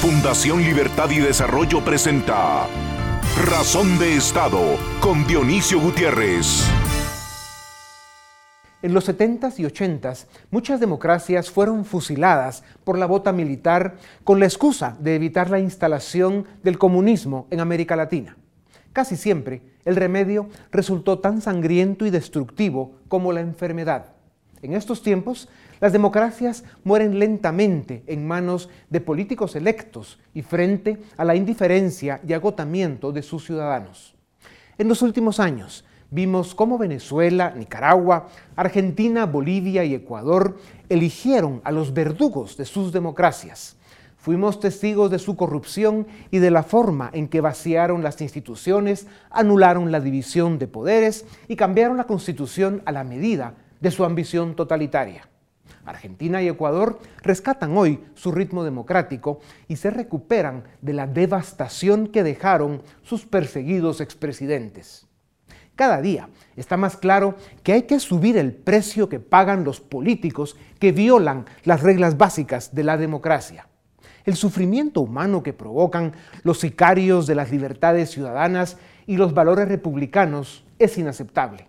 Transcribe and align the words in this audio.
Fundación 0.00 0.62
Libertad 0.62 1.10
y 1.10 1.18
Desarrollo 1.18 1.84
presenta 1.84 2.66
Razón 3.44 3.98
de 3.98 4.16
Estado 4.16 4.78
con 4.98 5.26
Dionisio 5.26 5.78
Gutiérrez. 5.78 6.64
En 8.80 8.94
los 8.94 9.06
70s 9.06 9.58
y 9.58 9.64
80s, 9.64 10.24
muchas 10.50 10.80
democracias 10.80 11.50
fueron 11.50 11.84
fusiladas 11.84 12.64
por 12.82 12.96
la 12.96 13.04
bota 13.04 13.30
militar 13.32 13.96
con 14.24 14.40
la 14.40 14.46
excusa 14.46 14.96
de 15.00 15.16
evitar 15.16 15.50
la 15.50 15.60
instalación 15.60 16.46
del 16.62 16.78
comunismo 16.78 17.46
en 17.50 17.60
América 17.60 17.94
Latina. 17.94 18.38
Casi 18.94 19.18
siempre, 19.18 19.60
el 19.84 19.96
remedio 19.96 20.48
resultó 20.72 21.18
tan 21.18 21.42
sangriento 21.42 22.06
y 22.06 22.10
destructivo 22.10 22.94
como 23.08 23.34
la 23.34 23.42
enfermedad. 23.42 24.14
En 24.62 24.72
estos 24.72 25.02
tiempos, 25.02 25.50
las 25.80 25.92
democracias 25.92 26.62
mueren 26.84 27.18
lentamente 27.18 28.04
en 28.06 28.26
manos 28.26 28.68
de 28.90 29.00
políticos 29.00 29.56
electos 29.56 30.18
y 30.34 30.42
frente 30.42 30.98
a 31.16 31.24
la 31.24 31.34
indiferencia 31.34 32.20
y 32.26 32.34
agotamiento 32.34 33.12
de 33.12 33.22
sus 33.22 33.46
ciudadanos. 33.46 34.14
En 34.76 34.88
los 34.88 35.00
últimos 35.00 35.40
años 35.40 35.86
vimos 36.10 36.54
cómo 36.54 36.76
Venezuela, 36.76 37.54
Nicaragua, 37.56 38.28
Argentina, 38.56 39.24
Bolivia 39.24 39.82
y 39.84 39.94
Ecuador 39.94 40.58
eligieron 40.90 41.62
a 41.64 41.72
los 41.72 41.94
verdugos 41.94 42.58
de 42.58 42.66
sus 42.66 42.92
democracias. 42.92 43.76
Fuimos 44.18 44.60
testigos 44.60 45.10
de 45.10 45.18
su 45.18 45.34
corrupción 45.34 46.06
y 46.30 46.40
de 46.40 46.50
la 46.50 46.62
forma 46.62 47.08
en 47.14 47.26
que 47.26 47.40
vaciaron 47.40 48.02
las 48.02 48.20
instituciones, 48.20 49.06
anularon 49.30 49.90
la 49.90 50.00
división 50.00 50.58
de 50.58 50.68
poderes 50.68 51.24
y 51.48 51.56
cambiaron 51.56 51.96
la 51.96 52.04
constitución 52.04 52.82
a 52.84 52.92
la 52.92 53.02
medida 53.02 53.54
de 53.80 53.90
su 53.90 54.04
ambición 54.04 54.54
totalitaria. 54.56 55.29
Argentina 55.84 56.42
y 56.42 56.48
Ecuador 56.48 56.98
rescatan 57.22 57.76
hoy 57.76 58.04
su 58.14 58.32
ritmo 58.32 58.64
democrático 58.64 59.40
y 59.68 59.76
se 59.76 59.90
recuperan 59.90 60.64
de 60.80 60.92
la 60.92 61.06
devastación 61.06 62.08
que 62.08 62.22
dejaron 62.22 62.82
sus 63.02 63.26
perseguidos 63.26 64.00
expresidentes. 64.00 65.06
Cada 65.76 66.02
día 66.02 66.28
está 66.56 66.76
más 66.76 66.96
claro 66.96 67.36
que 67.62 67.72
hay 67.72 67.82
que 67.84 68.00
subir 68.00 68.36
el 68.36 68.52
precio 68.52 69.08
que 69.08 69.18
pagan 69.18 69.64
los 69.64 69.80
políticos 69.80 70.56
que 70.78 70.92
violan 70.92 71.46
las 71.64 71.82
reglas 71.82 72.18
básicas 72.18 72.74
de 72.74 72.84
la 72.84 72.98
democracia. 72.98 73.66
El 74.24 74.36
sufrimiento 74.36 75.00
humano 75.00 75.42
que 75.42 75.54
provocan 75.54 76.12
los 76.42 76.60
sicarios 76.60 77.26
de 77.26 77.34
las 77.34 77.50
libertades 77.50 78.10
ciudadanas 78.10 78.76
y 79.06 79.16
los 79.16 79.32
valores 79.32 79.68
republicanos 79.68 80.64
es 80.78 80.98
inaceptable. 80.98 81.66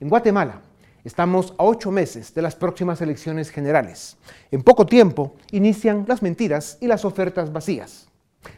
En 0.00 0.08
Guatemala, 0.08 0.62
Estamos 1.04 1.54
a 1.58 1.64
ocho 1.64 1.90
meses 1.92 2.34
de 2.34 2.42
las 2.42 2.56
próximas 2.56 3.00
elecciones 3.00 3.50
generales. 3.50 4.16
En 4.50 4.62
poco 4.62 4.84
tiempo 4.84 5.36
inician 5.52 6.04
las 6.08 6.22
mentiras 6.22 6.76
y 6.80 6.88
las 6.88 7.04
ofertas 7.04 7.52
vacías. 7.52 8.08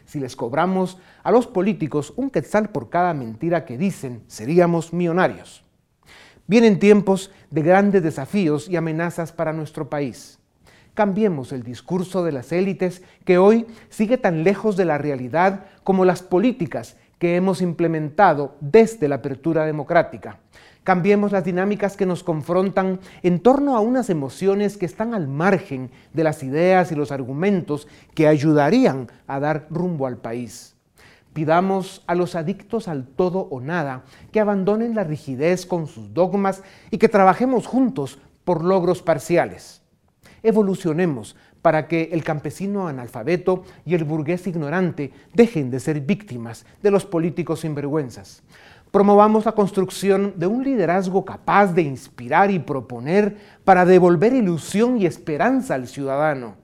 Si 0.05 0.19
les 0.19 0.35
cobramos 0.35 0.97
a 1.23 1.31
los 1.31 1.45
políticos 1.45 2.13
un 2.15 2.29
quetzal 2.29 2.69
por 2.69 2.89
cada 2.89 3.13
mentira 3.13 3.65
que 3.65 3.77
dicen, 3.77 4.23
seríamos 4.27 4.91
millonarios. 4.91 5.63
Vienen 6.47 6.79
tiempos 6.79 7.31
de 7.51 7.61
grandes 7.61 8.03
desafíos 8.03 8.67
y 8.67 8.75
amenazas 8.75 9.31
para 9.31 9.53
nuestro 9.53 9.89
país. 9.89 10.39
Cambiemos 10.93 11.53
el 11.53 11.63
discurso 11.63 12.23
de 12.23 12.31
las 12.31 12.51
élites 12.51 13.03
que 13.23 13.37
hoy 13.37 13.67
sigue 13.89 14.17
tan 14.17 14.43
lejos 14.43 14.75
de 14.75 14.85
la 14.85 14.97
realidad 14.97 15.65
como 15.83 16.05
las 16.05 16.21
políticas 16.23 16.97
que 17.19 17.35
hemos 17.35 17.61
implementado 17.61 18.57
desde 18.59 19.07
la 19.07 19.15
apertura 19.15 19.65
democrática. 19.65 20.39
Cambiemos 20.83 21.31
las 21.31 21.43
dinámicas 21.43 21.95
que 21.95 22.07
nos 22.07 22.23
confrontan 22.23 22.99
en 23.21 23.39
torno 23.39 23.75
a 23.75 23.81
unas 23.81 24.09
emociones 24.09 24.77
que 24.77 24.87
están 24.87 25.13
al 25.13 25.27
margen 25.27 25.91
de 26.11 26.23
las 26.23 26.41
ideas 26.41 26.91
y 26.91 26.95
los 26.95 27.11
argumentos 27.11 27.87
que 28.15 28.27
ayudarían 28.27 29.07
a 29.27 29.39
dar 29.39 29.67
rumbo 29.69 30.07
al 30.07 30.17
país. 30.17 30.75
Pidamos 31.33 32.03
a 32.07 32.15
los 32.15 32.33
adictos 32.35 32.87
al 32.87 33.05
todo 33.05 33.41
o 33.51 33.61
nada 33.61 34.03
que 34.31 34.39
abandonen 34.39 34.95
la 34.95 35.03
rigidez 35.03 35.67
con 35.67 35.85
sus 35.85 36.15
dogmas 36.15 36.63
y 36.89 36.97
que 36.97 37.09
trabajemos 37.09 37.67
juntos 37.67 38.17
por 38.43 38.63
logros 38.63 39.03
parciales. 39.03 39.83
Evolucionemos 40.41 41.35
para 41.61 41.87
que 41.87 42.09
el 42.11 42.23
campesino 42.23 42.87
analfabeto 42.87 43.63
y 43.85 43.93
el 43.93 44.03
burgués 44.03 44.47
ignorante 44.47 45.11
dejen 45.33 45.69
de 45.69 45.79
ser 45.79 46.01
víctimas 46.01 46.65
de 46.81 46.89
los 46.89 47.05
políticos 47.05 47.59
sinvergüenzas. 47.59 48.41
Promovamos 48.91 49.45
la 49.45 49.53
construcción 49.53 50.33
de 50.35 50.47
un 50.47 50.65
liderazgo 50.65 51.23
capaz 51.23 51.67
de 51.67 51.81
inspirar 51.81 52.51
y 52.51 52.59
proponer 52.59 53.37
para 53.63 53.85
devolver 53.85 54.33
ilusión 54.33 54.99
y 54.99 55.05
esperanza 55.05 55.75
al 55.75 55.87
ciudadano. 55.87 56.57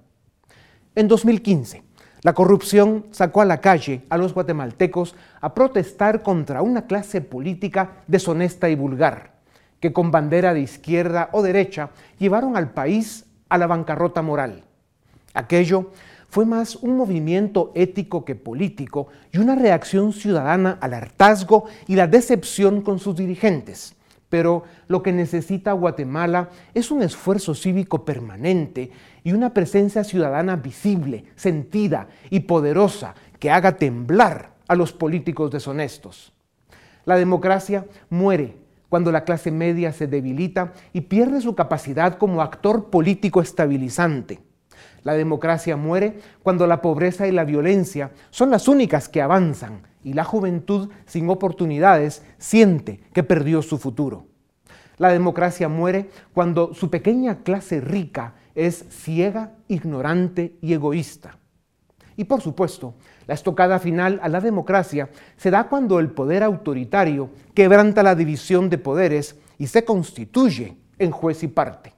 En 0.94 1.08
2015, 1.08 1.84
la 2.24 2.34
corrupción 2.34 3.06
sacó 3.12 3.40
a 3.42 3.46
la 3.46 3.62
calle 3.62 4.04
a 4.10 4.18
los 4.18 4.34
guatemaltecos 4.34 5.16
a 5.40 5.54
protestar 5.54 6.22
contra 6.22 6.62
una 6.62 6.86
clase 6.86 7.22
política 7.22 7.92
deshonesta 8.08 8.68
y 8.68 8.76
vulgar, 8.76 9.36
que 9.80 9.94
con 9.94 10.12
bandera 10.12 10.54
de 10.54 10.60
izquierda 10.60 11.30
o 11.32 11.42
derecha 11.42 11.92
llevaron 12.20 12.58
al 12.58 12.72
país 12.72 13.26
a 13.48 13.58
la 13.58 13.68
bancarrota 13.68 14.22
moral. 14.22 14.64
Aquello 15.34 15.92
fue 16.38 16.46
más 16.46 16.76
un 16.76 16.96
movimiento 16.96 17.72
ético 17.74 18.24
que 18.24 18.36
político 18.36 19.08
y 19.32 19.40
una 19.40 19.56
reacción 19.56 20.14
ciudadana 20.14 20.78
al 20.82 20.94
hartazgo 20.94 21.66
y 21.88 21.96
la 21.96 22.06
decepción 22.06 22.84
con 22.84 23.00
sus 23.00 23.16
dirigentes. 23.16 23.96
Pero 24.30 24.62
lo 24.88 25.02
que 25.02 25.12
necesita 25.12 25.72
Guatemala 25.72 26.50
es 26.76 26.92
un 26.92 27.02
esfuerzo 27.02 27.56
cívico 27.56 28.06
permanente 28.06 28.92
y 29.24 29.32
una 29.32 29.52
presencia 29.52 30.04
ciudadana 30.04 30.58
visible, 30.58 31.24
sentida 31.36 32.08
y 32.30 32.42
poderosa 32.42 33.16
que 33.40 33.50
haga 33.50 33.78
temblar 33.78 34.52
a 34.68 34.76
los 34.76 34.94
políticos 34.94 35.50
deshonestos. 35.50 36.34
La 37.06 37.16
democracia 37.16 37.88
muere 38.12 38.58
cuando 38.90 39.12
la 39.12 39.24
clase 39.24 39.50
media 39.50 39.92
se 39.92 40.06
debilita 40.06 40.74
y 40.94 41.02
pierde 41.02 41.42
su 41.42 41.56
capacidad 41.56 42.20
como 42.20 42.44
actor 42.44 42.92
político 42.92 43.42
estabilizante. 43.42 44.46
La 45.04 45.14
democracia 45.14 45.78
muere 45.78 46.20
cuando 46.44 46.68
la 46.68 46.82
pobreza 46.82 47.28
y 47.28 47.32
la 47.32 47.44
violencia 47.44 48.12
son 48.30 48.50
las 48.50 48.68
únicas 48.68 49.10
que 49.10 49.22
avanzan 49.22 49.82
y 50.04 50.14
la 50.14 50.24
juventud 50.24 50.90
sin 51.06 51.30
oportunidades 51.30 52.24
siente 52.38 53.02
que 53.14 53.24
perdió 53.24 53.62
su 53.62 53.78
futuro. 53.78 54.28
La 54.98 55.10
democracia 55.10 55.70
muere 55.70 56.10
cuando 56.34 56.74
su 56.74 56.90
pequeña 56.90 57.44
clase 57.44 57.82
rica 57.82 58.34
es 58.56 58.86
ciega, 58.90 59.54
ignorante 59.68 60.58
y 60.62 60.74
egoísta. 60.74 61.38
Y 62.16 62.24
por 62.24 62.42
supuesto, 62.42 62.96
la 63.28 63.36
estocada 63.36 63.78
final 63.78 64.20
a 64.24 64.30
la 64.30 64.42
democracia 64.42 65.10
se 65.38 65.52
da 65.52 65.70
cuando 65.70 66.00
el 66.00 66.10
poder 66.10 66.42
autoritario 66.42 67.30
quebranta 67.54 68.02
la 68.02 68.16
división 68.16 68.70
de 68.72 68.80
poderes 68.80 69.36
y 69.60 69.68
se 69.68 69.86
constituye 69.86 70.78
en 70.98 71.12
juez 71.12 71.44
y 71.44 71.48
parte. 71.48 71.94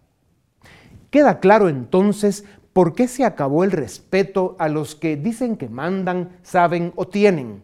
Queda 1.09 1.39
claro 1.39 1.69
entonces 1.69 2.43
¿Por 2.79 2.95
qué 2.95 3.09
se 3.09 3.25
acabó 3.25 3.65
el 3.65 3.71
respeto 3.71 4.55
a 4.57 4.69
los 4.69 4.95
que 4.95 5.17
dicen 5.17 5.57
que 5.57 5.67
mandan, 5.67 6.39
saben 6.43 6.93
o 6.95 7.09
tienen? 7.09 7.61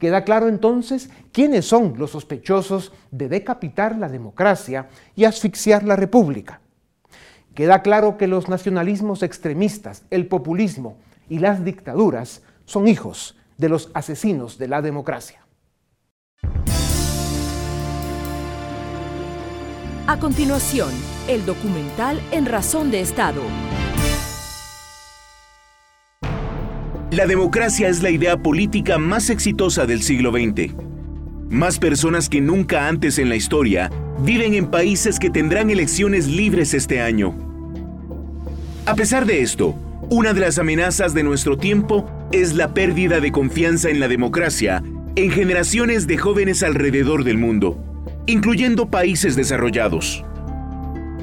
Queda 0.00 0.24
claro 0.24 0.48
entonces 0.48 1.08
quiénes 1.30 1.66
son 1.66 1.94
los 1.98 2.10
sospechosos 2.10 2.92
de 3.12 3.28
decapitar 3.28 3.96
la 3.96 4.08
democracia 4.08 4.88
y 5.14 5.22
asfixiar 5.22 5.84
la 5.84 5.94
república. 5.94 6.60
Queda 7.54 7.82
claro 7.82 8.16
que 8.16 8.26
los 8.26 8.48
nacionalismos 8.48 9.22
extremistas, 9.22 10.02
el 10.10 10.26
populismo 10.26 10.96
y 11.28 11.38
las 11.38 11.64
dictaduras 11.64 12.42
son 12.64 12.88
hijos 12.88 13.36
de 13.56 13.68
los 13.68 13.92
asesinos 13.94 14.58
de 14.58 14.66
la 14.66 14.82
democracia. 14.82 15.46
A 20.08 20.18
continuación, 20.18 20.90
el 21.28 21.46
documental 21.46 22.20
En 22.32 22.46
Razón 22.46 22.90
de 22.90 23.00
Estado. 23.00 23.40
La 27.14 27.26
democracia 27.26 27.88
es 27.88 28.02
la 28.02 28.10
idea 28.10 28.36
política 28.36 28.98
más 28.98 29.30
exitosa 29.30 29.86
del 29.86 30.02
siglo 30.02 30.32
XX. 30.32 30.74
Más 31.48 31.78
personas 31.78 32.28
que 32.28 32.40
nunca 32.40 32.88
antes 32.88 33.20
en 33.20 33.28
la 33.28 33.36
historia 33.36 33.88
viven 34.18 34.52
en 34.52 34.66
países 34.66 35.20
que 35.20 35.30
tendrán 35.30 35.70
elecciones 35.70 36.26
libres 36.26 36.74
este 36.74 37.00
año. 37.00 37.32
A 38.84 38.96
pesar 38.96 39.26
de 39.26 39.42
esto, 39.42 39.76
una 40.10 40.32
de 40.32 40.40
las 40.40 40.58
amenazas 40.58 41.14
de 41.14 41.22
nuestro 41.22 41.56
tiempo 41.56 42.10
es 42.32 42.54
la 42.54 42.74
pérdida 42.74 43.20
de 43.20 43.30
confianza 43.30 43.90
en 43.90 44.00
la 44.00 44.08
democracia 44.08 44.82
en 45.14 45.30
generaciones 45.30 46.08
de 46.08 46.18
jóvenes 46.18 46.64
alrededor 46.64 47.22
del 47.22 47.38
mundo, 47.38 47.78
incluyendo 48.26 48.90
países 48.90 49.36
desarrollados. 49.36 50.24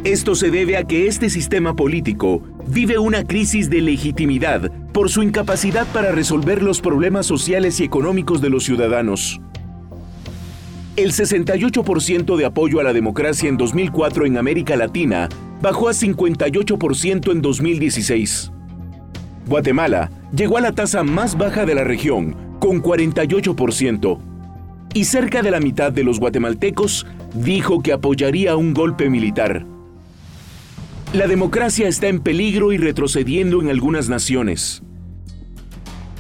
Esto 0.06 0.36
se 0.36 0.52
debe 0.52 0.78
a 0.78 0.86
que 0.86 1.08
este 1.08 1.30
sistema 1.30 1.76
político 1.76 2.42
vive 2.66 2.98
una 2.98 3.26
crisis 3.26 3.70
de 3.70 3.82
legitimidad 3.82 4.72
por 4.92 5.10
su 5.10 5.24
incapacidad 5.24 5.88
para 5.88 6.12
resolver 6.12 6.62
los 6.62 6.82
problemas 6.82 7.26
sociales 7.26 7.80
y 7.80 7.84
económicos 7.84 8.42
de 8.42 8.50
los 8.50 8.64
ciudadanos. 8.64 9.42
El 10.98 11.14
68% 11.14 12.36
de 12.36 12.46
apoyo 12.46 12.80
a 12.80 12.84
la 12.84 12.94
democracia 12.94 13.48
en 13.48 13.58
2004 13.58 14.26
en 14.26 14.38
América 14.38 14.76
Latina 14.76 15.30
bajó 15.62 15.88
a 15.88 15.94
58% 15.94 17.32
en 17.32 17.42
2016. 17.42 18.52
Guatemala 19.48 20.12
llegó 20.36 20.58
a 20.58 20.62
la 20.62 20.74
tasa 20.74 21.04
más 21.04 21.38
baja 21.38 21.66
de 21.66 21.76
la 21.76 21.84
región, 21.84 22.58
con 22.60 22.84
48%, 22.84 24.20
y 24.94 25.06
cerca 25.06 25.42
de 25.42 25.52
la 25.52 25.60
mitad 25.60 25.92
de 25.92 26.04
los 26.04 26.20
guatemaltecos 26.20 27.08
dijo 27.34 27.82
que 27.82 27.94
apoyaría 27.94 28.58
un 28.58 28.74
golpe 28.74 29.10
militar. 29.10 29.66
La 31.14 31.28
democracia 31.28 31.90
está 31.90 32.08
en 32.08 32.22
peligro 32.22 32.72
y 32.72 32.78
retrocediendo 32.78 33.62
en 33.62 33.68
algunas 33.68 34.08
naciones. 34.08 34.82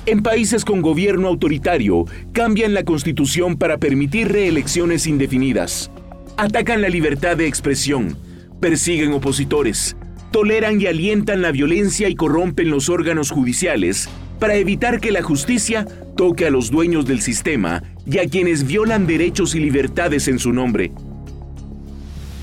En 0.05 0.21
países 0.21 0.65
con 0.65 0.81
gobierno 0.81 1.29
autoritario, 1.29 2.03
cambian 2.33 2.73
la 2.73 2.83
constitución 2.83 3.55
para 3.55 3.77
permitir 3.77 4.33
reelecciones 4.33 5.07
indefinidas. 5.07 5.89
Atacan 6.35 6.81
la 6.81 6.89
libertad 6.89 7.37
de 7.37 7.47
expresión, 7.47 8.17
persiguen 8.59 9.13
opositores, 9.13 9.95
toleran 10.29 10.81
y 10.81 10.87
alientan 10.87 11.41
la 11.41 11.53
violencia 11.53 12.09
y 12.09 12.15
corrompen 12.15 12.69
los 12.69 12.89
órganos 12.89 13.31
judiciales 13.31 14.09
para 14.39 14.55
evitar 14.55 14.99
que 14.99 15.13
la 15.13 15.21
justicia 15.21 15.85
toque 16.17 16.47
a 16.47 16.49
los 16.49 16.69
dueños 16.69 17.05
del 17.05 17.21
sistema 17.21 17.81
y 18.05 18.17
a 18.17 18.27
quienes 18.27 18.67
violan 18.67 19.07
derechos 19.07 19.55
y 19.55 19.61
libertades 19.61 20.27
en 20.27 20.37
su 20.37 20.51
nombre. 20.51 20.91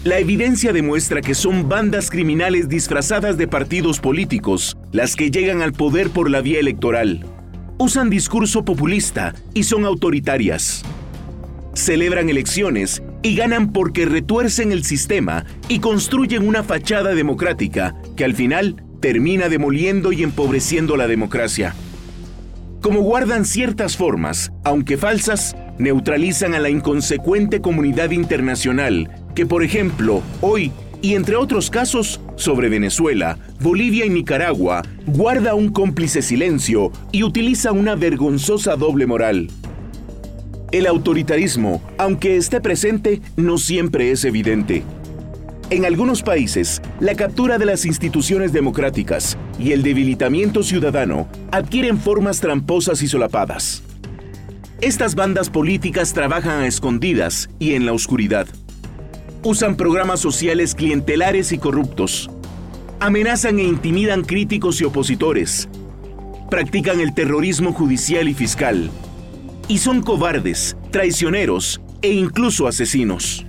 La 0.04 0.18
evidencia 0.18 0.72
demuestra 0.72 1.20
que 1.20 1.34
son 1.34 1.68
bandas 1.68 2.08
criminales 2.10 2.68
disfrazadas 2.68 3.36
de 3.36 3.48
partidos 3.48 3.98
políticos 3.98 4.76
las 4.92 5.16
que 5.16 5.30
llegan 5.30 5.60
al 5.60 5.72
poder 5.72 6.10
por 6.10 6.30
la 6.30 6.40
vía 6.40 6.60
electoral 6.60 7.26
usan 7.78 8.10
discurso 8.10 8.64
populista 8.64 9.34
y 9.54 9.62
son 9.62 9.84
autoritarias. 9.84 10.82
Celebran 11.74 12.28
elecciones 12.28 13.02
y 13.22 13.36
ganan 13.36 13.72
porque 13.72 14.04
retuercen 14.04 14.72
el 14.72 14.84
sistema 14.84 15.44
y 15.68 15.78
construyen 15.78 16.46
una 16.46 16.64
fachada 16.64 17.14
democrática 17.14 17.94
que 18.16 18.24
al 18.24 18.34
final 18.34 18.82
termina 19.00 19.48
demoliendo 19.48 20.12
y 20.12 20.24
empobreciendo 20.24 20.96
la 20.96 21.06
democracia. 21.06 21.74
Como 22.80 23.00
guardan 23.00 23.44
ciertas 23.44 23.96
formas, 23.96 24.52
aunque 24.64 24.96
falsas, 24.96 25.56
neutralizan 25.78 26.54
a 26.54 26.58
la 26.58 26.70
inconsecuente 26.70 27.60
comunidad 27.60 28.10
internacional 28.10 29.08
que, 29.34 29.46
por 29.46 29.62
ejemplo, 29.62 30.22
hoy 30.40 30.72
y 31.00 31.14
entre 31.14 31.36
otros 31.36 31.70
casos 31.70 32.20
sobre 32.36 32.68
Venezuela, 32.68 33.38
Bolivia 33.60 34.04
y 34.04 34.10
Nicaragua, 34.10 34.82
guarda 35.06 35.54
un 35.54 35.70
cómplice 35.70 36.22
silencio 36.22 36.90
y 37.12 37.22
utiliza 37.22 37.72
una 37.72 37.94
vergonzosa 37.94 38.76
doble 38.76 39.06
moral. 39.06 39.48
El 40.72 40.86
autoritarismo, 40.86 41.82
aunque 41.96 42.36
esté 42.36 42.60
presente, 42.60 43.22
no 43.36 43.58
siempre 43.58 44.10
es 44.10 44.24
evidente. 44.24 44.82
En 45.70 45.84
algunos 45.84 46.22
países, 46.22 46.82
la 46.98 47.14
captura 47.14 47.58
de 47.58 47.66
las 47.66 47.84
instituciones 47.84 48.52
democráticas 48.52 49.38
y 49.58 49.72
el 49.72 49.82
debilitamiento 49.82 50.62
ciudadano 50.62 51.28
adquieren 51.52 51.98
formas 51.98 52.40
tramposas 52.40 53.02
y 53.02 53.08
solapadas. 53.08 53.82
Estas 54.80 55.14
bandas 55.14 55.50
políticas 55.50 56.12
trabajan 56.12 56.60
a 56.60 56.66
escondidas 56.66 57.50
y 57.58 57.74
en 57.74 57.84
la 57.84 57.92
oscuridad 57.92 58.46
usan 59.42 59.76
programas 59.76 60.20
sociales 60.20 60.74
clientelares 60.74 61.52
y 61.52 61.58
corruptos, 61.58 62.30
amenazan 63.00 63.58
e 63.58 63.64
intimidan 63.64 64.22
críticos 64.22 64.80
y 64.80 64.84
opositores, 64.84 65.68
practican 66.50 67.00
el 67.00 67.14
terrorismo 67.14 67.72
judicial 67.72 68.28
y 68.28 68.34
fiscal, 68.34 68.90
y 69.68 69.78
son 69.78 70.02
cobardes, 70.02 70.76
traicioneros 70.90 71.80
e 72.02 72.12
incluso 72.12 72.66
asesinos. 72.66 73.46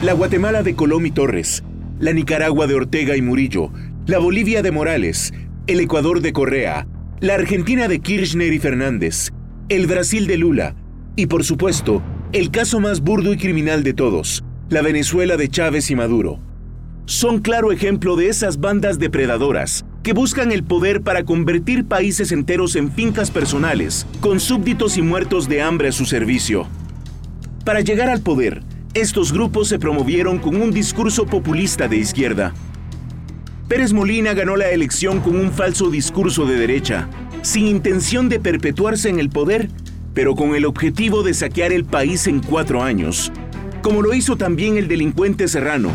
La 0.00 0.12
Guatemala 0.12 0.62
de 0.62 0.74
Colón 0.74 1.04
y 1.06 1.10
Torres, 1.10 1.62
la 1.98 2.12
Nicaragua 2.12 2.66
de 2.66 2.74
Ortega 2.74 3.16
y 3.16 3.22
Murillo, 3.22 3.70
la 4.06 4.18
Bolivia 4.18 4.62
de 4.62 4.70
Morales, 4.70 5.32
el 5.66 5.80
Ecuador 5.80 6.20
de 6.20 6.32
Correa, 6.32 6.86
la 7.20 7.34
Argentina 7.34 7.86
de 7.86 8.00
Kirchner 8.00 8.52
y 8.52 8.58
Fernández, 8.58 9.30
el 9.68 9.86
Brasil 9.86 10.26
de 10.26 10.38
Lula 10.38 10.74
y 11.16 11.26
por 11.26 11.44
supuesto, 11.44 12.02
el 12.32 12.50
caso 12.50 12.80
más 12.80 13.00
burdo 13.00 13.32
y 13.34 13.36
criminal 13.36 13.82
de 13.82 13.92
todos, 13.92 14.42
la 14.70 14.82
Venezuela 14.82 15.36
de 15.36 15.48
Chávez 15.48 15.90
y 15.90 15.96
Maduro, 15.96 16.38
son 17.04 17.40
claro 17.40 17.72
ejemplo 17.72 18.14
de 18.14 18.28
esas 18.28 18.60
bandas 18.60 19.00
depredadoras 19.00 19.84
que 20.04 20.12
buscan 20.12 20.52
el 20.52 20.62
poder 20.62 21.02
para 21.02 21.24
convertir 21.24 21.86
países 21.86 22.30
enteros 22.30 22.76
en 22.76 22.92
fincas 22.92 23.32
personales, 23.32 24.06
con 24.20 24.38
súbditos 24.38 24.96
y 24.96 25.02
muertos 25.02 25.48
de 25.48 25.60
hambre 25.60 25.88
a 25.88 25.92
su 25.92 26.04
servicio. 26.04 26.68
Para 27.64 27.80
llegar 27.80 28.08
al 28.08 28.20
poder, 28.20 28.62
estos 28.94 29.32
grupos 29.32 29.66
se 29.66 29.80
promovieron 29.80 30.38
con 30.38 30.54
un 30.54 30.70
discurso 30.70 31.26
populista 31.26 31.88
de 31.88 31.96
izquierda. 31.96 32.54
Pérez 33.66 33.92
Molina 33.92 34.34
ganó 34.34 34.54
la 34.54 34.70
elección 34.70 35.18
con 35.18 35.34
un 35.34 35.50
falso 35.50 35.90
discurso 35.90 36.46
de 36.46 36.54
derecha, 36.54 37.08
sin 37.42 37.66
intención 37.66 38.28
de 38.28 38.38
perpetuarse 38.38 39.08
en 39.08 39.18
el 39.18 39.30
poder, 39.30 39.68
pero 40.14 40.36
con 40.36 40.54
el 40.54 40.64
objetivo 40.64 41.24
de 41.24 41.34
saquear 41.34 41.72
el 41.72 41.84
país 41.84 42.28
en 42.28 42.38
cuatro 42.38 42.84
años, 42.84 43.32
como 43.82 44.02
lo 44.02 44.14
hizo 44.14 44.36
también 44.36 44.76
el 44.76 44.88
delincuente 44.88 45.48
Serrano, 45.48 45.90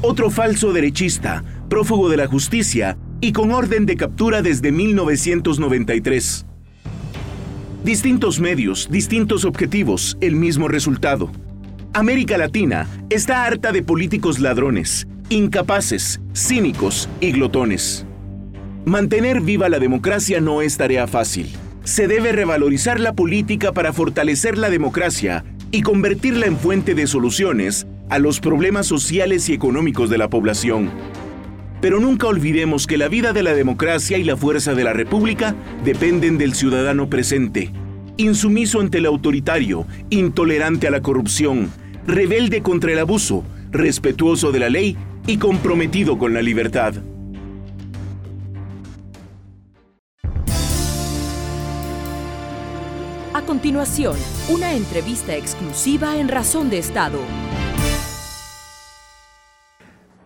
otro 0.00 0.30
falso 0.30 0.72
derechista, 0.72 1.44
prófugo 1.68 2.08
de 2.08 2.16
la 2.16 2.26
justicia 2.26 2.96
y 3.20 3.32
con 3.32 3.52
orden 3.52 3.86
de 3.86 3.96
captura 3.96 4.42
desde 4.42 4.72
1993. 4.72 6.46
Distintos 7.84 8.40
medios, 8.40 8.88
distintos 8.90 9.44
objetivos, 9.44 10.16
el 10.20 10.36
mismo 10.36 10.68
resultado. 10.68 11.30
América 11.92 12.38
Latina 12.38 12.86
está 13.10 13.44
harta 13.44 13.72
de 13.72 13.82
políticos 13.82 14.38
ladrones, 14.40 15.06
incapaces, 15.28 16.20
cínicos 16.34 17.08
y 17.20 17.32
glotones. 17.32 18.04
Mantener 18.84 19.40
viva 19.40 19.68
la 19.68 19.78
democracia 19.78 20.40
no 20.40 20.62
es 20.62 20.76
tarea 20.76 21.06
fácil. 21.06 21.50
Se 21.84 22.08
debe 22.08 22.32
revalorizar 22.32 23.00
la 23.00 23.14
política 23.14 23.72
para 23.72 23.92
fortalecer 23.92 24.58
la 24.58 24.70
democracia 24.70 25.44
y 25.70 25.82
convertirla 25.82 26.46
en 26.46 26.56
fuente 26.56 26.94
de 26.94 27.06
soluciones 27.06 27.86
a 28.08 28.18
los 28.18 28.40
problemas 28.40 28.86
sociales 28.86 29.48
y 29.48 29.52
económicos 29.52 30.10
de 30.10 30.18
la 30.18 30.30
población. 30.30 30.90
Pero 31.80 32.00
nunca 32.00 32.26
olvidemos 32.26 32.86
que 32.86 32.98
la 32.98 33.08
vida 33.08 33.32
de 33.32 33.42
la 33.42 33.54
democracia 33.54 34.18
y 34.18 34.24
la 34.24 34.36
fuerza 34.36 34.74
de 34.74 34.84
la 34.84 34.92
República 34.92 35.54
dependen 35.84 36.38
del 36.38 36.54
ciudadano 36.54 37.08
presente, 37.08 37.70
insumiso 38.16 38.80
ante 38.80 38.98
el 38.98 39.06
autoritario, 39.06 39.86
intolerante 40.10 40.88
a 40.88 40.90
la 40.90 41.02
corrupción, 41.02 41.70
rebelde 42.06 42.62
contra 42.62 42.92
el 42.92 42.98
abuso, 42.98 43.44
respetuoso 43.70 44.50
de 44.50 44.58
la 44.58 44.70
ley 44.70 44.96
y 45.26 45.36
comprometido 45.36 46.18
con 46.18 46.34
la 46.34 46.42
libertad. 46.42 46.94
Continuación, 53.58 54.16
una 54.50 54.72
entrevista 54.72 55.34
exclusiva 55.34 56.16
en 56.16 56.28
Razón 56.28 56.70
de 56.70 56.78
Estado. 56.78 57.18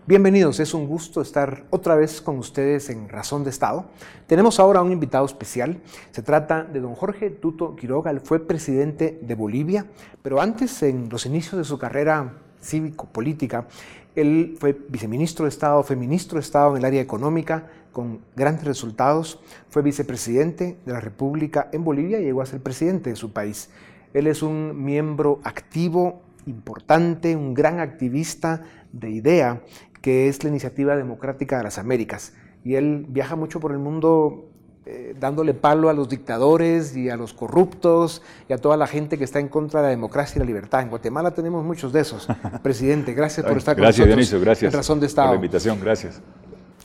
Bienvenidos, 0.06 0.60
es 0.60 0.74
un 0.74 0.86
gusto 0.86 1.22
estar 1.22 1.64
otra 1.70 1.94
vez 1.94 2.20
con 2.20 2.36
ustedes 2.36 2.90
en 2.90 3.08
Razón 3.08 3.42
de 3.42 3.48
Estado. 3.48 3.86
Tenemos 4.26 4.60
ahora 4.60 4.82
un 4.82 4.92
invitado 4.92 5.24
especial. 5.24 5.80
Se 6.10 6.20
trata 6.20 6.62
de 6.62 6.80
don 6.80 6.94
Jorge 6.94 7.30
Tuto 7.30 7.74
Quiroga, 7.74 8.10
él 8.10 8.20
fue 8.20 8.38
presidente 8.38 9.18
de 9.22 9.34
Bolivia, 9.34 9.86
pero 10.20 10.38
antes, 10.38 10.82
en 10.82 11.08
los 11.08 11.24
inicios 11.24 11.56
de 11.56 11.64
su 11.64 11.78
carrera 11.78 12.34
cívico-política, 12.60 13.66
él 14.14 14.58
fue 14.60 14.78
viceministro 14.90 15.46
de 15.46 15.48
Estado, 15.48 15.82
fue 15.82 15.96
ministro 15.96 16.36
de 16.36 16.42
Estado 16.42 16.72
en 16.72 16.82
el 16.82 16.84
área 16.84 17.00
económica, 17.00 17.66
con 17.92 18.20
grandes 18.34 18.64
resultados. 18.64 19.40
Fue 19.68 19.82
vicepresidente 19.82 20.78
de 20.84 20.92
la 20.92 21.00
República 21.00 21.68
en 21.72 21.84
Bolivia 21.84 22.20
y 22.20 22.25
llegó 22.25 22.42
a 22.42 22.46
ser 22.46 22.61
presidente 22.61 23.11
de 23.11 23.16
su 23.16 23.32
país. 23.32 23.70
Él 24.14 24.26
es 24.26 24.42
un 24.42 24.84
miembro 24.84 25.40
activo, 25.44 26.22
importante, 26.46 27.37
un 27.37 27.54
gran 27.54 27.80
activista 27.80 28.62
de 28.92 29.11
IDEA, 29.11 29.62
que 30.00 30.28
es 30.28 30.42
la 30.42 30.50
Iniciativa 30.50 30.96
Democrática 30.96 31.58
de 31.58 31.64
las 31.64 31.78
Américas. 31.78 32.34
Y 32.64 32.75
él 32.75 33.06
viaja 33.08 33.37
mucho 33.37 33.61
por 33.61 33.72
el 33.72 33.78
mundo 33.78 34.49
eh, 34.84 35.14
dándole 35.18 35.54
palo 35.54 35.88
a 35.88 35.92
los 35.92 36.08
dictadores 36.08 36.96
y 36.96 37.08
a 37.08 37.16
los 37.16 37.32
corruptos 37.32 38.20
y 38.49 38.52
a 38.52 38.58
toda 38.58 38.76
la 38.76 38.88
gente 38.88 39.16
que 39.16 39.22
está 39.22 39.38
en 39.38 39.46
contra 39.46 39.80
de 39.80 39.87
la 39.87 39.90
democracia 39.90 40.37
y 40.37 40.40
la 40.40 40.44
libertad. 40.44 40.82
En 40.82 40.90
Guatemala 40.90 41.30
tenemos 41.32 41.64
muchos 41.64 41.92
de 41.92 42.00
esos. 42.00 42.26
Presidente, 42.64 43.14
gracias 43.14 43.46
por 43.46 43.56
estar 43.56 43.76
con 43.76 43.84
nosotros. 43.84 44.06
Gracias, 44.06 44.06
Dionisio, 44.08 44.40
gracias. 44.40 44.75
razón 44.75 44.99
de 44.99 45.06
Estado. 45.06 45.28
Por 45.28 45.34
la 45.34 45.37
invitación, 45.37 45.78
gracias. 45.80 46.20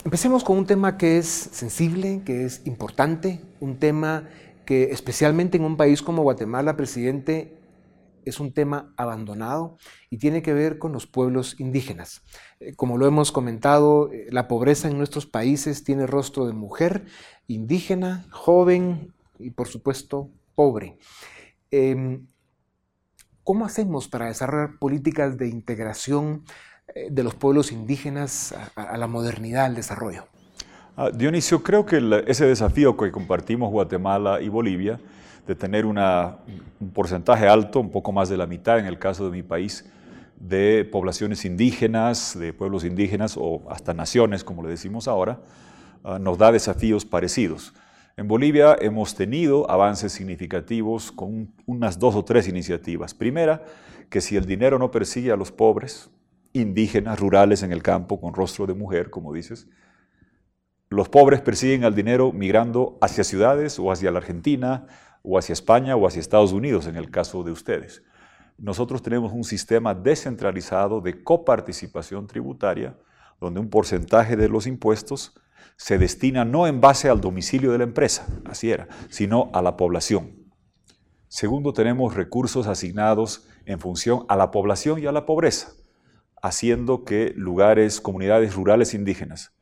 Empecemos 0.07 0.45
con 0.45 0.57
un 0.57 0.65
tema 0.65 0.97
que 0.97 1.17
es 1.17 1.27
sensible, 1.27 2.21
que 2.25 2.45
es 2.45 2.61
importante, 2.65 3.41
un 3.59 3.75
tema 3.77 4.29
que 4.65 4.83
especialmente 4.83 5.57
en 5.57 5.65
un 5.65 5.75
país 5.75 6.01
como 6.01 6.23
Guatemala, 6.23 6.77
presidente, 6.77 7.57
es 8.23 8.39
un 8.39 8.53
tema 8.53 8.93
abandonado 8.95 9.77
y 10.09 10.17
tiene 10.17 10.41
que 10.41 10.53
ver 10.53 10.79
con 10.79 10.93
los 10.93 11.07
pueblos 11.07 11.59
indígenas. 11.59 12.21
Eh, 12.61 12.73
como 12.73 12.97
lo 12.97 13.05
hemos 13.05 13.33
comentado, 13.33 14.09
eh, 14.13 14.27
la 14.29 14.47
pobreza 14.47 14.87
en 14.87 14.97
nuestros 14.97 15.25
países 15.25 15.83
tiene 15.83 16.07
rostro 16.07 16.47
de 16.47 16.53
mujer 16.53 17.03
indígena, 17.47 18.27
joven 18.31 19.13
y 19.39 19.49
por 19.49 19.67
supuesto 19.67 20.29
pobre. 20.55 20.97
Em, 21.69 22.27
¿Cómo 23.43 23.65
hacemos 23.65 24.07
para 24.07 24.27
desarrollar 24.27 24.79
políticas 24.79 25.37
de 25.37 25.49
integración 25.49 26.43
de 26.95 27.23
los 27.23 27.35
pueblos 27.35 27.71
indígenas 27.71 28.55
a, 28.75 28.97
la 28.97 29.07
modernidad, 29.07 29.65
al 29.65 29.75
desarrollo? 29.75 30.25
Ah, 30.95 31.11
Dionisio, 31.13 31.61
creo 31.61 31.85
que 31.85 32.23
ese 32.27 32.45
desafío 32.45 32.97
que 32.97 33.11
compartimos 33.11 33.71
Guatemala 33.71 34.41
y 34.41 34.49
Bolivia, 34.49 34.99
de 35.45 35.55
tener 35.55 35.85
un 35.85 35.97
porcentaje 36.93 37.47
alto, 37.47 37.79
un 37.79 37.89
poco 37.89 38.11
más 38.11 38.29
de 38.29 38.37
la 38.37 38.47
mitad 38.47 38.79
en 38.79 38.85
el 38.85 38.99
caso 38.99 39.25
de 39.25 39.31
mi 39.31 39.43
país, 39.43 39.85
de 40.39 40.87
poblaciones 40.91 41.45
indígenas, 41.45 42.37
de 42.37 42.53
pueblos 42.53 42.83
indígenas 42.83 43.35
o 43.37 43.63
hasta 43.69 43.93
naciones, 43.93 44.43
como 44.43 44.61
le 44.61 44.69
decimos 44.69 45.07
ahora, 45.07 45.39
ah, 46.03 46.19
nos 46.19 46.37
da 46.37 46.51
desafíos 46.51 47.05
parecidos. 47.05 47.73
En 48.17 48.27
Bolivia 48.27 48.75
hemos 48.81 49.15
tenido 49.15 49.69
avances 49.69 50.11
significativos 50.11 51.11
con 51.11 51.53
unas 51.65 51.99
dos 51.99 52.15
o 52.15 52.25
tres 52.25 52.47
iniciativas. 52.47 53.13
Primera, 53.13 53.63
que 54.09 54.21
si 54.21 54.35
el 54.35 54.45
dinero 54.45 54.79
no 54.79 54.89
persigue 54.89 55.31
a 55.31 55.35
los 55.35 55.51
pobres, 55.51 56.09
indígenas, 56.57 57.19
rurales 57.19 57.63
en 57.63 57.71
el 57.71 57.83
campo, 57.83 58.19
con 58.19 58.33
rostro 58.33 58.65
de 58.65 58.73
mujer, 58.73 59.09
como 59.09 59.33
dices, 59.33 59.67
los 60.89 61.09
pobres 61.09 61.41
persiguen 61.41 61.83
al 61.83 61.95
dinero 61.95 62.31
migrando 62.31 62.97
hacia 63.01 63.23
ciudades 63.23 63.77
o 63.77 63.91
hacia 63.91 64.09
la 64.09 64.19
Argentina 64.19 64.87
o 65.21 65.37
hacia 65.37 65.53
España 65.53 65.95
o 65.97 66.07
hacia 66.07 66.21
Estados 66.21 66.53
Unidos, 66.53 66.87
en 66.87 66.95
el 66.95 67.11
caso 67.11 67.43
de 67.43 67.51
ustedes. 67.51 68.03
Nosotros 68.57 69.01
tenemos 69.01 69.33
un 69.33 69.43
sistema 69.43 69.93
descentralizado 69.93 71.01
de 71.01 71.23
coparticipación 71.23 72.25
tributaria, 72.25 72.97
donde 73.39 73.59
un 73.59 73.69
porcentaje 73.69 74.35
de 74.35 74.47
los 74.47 74.65
impuestos 74.65 75.35
se 75.75 75.97
destina 75.97 76.43
no 76.43 76.65
en 76.65 76.81
base 76.81 77.09
al 77.09 77.21
domicilio 77.21 77.71
de 77.71 77.77
la 77.79 77.83
empresa, 77.83 78.25
así 78.45 78.71
era, 78.71 78.87
sino 79.09 79.51
a 79.53 79.61
la 79.61 79.77
población. 79.77 80.47
Segundo, 81.27 81.73
tenemos 81.73 82.15
recursos 82.15 82.67
asignados 82.67 83.45
en 83.65 83.79
función 83.79 84.25
a 84.29 84.37
la 84.37 84.49
población 84.49 84.99
y 84.99 85.05
a 85.05 85.11
la 85.11 85.25
pobreza, 85.25 85.73
haciendo 86.47 87.03
que 87.03 87.33
lugares, 87.35 88.01
comunidades 88.01 88.55
rurales 88.55 88.93
indígenas 88.93 89.53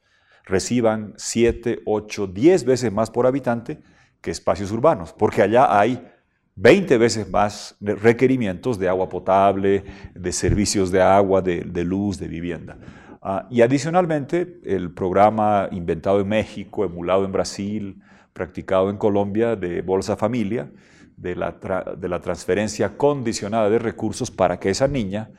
reciban 0.45 1.13
7, 1.17 1.81
8, 1.85 2.27
10 2.27 2.65
veces 2.65 2.91
más 2.91 3.09
por 3.09 3.27
habitante 3.27 3.79
que 4.21 4.31
espacios 4.31 4.71
urbanos, 4.71 5.13
porque 5.13 5.41
allá 5.41 5.77
hay 5.77 6.07
20 6.55 6.97
veces 6.97 7.29
más 7.29 7.75
requerimientos 7.81 8.79
de 8.79 8.87
agua 8.87 9.09
potable, 9.09 9.83
de 10.13 10.31
servicios 10.31 10.91
de 10.91 11.01
agua, 11.01 11.41
de, 11.41 11.83
luz, 11.83 12.17
de 12.17 12.27
vivienda. 12.27 12.77
Ah, 13.21 13.47
y 13.49 13.61
adicionalmente, 13.61 14.59
el 14.63 14.93
programa 14.93 15.67
inventado 15.71 16.21
en 16.21 16.27
México, 16.27 16.85
emulado 16.85 17.25
en 17.25 17.31
Brasil, 17.31 18.01
practicado 18.33 18.89
en 18.89 18.97
Colombia 18.97 19.55
de 19.55 19.81
Bolsa 19.81 20.15
Familia, 20.15 20.71
de 21.17 21.35
la, 21.35 21.55
de 21.97 22.09
la 22.09 22.19
transferencia 22.19 22.97
condicionada 22.97 23.69
de 23.69 23.79
recursos 23.79 24.31
para 24.31 24.59
que 24.59 24.69
esa 24.69 24.87
niña 24.87 25.31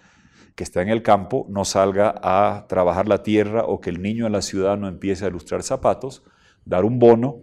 que 0.57 0.65
está 0.65 0.81
en 0.83 0.89
el 0.89 1.03
campo 1.03 1.47
no 1.51 1.65
salga 1.65 2.15
a 2.23 2.67
trabajar 2.67 3.07
la 3.07 3.23
tierra 3.23 3.65
o 3.65 3.81
que 3.81 3.91
el 3.91 4.03
niño 4.03 4.27
en 4.27 4.33
la 4.33 4.43
ciudad 4.43 4.77
no 4.79 4.89
empiece 4.89 5.25
a 5.25 5.29
ilustrar 5.29 5.63
zapatos, 5.63 6.25
dar 6.65 6.85
un 6.85 6.99
bono 6.99 7.43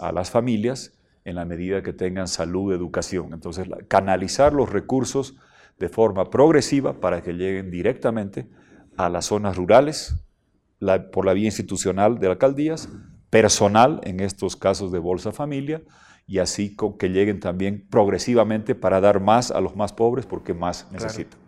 a 0.00 0.10
las 0.12 0.30
familias 0.30 0.98
en 1.24 1.36
la 1.36 1.44
medida 1.44 1.82
que 1.82 1.92
tengan 1.92 2.26
salud, 2.26 2.72
educación. 2.72 3.34
Entonces, 3.34 3.68
canalizar 3.86 4.54
los 4.54 4.70
recursos 4.70 5.36
de 5.78 5.90
forma 5.90 6.30
progresiva 6.30 7.00
para 7.00 7.22
que 7.22 7.34
lleguen 7.34 7.70
directamente 7.70 8.48
a 8.96 9.10
las 9.10 9.26
zonas 9.26 9.56
rurales 9.56 10.16
por 11.12 11.26
la 11.26 11.34
vía 11.34 11.46
institucional 11.46 12.18
de 12.18 12.28
alcaldías, 12.28 12.88
personal 13.28 14.00
en 14.04 14.20
estos 14.20 14.56
casos 14.56 14.90
de 14.90 14.98
Bolsa 14.98 15.32
Familia, 15.32 15.82
y 16.26 16.38
así 16.38 16.74
que 16.98 17.10
lleguen 17.10 17.40
también 17.40 17.86
progresivamente 17.90 18.74
para 18.74 19.00
dar 19.02 19.20
más 19.20 19.50
a 19.50 19.60
los 19.60 19.76
más 19.76 19.92
pobres 19.92 20.24
porque 20.24 20.54
más 20.54 20.90
necesitan. 20.90 21.38
Claro. 21.38 21.43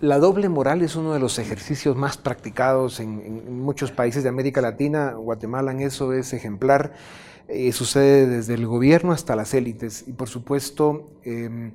La 0.00 0.18
doble 0.18 0.48
moral 0.48 0.82
es 0.82 0.96
uno 0.96 1.12
de 1.12 1.20
los 1.20 1.38
ejercicios 1.38 1.96
más 1.96 2.16
practicados 2.16 3.00
en, 3.00 3.60
muchos 3.60 3.92
países 3.92 4.22
de 4.22 4.28
América 4.28 4.60
Latina. 4.60 5.12
Guatemala 5.12 5.70
en 5.70 5.80
eso 5.80 6.12
es 6.12 6.32
ejemplar. 6.32 6.92
Eh, 7.48 7.72
sucede 7.72 8.26
desde 8.26 8.54
el 8.54 8.66
gobierno 8.66 9.12
hasta 9.12 9.36
las 9.36 9.52
élites. 9.52 10.04
Y 10.06 10.12
por 10.12 10.28
supuesto, 10.28 11.06
em, 11.24 11.72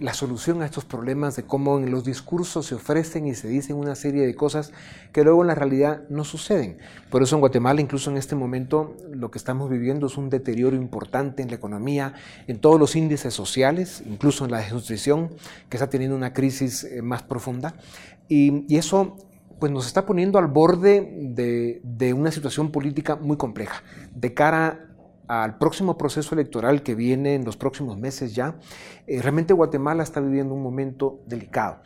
la 0.00 0.14
solución 0.14 0.62
a 0.62 0.64
estos 0.64 0.86
problemas 0.86 1.36
de 1.36 1.42
cómo 1.42 1.78
en 1.78 1.90
los 1.90 2.04
discursos 2.04 2.66
se 2.66 2.74
ofrecen 2.74 3.26
y 3.26 3.34
se 3.34 3.48
dicen 3.48 3.76
una 3.76 3.94
serie 3.94 4.26
de 4.26 4.34
cosas 4.34 4.72
que 5.12 5.22
luego 5.22 5.42
en 5.42 5.48
la 5.48 5.54
realidad 5.54 6.02
no 6.08 6.24
suceden. 6.24 6.78
Por 7.10 7.22
eso 7.22 7.36
en 7.36 7.40
Guatemala, 7.40 7.80
incluso 7.80 8.10
en 8.10 8.16
este 8.16 8.34
momento, 8.34 8.96
lo 9.10 9.30
que 9.30 9.38
estamos 9.38 9.68
viviendo 9.68 10.06
es 10.06 10.16
un 10.16 10.30
deterioro 10.30 10.76
importante 10.76 11.42
en 11.42 11.50
la 11.50 11.56
economía, 11.56 12.14
en 12.46 12.58
todos 12.58 12.80
los 12.80 12.96
índices 12.96 13.34
sociales, 13.34 14.02
incluso 14.06 14.46
en 14.46 14.50
la 14.52 14.58
desnutrición, 14.58 15.30
que 15.68 15.76
está 15.76 15.90
teniendo 15.90 16.16
una 16.16 16.32
crisis 16.32 16.84
eh, 16.84 17.02
más 17.02 17.22
profunda. 17.22 17.74
Y, 18.28 18.74
eso 18.74 19.16
pues 19.60 19.70
nos 19.70 19.86
está 19.86 20.06
poniendo 20.06 20.40
al 20.40 20.48
borde 20.48 21.08
de, 21.20 21.80
de 21.84 22.14
una 22.14 22.32
situación 22.32 22.72
política 22.72 23.14
muy 23.14 23.36
compleja, 23.36 23.84
de 24.12 24.34
cara 24.34 24.91
al 25.40 25.56
próximo 25.56 25.96
proceso 25.96 26.34
electoral 26.34 26.82
que 26.82 26.94
viene 26.94 27.34
en 27.34 27.46
los 27.46 27.56
próximos 27.56 27.96
meses 27.96 28.34
ya, 28.34 28.58
eh, 29.06 29.22
realmente 29.22 29.54
Guatemala 29.54 30.02
está 30.02 30.20
viviendo 30.20 30.52
un 30.52 30.62
momento 30.62 31.22
delicado. 31.26 31.80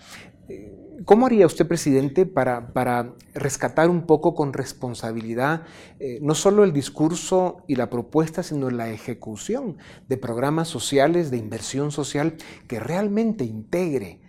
Eh, 0.49 0.75
¿Cómo 1.05 1.27
haría 1.27 1.47
usted, 1.47 1.69
presidente, 1.69 2.27
para, 2.27 2.73
para, 2.73 3.15
rescatar 3.35 3.89
un 3.89 4.07
poco 4.07 4.35
con 4.35 4.53
responsabilidad 4.53 5.63
eh, 6.01 6.19
no 6.23 6.35
solo 6.35 6.65
el 6.65 6.73
discurso 6.73 7.59
y 7.69 7.77
la 7.77 7.89
propuesta, 7.89 8.43
sino 8.43 8.71
la 8.71 8.91
ejecución 8.91 9.77
de 10.09 10.17
programas 10.17 10.67
sociales, 10.67 11.31
de 11.31 11.37
inversión 11.37 11.93
social 11.93 12.35
que 12.67 12.81
realmente 12.81 13.45
integre 13.45 14.23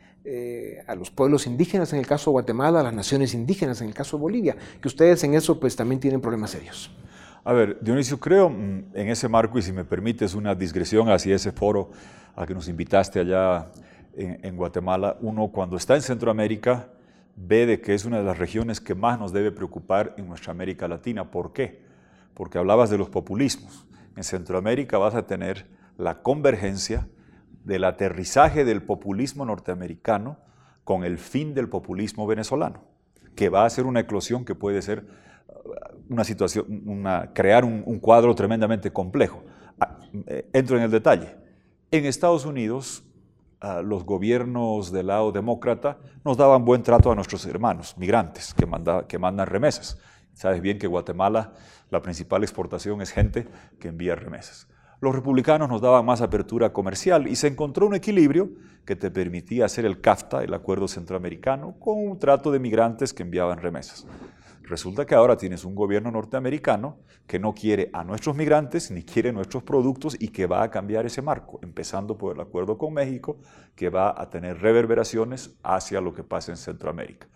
a 0.88 0.96
los 0.96 1.10
pueblos 1.10 1.48
indígenas, 1.48 1.94
en 1.94 2.00
el 2.00 2.06
caso 2.06 2.32
de 2.32 2.34
Guatemala, 2.34 2.82
a 2.82 2.84
las 2.84 2.94
naciones 2.94 3.34
indígenas, 3.34 3.80
en 3.80 3.88
el 3.88 3.94
caso 3.94 4.18
de 4.18 4.24
Bolivia, 4.24 4.58
que 4.82 4.90
ustedes 4.90 5.24
en 5.24 5.36
eso 5.36 5.58
pues 5.58 5.78
también 5.78 6.02
tienen 6.02 6.20
problemas 6.20 6.52
serios? 6.52 6.92
A 7.48 7.54
ver, 7.54 7.78
Dionisio, 7.80 8.20
creo 8.20 8.50
mm, 8.50 8.88
en 8.94 9.08
ese 9.08 9.30
marco, 9.30 9.58
y 9.58 9.62
si 9.62 9.72
me 9.72 9.86
permites 9.86 10.36
una 10.36 10.54
digresión 10.54 11.10
hacia 11.10 11.34
ese 11.34 11.54
foro 11.54 11.92
al 12.36 12.46
que 12.46 12.54
nos 12.54 12.68
invitaste 12.68 13.22
allá 13.22 13.70
en, 14.18 14.58
Guatemala, 14.58 15.16
uno 15.22 15.48
cuando 15.48 15.78
está 15.78 15.96
en 15.96 16.02
Centroamérica 16.02 16.90
ve 17.38 17.66
de 17.66 17.80
que 17.80 17.94
es 17.94 18.04
una 18.04 18.18
de 18.18 18.26
las 18.26 18.38
regiones 18.38 18.82
que 18.82 18.96
más 18.96 19.18
nos 19.18 19.32
debe 19.32 19.54
preocupar 19.54 20.14
en 20.18 20.28
nuestra 20.28 20.52
América 20.52 20.90
Latina. 20.90 21.32
¿Por 21.32 21.54
qué? 21.54 21.80
Porque 22.34 22.58
hablabas 22.58 22.90
de 22.90 22.98
los 22.98 23.08
populismos. 23.08 23.86
En 24.18 24.26
Centroamérica 24.26 24.98
vas 24.98 25.16
a 25.16 25.26
tener 25.26 25.68
la 25.98 26.22
convergencia 26.24 27.08
del 27.64 27.86
aterrizaje 27.86 28.66
del 28.66 28.82
populismo 28.82 29.46
norteamericano 29.46 30.36
con 30.84 31.06
el 31.06 31.18
fin 31.18 31.54
del 31.54 31.70
populismo 31.70 32.28
venezolano, 32.28 32.84
que 33.36 33.48
va 33.48 33.64
a 33.64 33.70
ser 33.70 33.86
una 33.86 34.02
eclosión 34.02 34.44
que 34.44 34.54
puede 34.54 34.82
ser 34.82 35.06
una 36.10 36.24
situación, 36.24 37.04
crear 37.34 37.66
un, 37.66 38.00
cuadro 38.00 38.34
tremendamente 38.36 38.92
complejo. 38.92 39.44
Ah, 39.80 39.98
eh, 40.28 40.50
entro 40.54 40.78
en 40.78 40.84
el 40.84 40.92
detalle. 40.92 41.36
En 41.92 42.06
Estados 42.06 42.46
Unidos, 42.46 43.04
ah, 43.62 43.82
los 43.82 44.06
gobiernos 44.06 44.92
del 44.92 45.08
lado 45.08 45.32
demócrata 45.32 45.98
nos 46.24 46.38
daban 46.38 46.66
buen 46.66 46.84
trato 46.84 47.12
a 47.12 47.16
nuestros 47.16 47.46
hermanos 47.46 47.96
migrantes 47.98 48.54
que, 48.54 48.68
que 49.08 49.20
mandan 49.20 49.48
remesas. 49.48 49.98
Sabes 50.34 50.62
bien 50.62 50.78
que 50.78 50.88
Guatemala, 50.88 51.54
la 51.90 52.02
principal 52.02 52.44
exportación 52.44 53.02
es 53.02 53.12
gente 53.12 53.48
que 53.80 53.88
envía 53.88 54.16
remesas. 54.16 54.68
Los 55.00 55.14
republicanos 55.14 55.70
nos 55.70 55.82
daban 55.82 56.06
más 56.06 56.22
apertura 56.22 56.74
comercial 56.74 57.28
y 57.28 57.36
se 57.36 57.48
encontró 57.48 57.86
un 57.86 57.94
equilibrio 57.94 58.50
que 58.86 58.96
te 58.96 59.12
permitía 59.12 59.66
hacer 59.66 59.86
el 59.86 60.02
CAFTA, 60.02 60.44
el 60.44 60.54
Acuerdo 60.54 60.88
Centroamericano, 60.88 61.76
con 61.80 61.98
un 61.98 62.18
trato 62.18 62.52
de 62.52 62.60
migrantes 62.60 63.14
que 63.14 63.24
enviaban 63.24 63.60
remesas. 63.60 64.08
Resulta 64.68 65.06
que 65.06 65.16
ahora 65.16 65.38
tienes 65.38 65.64
un 65.64 65.76
gobierno 65.76 66.12
norteamericano 66.12 66.98
que 67.26 67.40
no 67.40 67.56
quiere 67.56 67.90
a 67.94 68.04
nuestros 68.04 68.36
migrantes 68.36 68.92
ni 68.92 69.04
quiere 69.04 69.32
nuestros 69.32 69.64
productos 69.64 70.18
y 70.20 70.28
que 70.28 70.46
va 70.46 70.62
a 70.62 70.70
cambiar 70.70 71.06
ese 71.06 71.22
marco, 71.22 71.60
empezando 71.64 72.18
por 72.18 72.36
el 72.36 72.42
acuerdo 72.42 72.78
con 72.78 72.94
México, 72.94 73.38
que 73.76 73.90
va 73.90 74.14
a 74.22 74.30
tener 74.30 74.60
reverberaciones 74.60 75.56
hacia 75.64 76.02
lo 76.02 76.14
que 76.14 76.24
pasa 76.24 76.52
en 76.52 76.58
Centroamérica. 76.58 77.28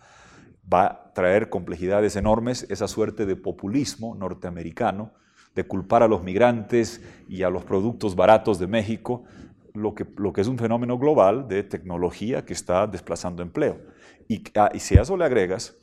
Va 0.70 0.84
a 0.84 1.12
traer 1.14 1.48
complejidades 1.48 2.16
enormes 2.16 2.66
esa 2.68 2.86
suerte 2.86 3.24
de 3.24 3.36
populismo 3.36 4.14
norteamericano, 4.14 5.12
de 5.54 5.64
culpar 5.64 6.02
a 6.02 6.08
los 6.08 6.22
migrantes 6.22 7.00
y 7.28 7.44
a 7.44 7.50
los 7.50 7.64
productos 7.64 8.14
baratos 8.14 8.58
de 8.58 8.66
México, 8.66 9.24
lo 9.72 9.94
que, 9.94 10.06
lo 10.18 10.34
que 10.34 10.42
es 10.42 10.48
un 10.48 10.58
fenómeno 10.58 10.98
global 10.98 11.48
de 11.48 11.62
tecnología 11.62 12.44
que 12.44 12.52
está 12.52 12.86
desplazando 12.86 13.42
empleo. 13.42 13.80
Y, 14.28 14.44
ah, 14.54 14.70
y 14.74 14.80
si 14.80 14.98
a 14.98 15.02
eso 15.02 15.16
le 15.16 15.24
agregas 15.24 15.78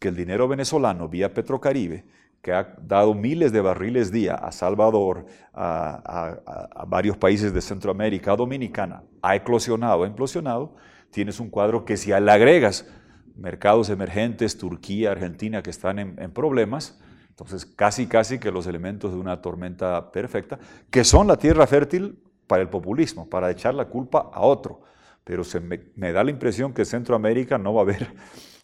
que 0.00 0.08
el 0.08 0.16
dinero 0.16 0.48
venezolano 0.48 1.08
vía 1.08 1.32
Petrocaribe, 1.32 2.04
que 2.42 2.52
ha 2.52 2.74
dado 2.80 3.14
miles 3.14 3.52
de 3.52 3.60
barriles 3.60 4.10
día 4.10 4.34
a 4.34 4.50
Salvador, 4.50 5.26
a, 5.52 6.86
varios 6.88 7.18
países 7.18 7.52
de 7.52 7.60
Centroamérica, 7.60 8.34
Dominicana, 8.34 9.04
ha 9.20 9.36
eclosionado, 9.36 10.04
ha 10.04 10.06
implosionado, 10.06 10.74
tienes 11.10 11.38
un 11.38 11.50
cuadro 11.50 11.84
que 11.84 11.98
si 11.98 12.08
le 12.10 12.32
agregas 12.32 12.88
mercados 13.36 13.90
emergentes, 13.90 14.56
Turquía, 14.56 15.12
Argentina, 15.12 15.62
que 15.62 15.70
están 15.70 15.98
en, 15.98 16.16
en 16.18 16.32
problemas, 16.32 16.98
entonces 17.28 17.66
casi, 17.66 18.06
casi 18.06 18.38
que 18.38 18.50
los 18.50 18.66
elementos 18.66 19.12
de 19.12 19.18
una 19.18 19.42
tormenta 19.42 20.10
perfecta, 20.10 20.58
que 20.90 21.04
son 21.04 21.26
la 21.26 21.36
tierra 21.36 21.66
fértil 21.66 22.18
para 22.46 22.62
el 22.62 22.70
populismo, 22.70 23.28
para 23.28 23.50
echar 23.50 23.74
la 23.74 23.84
culpa 23.84 24.30
a 24.32 24.40
otro. 24.40 24.80
Pero 25.24 25.44
se 25.44 25.60
me, 25.60 25.80
me 25.94 26.12
da 26.12 26.24
la 26.24 26.30
impresión 26.30 26.72
que 26.72 26.84
Centroamérica 26.86 27.58
no 27.58 27.74
va 27.74 27.82
a 27.82 27.84
haber 27.84 28.08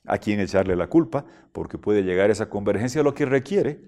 a 0.06 0.18
quién 0.18 0.40
echarle 0.40 0.76
la 0.76 0.88
culpa, 0.88 1.24
porque 1.52 1.78
puede 1.78 2.02
llegar 2.02 2.30
esa 2.30 2.48
convergencia, 2.48 3.02
lo 3.02 3.14
que 3.14 3.26
requiere 3.26 3.80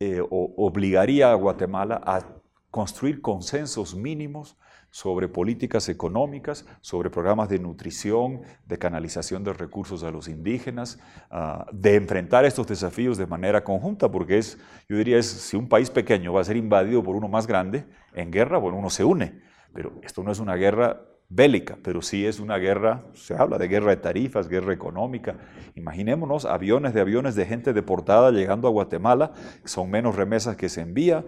eh, 0.00 0.20
obligaría 0.28 1.30
a 1.30 1.34
Guatemala 1.34 2.00
a 2.04 2.22
construir 2.70 3.20
consensos 3.20 3.94
mínimos 3.94 4.56
sobre 4.90 5.28
políticas 5.28 5.88
económicas, 5.88 6.66
sobre 6.80 7.08
programas 7.08 7.48
de 7.48 7.58
nutrición, 7.58 8.42
de 8.66 8.78
canalización 8.78 9.44
de 9.44 9.52
recursos 9.52 10.02
a 10.02 10.10
los 10.10 10.28
indígenas, 10.28 10.98
ah, 11.30 11.66
de 11.72 11.96
enfrentar 11.96 12.44
estos 12.44 12.66
desafíos 12.66 13.16
de 13.16 13.26
manera 13.26 13.64
conjunta, 13.64 14.10
porque 14.10 14.38
es, 14.38 14.58
yo 14.88 14.96
diría, 14.96 15.18
es, 15.18 15.26
si 15.26 15.56
un 15.56 15.68
país 15.68 15.88
pequeño 15.88 16.32
va 16.32 16.40
a 16.40 16.44
ser 16.44 16.56
invadido 16.56 17.02
por 17.02 17.14
uno 17.14 17.28
más 17.28 17.46
grande 17.46 17.86
en 18.12 18.30
guerra, 18.30 18.58
bueno, 18.58 18.78
uno 18.78 18.90
se 18.90 19.04
une, 19.04 19.40
pero 19.72 19.92
esto 20.02 20.22
no 20.22 20.32
es 20.32 20.40
una 20.40 20.56
guerra 20.56 21.00
bélica, 21.34 21.78
pero 21.82 22.02
sí 22.02 22.26
es 22.26 22.40
una 22.40 22.58
guerra, 22.58 23.00
se 23.14 23.34
habla 23.34 23.56
de 23.56 23.66
guerra 23.66 23.90
de 23.90 23.96
tarifas, 23.96 24.48
guerra 24.48 24.74
económica. 24.74 25.36
Imaginémonos 25.74 26.44
aviones 26.44 26.92
de 26.92 27.00
aviones 27.00 27.34
de 27.34 27.46
gente 27.46 27.72
deportada 27.72 28.30
llegando 28.30 28.68
a 28.68 28.70
Guatemala, 28.70 29.32
son 29.64 29.90
menos 29.90 30.14
remesas 30.14 30.56
que 30.56 30.68
se 30.68 30.82
envía, 30.82 31.24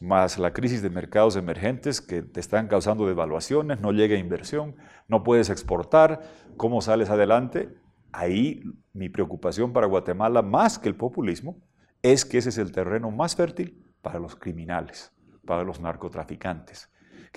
más 0.00 0.38
la 0.38 0.52
crisis 0.52 0.80
de 0.80 0.90
mercados 0.90 1.34
emergentes 1.34 2.00
que 2.00 2.22
te 2.22 2.38
están 2.38 2.68
causando 2.68 3.04
devaluaciones, 3.06 3.80
no 3.80 3.90
llega 3.90 4.16
inversión, 4.16 4.76
no 5.08 5.24
puedes 5.24 5.50
exportar, 5.50 6.20
¿cómo 6.56 6.80
sales 6.80 7.10
adelante? 7.10 7.68
Ahí 8.12 8.62
mi 8.92 9.08
preocupación 9.08 9.72
para 9.72 9.88
Guatemala, 9.88 10.40
más 10.40 10.78
que 10.78 10.88
el 10.88 10.94
populismo, 10.94 11.60
es 12.00 12.24
que 12.24 12.38
ese 12.38 12.50
es 12.50 12.58
el 12.58 12.70
terreno 12.70 13.10
más 13.10 13.34
fértil 13.34 13.84
para 14.02 14.20
los 14.20 14.36
criminales, 14.36 15.12
para 15.44 15.64
los 15.64 15.80
narcotraficantes 15.80 16.88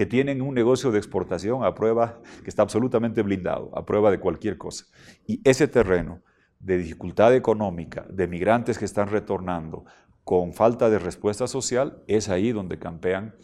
que 0.01 0.07
tienen 0.07 0.41
un 0.41 0.55
negocio 0.55 0.89
de 0.89 0.97
exportación 0.97 1.63
a 1.63 1.75
prueba, 1.75 2.19
que 2.43 2.49
está 2.49 2.63
absolutamente 2.63 3.21
blindado, 3.21 3.69
a 3.77 3.85
prueba 3.85 4.09
de 4.09 4.19
cualquier 4.19 4.57
cosa. 4.57 4.85
Y 5.27 5.47
ese 5.47 5.67
terreno 5.67 6.23
de 6.59 6.79
dificultad 6.79 7.35
económica, 7.35 8.07
de 8.09 8.27
migrantes 8.27 8.79
que 8.79 8.85
están 8.85 9.09
retornando, 9.09 9.85
con 10.23 10.53
falta 10.53 10.89
de 10.89 10.97
respuesta 10.97 11.45
social, 11.45 12.01
es 12.07 12.29
ahí 12.29 12.51
donde 12.51 12.79
campean 12.79 13.35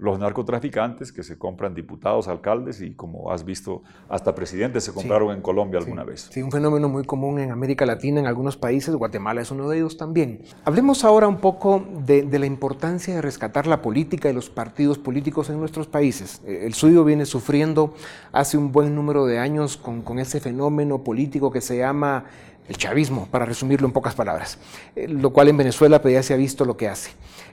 los 0.00 0.18
narcotraficantes 0.18 1.12
que 1.12 1.22
se 1.22 1.38
compran 1.38 1.74
diputados, 1.74 2.28
alcaldes 2.28 2.80
y 2.80 2.94
como 2.94 3.32
has 3.32 3.44
visto, 3.44 3.82
hasta 4.08 4.34
presidentes 4.34 4.84
se 4.84 4.92
compraron 4.92 5.34
en 5.34 5.42
Colombia 5.42 5.80
alguna 5.80 6.04
vez. 6.04 6.28
Sí, 6.30 6.42
un 6.42 6.50
fenómeno 6.50 6.88
muy 6.88 7.04
común 7.04 7.38
en 7.38 7.50
América 7.50 7.86
Latina, 7.86 8.20
en 8.20 8.26
algunos 8.26 8.56
países, 8.56 8.94
Guatemala 8.94 9.40
es 9.40 9.50
uno 9.50 9.68
de 9.68 9.78
ellos 9.78 9.96
también. 9.96 10.42
Hablemos 10.64 11.04
ahora 11.04 11.28
un 11.28 11.38
poco 11.38 11.84
de, 12.04 12.26
la 12.38 12.46
importancia 12.46 13.14
de 13.14 13.22
rescatar 13.22 13.66
la 13.66 13.82
política 13.82 14.30
y 14.30 14.32
los 14.32 14.50
partidos 14.50 14.98
políticos 14.98 15.50
en 15.50 15.58
nuestros 15.58 15.86
países. 15.86 16.40
Eh, 16.46 16.62
el 16.64 16.74
suyo 16.74 17.04
viene 17.04 17.26
sufriendo 17.26 17.94
hace 18.32 18.56
un 18.56 18.72
buen 18.72 18.94
número 18.94 19.26
de 19.26 19.38
años 19.38 19.76
con, 19.76 20.02
con 20.02 20.18
ese 20.18 20.40
fenómeno 20.40 21.02
político 21.02 21.50
que 21.50 21.60
se 21.60 21.78
llama 21.78 22.24
el 22.68 22.76
chavismo, 22.76 23.26
para 23.30 23.46
resumirlo 23.46 23.86
en 23.86 23.92
pocas 23.92 24.14
palabras, 24.14 24.58
eh, 24.94 25.08
lo 25.08 25.30
cual 25.30 25.48
en 25.48 25.56
Venezuela 25.56 26.02
pues, 26.02 26.14
ya 26.14 26.22
se 26.22 26.34
ha 26.34 26.36
visto 26.36 26.64
lo 26.64 26.76
que 26.76 26.88
hace. 26.88 27.10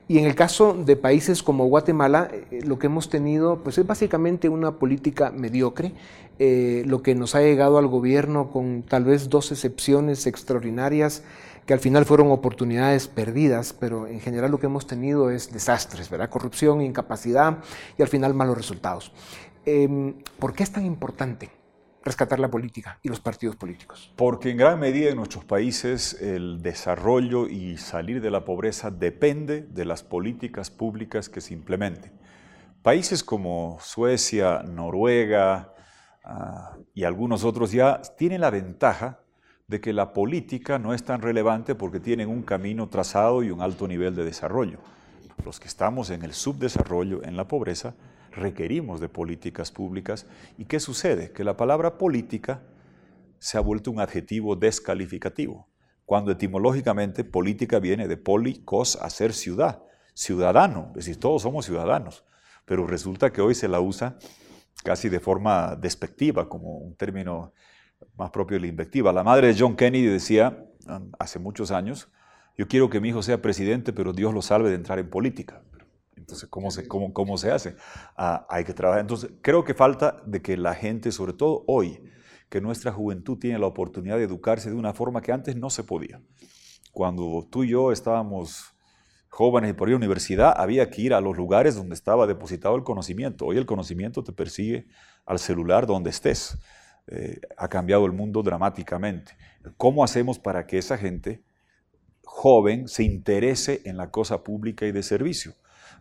Y 0.08 0.20
en 0.20 0.26
el 0.26 0.36
caso 0.36 0.74
de 0.74 0.98
países 0.98 1.42
como 1.42 1.66
Guatemala, 1.66 2.30
eh, 2.32 2.60
lo 2.66 2.78
que 2.78 2.88
hemos 2.88 3.10
tenido 3.10 3.64
pues, 3.64 3.78
es 3.78 3.88
básicamente 3.88 4.50
una 4.50 4.74
política 4.74 5.32
mediocre, 5.32 5.94
eh, 6.38 6.84
lo 6.86 7.02
que 7.02 7.16
nos 7.16 7.34
ha 7.34 7.42
llegado 7.42 7.78
al 7.78 7.88
gobierno 7.88 8.52
con 8.52 8.84
tal 8.84 9.06
vez 9.06 9.30
dos 9.30 9.52
excepciones 9.52 10.28
extraordinarias 10.28 11.24
que 11.66 11.74
al 11.74 11.80
final 11.80 12.06
fueron 12.06 12.30
oportunidades 12.30 13.08
perdidas, 13.08 13.74
pero 13.74 14.06
en 14.06 14.20
general 14.20 14.52
lo 14.52 14.60
que 14.60 14.68
hemos 14.68 14.86
tenido 14.86 15.32
es 15.32 15.52
desastres, 15.52 16.10
¿verdad? 16.10 16.30
corrupción, 16.30 16.82
incapacidad 16.82 17.60
y 17.98 18.04
al 18.04 18.08
final 18.08 18.36
malos 18.36 18.58
resultados. 18.58 19.12
Em, 19.66 20.14
¿Por 20.38 20.54
qué 20.54 20.62
es 20.62 20.72
tan 20.72 20.86
importante 20.86 21.50
rescatar 22.06 22.40
la 22.40 22.50
política 22.50 23.00
y 23.02 23.10
los 23.10 23.20
partidos 23.20 23.56
políticos? 23.56 24.14
Porque 24.16 24.52
en 24.52 24.58
gran 24.58 24.80
medida 24.80 25.10
en 25.10 25.18
nuestros 25.18 25.44
países 25.44 26.14
el 26.22 26.62
desarrollo 26.62 27.48
y 27.48 27.78
salir 27.78 28.22
de 28.22 28.30
la 28.30 28.46
pobreza 28.46 28.92
depende 28.92 29.64
de 29.64 29.86
las 29.86 30.04
políticas 30.04 30.70
públicas 30.70 31.28
que 31.28 31.42
se 31.42 31.54
implementen. 31.54 32.14
Países 32.84 33.24
como 33.24 33.78
Suecia, 33.82 34.62
Noruega 34.62 35.74
ah, 36.24 36.78
y 36.94 37.04
algunos 37.04 37.44
otros 37.44 37.72
ya 37.72 38.02
tienen 38.16 38.42
la 38.42 38.52
ventaja 38.52 39.20
de 39.68 39.82
que 39.82 39.92
la 39.92 40.14
política 40.14 40.78
no 40.78 40.94
es 40.94 41.04
tan 41.04 41.24
relevante 41.24 41.74
porque 41.74 42.00
tienen 42.00 42.30
un 42.30 42.44
camino 42.44 42.88
trazado 42.88 43.42
y 43.42 43.50
un 43.50 43.62
alto 43.62 43.88
nivel 43.88 44.14
de 44.16 44.24
desarrollo. 44.24 44.78
Los 45.44 45.60
que 45.60 45.68
estamos 45.68 46.12
en 46.12 46.22
el 46.22 46.34
subdesarrollo, 46.34 47.24
en 47.24 47.36
la 47.36 47.48
pobreza, 47.48 47.96
requerimos 48.36 49.00
de 49.00 49.10
políticas 49.10 49.72
públicas. 49.72 50.28
¿Y 50.58 50.66
qué 50.66 50.80
sucede? 50.80 51.32
Que 51.32 51.44
la 51.44 51.58
palabra 51.58 51.98
política 51.98 52.62
se 53.40 53.58
ha 53.58 53.62
vuelto 53.62 53.92
un 53.92 54.00
adjetivo 54.00 54.56
descalificativo, 54.56 55.68
cuando 56.06 56.32
etimológicamente 56.32 57.24
política 57.24 57.80
viene 57.80 58.08
de 58.08 58.18
policos, 58.18 58.98
hacer 59.02 59.34
ciudad, 59.34 59.84
ciudadano, 60.14 60.88
es 60.90 61.06
decir, 61.06 61.20
todos 61.20 61.42
somos 61.42 61.66
ciudadanos, 61.66 62.24
pero 62.66 62.88
resulta 62.88 63.32
que 63.32 63.42
hoy 63.42 63.56
se 63.56 63.68
la 63.68 63.80
usa 63.80 64.18
casi 64.84 65.10
de 65.10 65.20
forma 65.20 65.76
despectiva, 65.76 66.48
como 66.48 66.78
un 66.78 66.96
término 66.96 67.54
más 68.18 68.30
propio 68.32 68.56
de 68.56 68.62
la 68.62 68.68
invectiva. 68.68 69.12
La 69.12 69.24
madre 69.24 69.48
de 69.48 69.56
John 69.58 69.76
Kennedy 69.76 70.06
decía 70.06 70.66
um, 70.88 71.12
hace 71.20 71.40
muchos 71.40 71.72
años, 71.72 72.10
yo 72.58 72.68
quiero 72.68 72.90
que 72.90 73.00
mi 73.00 73.10
hijo 73.10 73.22
sea 73.22 73.42
presidente, 73.42 73.94
pero 73.94 74.14
Dios 74.14 74.34
lo 74.34 74.42
salve 74.42 74.70
de 74.70 74.76
entrar 74.76 75.00
en 75.00 75.10
política. 75.10 75.62
Entonces, 76.26 76.50
¿cómo 76.50 76.72
se, 76.72 76.88
cómo, 76.88 77.14
cómo 77.14 77.38
se 77.38 77.52
hace? 77.52 77.76
Ah, 78.18 78.48
hay 78.50 78.64
que 78.64 78.74
trabajar. 78.74 79.02
Entonces, 79.02 79.30
creo 79.44 79.64
que 79.64 79.76
falta 79.76 80.24
de 80.26 80.42
que 80.42 80.58
la 80.58 80.74
gente, 80.74 81.12
sobre 81.12 81.34
todo 81.34 81.64
hoy, 81.68 82.02
que 82.50 82.62
nuestra 82.62 82.92
juventud 82.92 83.38
tiene 83.38 83.60
la 83.60 83.68
oportunidad 83.68 84.18
de 84.18 84.24
educarse 84.24 84.72
de 84.72 84.76
una 84.76 84.92
forma 84.96 85.22
que 85.22 85.32
antes 85.32 85.56
no 85.56 85.70
se 85.70 85.84
podía. 85.84 86.20
Cuando 86.92 87.48
tú 87.52 87.64
y 87.64 87.70
yo 87.70 87.92
estábamos 87.92 88.74
jóvenes 89.30 89.70
y 89.70 89.74
por 89.74 89.88
ir 89.88 89.92
a 89.94 89.94
la 89.94 89.98
universidad, 89.98 90.54
había 90.58 90.90
que 90.90 91.04
ir 91.04 91.14
a 91.14 91.22
los 91.22 91.38
lugares 91.38 91.76
donde 91.76 91.94
estaba 91.94 92.26
depositado 92.26 92.76
el 92.76 92.84
conocimiento. 92.84 93.46
Hoy 93.46 93.58
el 93.58 93.68
conocimiento 93.68 94.24
te 94.24 94.32
persigue 94.32 94.88
al 95.28 95.38
celular 95.38 95.86
donde 95.86 96.10
estés. 96.10 96.58
Eh, 97.06 97.40
ha 97.56 97.68
cambiado 97.68 98.08
el 98.08 98.14
mundo 98.14 98.42
dramáticamente. 98.42 99.38
¿Cómo 99.78 100.04
hacemos 100.04 100.40
para 100.40 100.66
que 100.66 100.80
esa 100.80 100.98
gente 100.98 101.44
joven 102.24 102.88
se 102.88 103.04
interese 103.04 103.84
en 103.86 103.98
la 103.98 104.10
cosa 104.10 104.44
pública 104.44 104.88
y 104.88 104.92
de 104.92 105.04
servicio? 105.04 105.54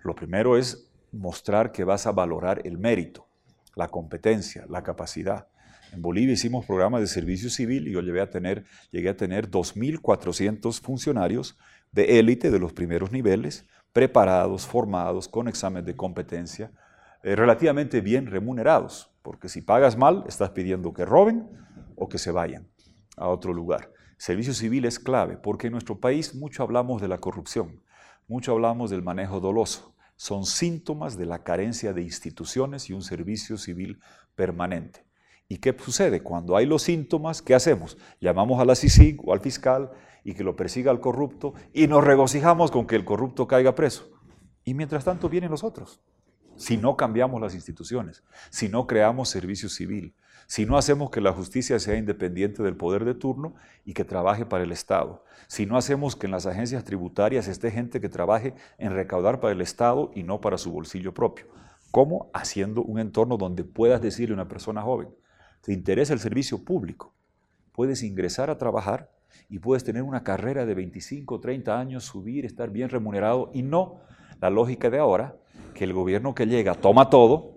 Lo 0.05 0.15
primero 0.15 0.59
es 0.59 0.93
mostrar 1.13 1.73
que 1.73 1.83
vas 1.83 2.07
a 2.07 2.13
valorar 2.13 2.61
el 2.67 2.77
mérito, 2.77 3.27
la 3.75 3.89
competencia, 3.89 4.67
la 4.69 4.83
capacidad. 4.83 5.49
En 5.95 6.03
Bolivia 6.03 6.35
hicimos 6.35 6.67
programas 6.67 7.01
de 7.01 7.07
servicio 7.07 7.49
civil 7.49 7.89
y 7.89 7.93
yo 7.93 8.03
llegué 8.03 8.21
a 8.21 8.29
tener, 8.29 8.67
llegué 8.91 9.09
a 9.09 9.17
tener 9.17 9.51
2.400 9.51 10.79
funcionarios 10.83 11.57
de 11.91 12.19
élite 12.19 12.51
de 12.51 12.59
los 12.59 12.75
primeros 12.75 13.13
niveles, 13.13 13.67
preparados, 13.95 14.67
formados, 14.67 15.27
con 15.27 15.49
examen 15.49 15.87
de 15.87 15.97
competencia, 15.97 16.71
eh, 17.23 17.35
relativamente 17.35 18.03
bien 18.03 18.27
remunerados, 18.27 19.11
porque 19.23 19.49
si 19.49 19.63
pagas 19.63 19.97
mal, 19.97 20.25
estás 20.29 20.51
pidiendo 20.51 20.93
que 20.93 21.07
roben 21.07 21.49
o 21.97 22.11
que 22.11 22.19
se 22.19 22.31
vayan 22.31 22.69
a 23.17 23.29
otro 23.29 23.55
lugar. 23.55 23.91
Servicio 24.19 24.53
civil 24.53 24.85
es 24.85 24.99
clave, 24.99 25.39
porque 25.39 25.69
en 25.69 25.73
nuestro 25.73 25.99
país 25.99 26.35
mucho 26.35 26.63
hablamos 26.63 27.01
de 27.01 27.09
la 27.09 27.19
corrupción, 27.19 27.81
mucho 28.29 28.53
hablamos 28.53 28.91
del 28.91 29.03
manejo 29.03 29.41
doloso 29.41 29.94
son 30.25 30.47
síntomas 30.47 31.19
de 31.19 31.27
la 31.27 31.45
carencia 31.45 31.93
de 31.93 32.01
instituciones 32.01 32.89
y 32.89 32.95
un 32.95 33.03
servicio 33.03 33.59
civil 33.59 34.01
permanente. 34.35 35.05
¿Y 35.51 35.59
qué 35.59 35.77
sucede? 35.79 36.23
Cuando 36.23 36.57
hay 36.57 36.65
los 36.65 36.81
síntomas, 36.81 37.43
¿qué 37.43 37.55
hacemos? 37.55 37.99
Llamamos 38.23 38.59
a 38.59 38.65
la 38.65 38.75
CICIG 38.75 39.21
o 39.23 39.35
al 39.35 39.41
fiscal 39.41 39.91
y 40.25 40.33
que 40.33 40.43
lo 40.43 40.57
persiga 40.57 40.91
al 40.91 41.01
corrupto 41.01 41.53
y 41.75 41.89
nos 41.89 42.03
regocijamos 42.03 42.71
con 42.71 42.87
que 42.87 42.97
el 42.97 43.05
corrupto 43.05 43.47
caiga 43.47 43.75
preso. 43.75 44.09
Y 44.65 44.73
mientras 44.73 45.05
tanto 45.05 45.29
vienen 45.29 45.51
los 45.51 45.63
otros. 45.63 46.01
Si 46.57 46.79
no 46.79 46.97
cambiamos 46.97 47.39
las 47.39 47.55
instituciones, 47.55 48.25
si 48.49 48.71
no 48.71 48.87
creamos 48.87 49.29
servicio 49.29 49.69
civil, 49.69 50.15
si 50.47 50.67
no 50.67 50.77
hacemos 50.77 51.11
que 51.11 51.21
la 51.21 51.33
justicia 51.33 51.79
sea 51.79 51.97
independiente 51.97 52.63
del 52.63 52.77
poder 52.77 53.05
de 53.05 53.15
turno 53.15 53.55
y 53.85 53.95
que 53.95 54.05
trabaje 54.05 54.47
para 54.47 54.65
el 54.65 54.73
Estado, 54.73 55.25
si 55.47 55.67
no 55.67 55.77
hacemos 55.77 56.17
que 56.17 56.27
en 56.27 56.33
las 56.33 56.47
agencias 56.47 56.85
tributarias 56.85 57.49
esté 57.49 57.71
gente 57.71 58.01
que 58.01 58.09
trabaje 58.09 58.55
en 58.79 58.93
recaudar 58.93 59.41
para 59.41 59.53
el 59.53 59.61
Estado 59.61 60.11
y 60.15 60.23
no 60.23 60.41
para 60.41 60.59
su 60.59 60.73
bolsillo 60.73 61.13
propio. 61.15 61.47
¿Cómo? 61.91 62.31
Haciendo 62.35 62.83
un 62.83 62.99
entorno 62.99 63.37
donde 63.37 63.65
puedas 63.65 64.03
decirle 64.03 64.33
a 64.33 64.37
una 64.37 64.49
persona 64.49 64.83
joven, 64.83 65.09
te 65.61 65.73
interesa 65.73 66.13
el 66.13 66.19
servicio 66.19 66.65
público, 66.65 67.15
puedes 67.73 68.03
ingresar 68.03 68.51
a 68.51 68.59
trabajar 68.59 69.11
y 69.49 69.59
puedes 69.59 69.85
tener 69.85 70.03
una 70.03 70.25
carrera 70.25 70.67
de 70.67 70.75
25, 70.75 71.41
30 71.41 71.79
años, 71.79 72.05
subir, 72.05 72.45
estar 72.45 72.71
bien 72.71 72.89
remunerado 72.89 73.51
y 73.55 73.63
no 73.63 74.01
la 74.41 74.51
lógica 74.51 74.91
de 74.91 74.99
ahora, 74.99 75.37
que 75.75 75.85
el 75.85 75.93
gobierno 75.93 76.35
que 76.35 76.47
llega 76.47 76.75
toma 76.75 77.11
todo 77.11 77.54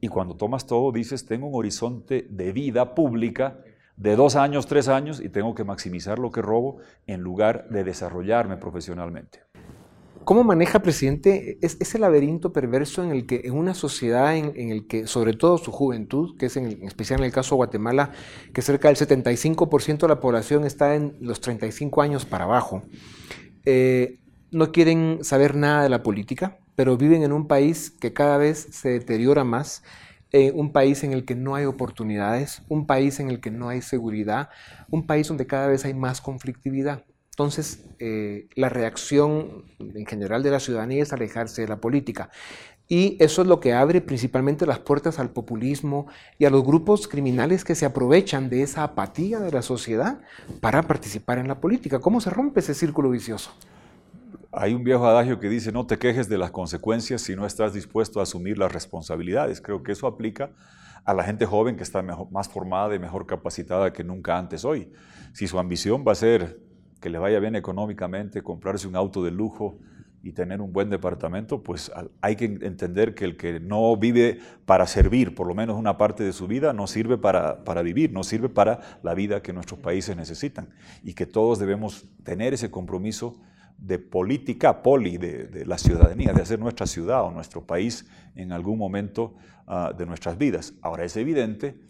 y 0.00 0.08
cuando 0.08 0.36
tomas 0.36 0.66
todo, 0.66 0.92
dices, 0.92 1.26
tengo 1.26 1.48
un 1.48 1.54
horizonte 1.54 2.26
de 2.30 2.52
vida 2.52 2.94
pública 2.94 3.60
de 3.96 4.16
dos 4.16 4.34
años, 4.34 4.66
tres 4.66 4.88
años, 4.88 5.20
y 5.20 5.28
tengo 5.28 5.54
que 5.54 5.64
maximizar 5.64 6.18
lo 6.18 6.30
que 6.30 6.40
robo 6.40 6.78
en 7.06 7.20
lugar 7.20 7.68
de 7.68 7.84
desarrollarme 7.84 8.56
profesionalmente. 8.56 9.40
¿Cómo 10.24 10.44
maneja, 10.44 10.80
presidente, 10.80 11.58
ese 11.60 11.98
laberinto 11.98 12.52
perverso 12.52 13.02
en 13.02 13.10
el 13.10 13.26
que, 13.26 13.42
en 13.44 13.52
una 13.52 13.74
sociedad 13.74 14.36
en, 14.36 14.70
el 14.70 14.86
que, 14.86 15.06
sobre 15.06 15.32
todo 15.32 15.58
su 15.58 15.72
juventud, 15.72 16.36
que 16.38 16.46
es 16.46 16.56
en, 16.56 16.86
especial 16.86 17.20
en 17.20 17.26
el 17.26 17.32
caso 17.32 17.54
de 17.54 17.56
Guatemala, 17.56 18.12
que 18.54 18.62
cerca 18.62 18.88
del 18.88 18.96
75% 18.96 19.98
de 19.98 20.08
la 20.08 20.20
población 20.20 20.64
está 20.64 20.94
en 20.94 21.16
los 21.20 21.40
35 21.40 22.00
años 22.02 22.26
para 22.26 22.44
abajo, 22.44 22.82
eh, 23.64 24.20
no 24.50 24.72
quieren 24.72 25.18
saber 25.22 25.56
nada 25.56 25.82
de 25.82 25.88
la 25.88 26.02
política, 26.02 26.59
pero 26.80 26.96
viven 26.96 27.22
en 27.22 27.32
un 27.32 27.46
país 27.46 27.90
que 27.90 28.14
cada 28.14 28.38
vez 28.38 28.68
se 28.70 28.88
deteriora 28.88 29.44
más, 29.44 29.82
eh, 30.32 30.50
un 30.54 30.72
país 30.72 31.04
en 31.04 31.12
el 31.12 31.26
que 31.26 31.34
no 31.34 31.54
hay 31.54 31.66
oportunidades, 31.66 32.62
un 32.70 32.86
país 32.86 33.20
en 33.20 33.28
el 33.28 33.38
que 33.38 33.50
no 33.50 33.68
hay 33.68 33.82
seguridad, 33.82 34.48
un 34.88 35.06
país 35.06 35.28
donde 35.28 35.46
cada 35.46 35.66
vez 35.66 35.84
hay 35.84 35.92
más 35.92 36.22
conflictividad. 36.22 37.04
Entonces, 37.32 37.84
eh, 37.98 38.48
la 38.54 38.70
reacción 38.70 39.66
en 39.78 40.06
general 40.06 40.42
de 40.42 40.52
la 40.52 40.58
ciudadanía 40.58 41.02
es 41.02 41.12
alejarse 41.12 41.60
de 41.60 41.68
la 41.68 41.82
política. 41.82 42.30
Y 42.88 43.18
eso 43.22 43.42
es 43.42 43.48
lo 43.48 43.60
que 43.60 43.74
abre 43.74 44.00
principalmente 44.00 44.64
las 44.64 44.78
puertas 44.78 45.18
al 45.18 45.28
populismo 45.28 46.06
y 46.38 46.46
a 46.46 46.50
los 46.50 46.64
grupos 46.64 47.08
criminales 47.08 47.62
que 47.62 47.74
se 47.74 47.84
aprovechan 47.84 48.48
de 48.48 48.62
esa 48.62 48.84
apatía 48.84 49.38
de 49.38 49.52
la 49.52 49.60
sociedad 49.60 50.22
para 50.62 50.80
participar 50.84 51.36
en 51.36 51.48
la 51.48 51.60
política. 51.60 51.98
¿Cómo 51.98 52.22
se 52.22 52.30
rompe 52.30 52.60
ese 52.60 52.72
círculo 52.72 53.10
vicioso? 53.10 53.52
Hay 54.52 54.74
un 54.74 54.82
viejo 54.82 55.06
adagio 55.06 55.38
que 55.38 55.48
dice, 55.48 55.70
no 55.70 55.86
te 55.86 55.98
quejes 55.98 56.28
de 56.28 56.36
las 56.36 56.50
consecuencias 56.50 57.22
si 57.22 57.36
no 57.36 57.46
estás 57.46 57.72
dispuesto 57.72 58.18
a 58.18 58.24
asumir 58.24 58.58
las 58.58 58.72
responsabilidades. 58.72 59.60
Creo 59.60 59.82
que 59.82 59.92
eso 59.92 60.08
aplica 60.08 60.50
a 61.04 61.14
la 61.14 61.22
gente 61.22 61.46
joven 61.46 61.76
que 61.76 61.84
está 61.84 62.02
más 62.02 62.48
formada 62.48 62.94
y 62.94 62.98
mejor 62.98 63.26
capacitada 63.26 63.92
que 63.92 64.02
nunca 64.02 64.36
antes 64.36 64.64
hoy. 64.64 64.92
Si 65.32 65.46
su 65.46 65.58
ambición 65.58 66.04
va 66.06 66.12
a 66.12 66.16
ser 66.16 66.60
que 67.00 67.10
le 67.10 67.18
vaya 67.18 67.38
bien 67.38 67.54
económicamente, 67.54 68.42
comprarse 68.42 68.88
un 68.88 68.96
auto 68.96 69.22
de 69.22 69.30
lujo, 69.30 69.78
y 70.22 70.32
tener 70.32 70.60
un 70.60 70.72
buen 70.72 70.90
departamento, 70.90 71.62
pues 71.62 71.90
hay 72.20 72.36
que 72.36 72.44
entender 72.44 73.14
que 73.14 73.24
el 73.24 73.36
que 73.36 73.58
no 73.58 73.96
vive 73.96 74.38
para 74.66 74.86
servir, 74.86 75.34
por 75.34 75.46
lo 75.46 75.54
menos 75.54 75.76
una 75.76 75.96
parte 75.96 76.22
de 76.24 76.32
su 76.32 76.46
vida, 76.46 76.72
no 76.72 76.86
sirve 76.86 77.16
para, 77.16 77.64
para, 77.64 77.82
vivir, 77.82 78.12
no 78.12 78.22
sirve 78.22 78.48
para 78.48 78.80
la 79.02 79.14
vida 79.14 79.42
que 79.42 79.52
nuestros 79.52 79.80
países 79.80 80.16
necesitan. 80.16 80.68
Y 81.02 81.14
que 81.14 81.26
todos 81.26 81.58
debemos 81.58 82.06
tener 82.22 82.52
ese 82.52 82.70
compromiso 82.70 83.40
de 83.80 83.98
política 83.98 84.82
poli, 84.82 85.16
de, 85.16 85.64
la 85.64 85.78
ciudadanía, 85.78 86.32
de 86.32 86.42
hacer 86.42 86.58
nuestra 86.58 86.86
ciudad 86.86 87.24
o 87.24 87.30
nuestro 87.30 87.66
país 87.66 88.06
en 88.34 88.52
algún 88.52 88.78
momento 88.78 89.34
ah, 89.66 89.92
de 89.96 90.06
nuestras 90.06 90.36
vidas. 90.36 90.74
Ahora 90.82 91.04
es 91.04 91.16
evidente 91.16 91.80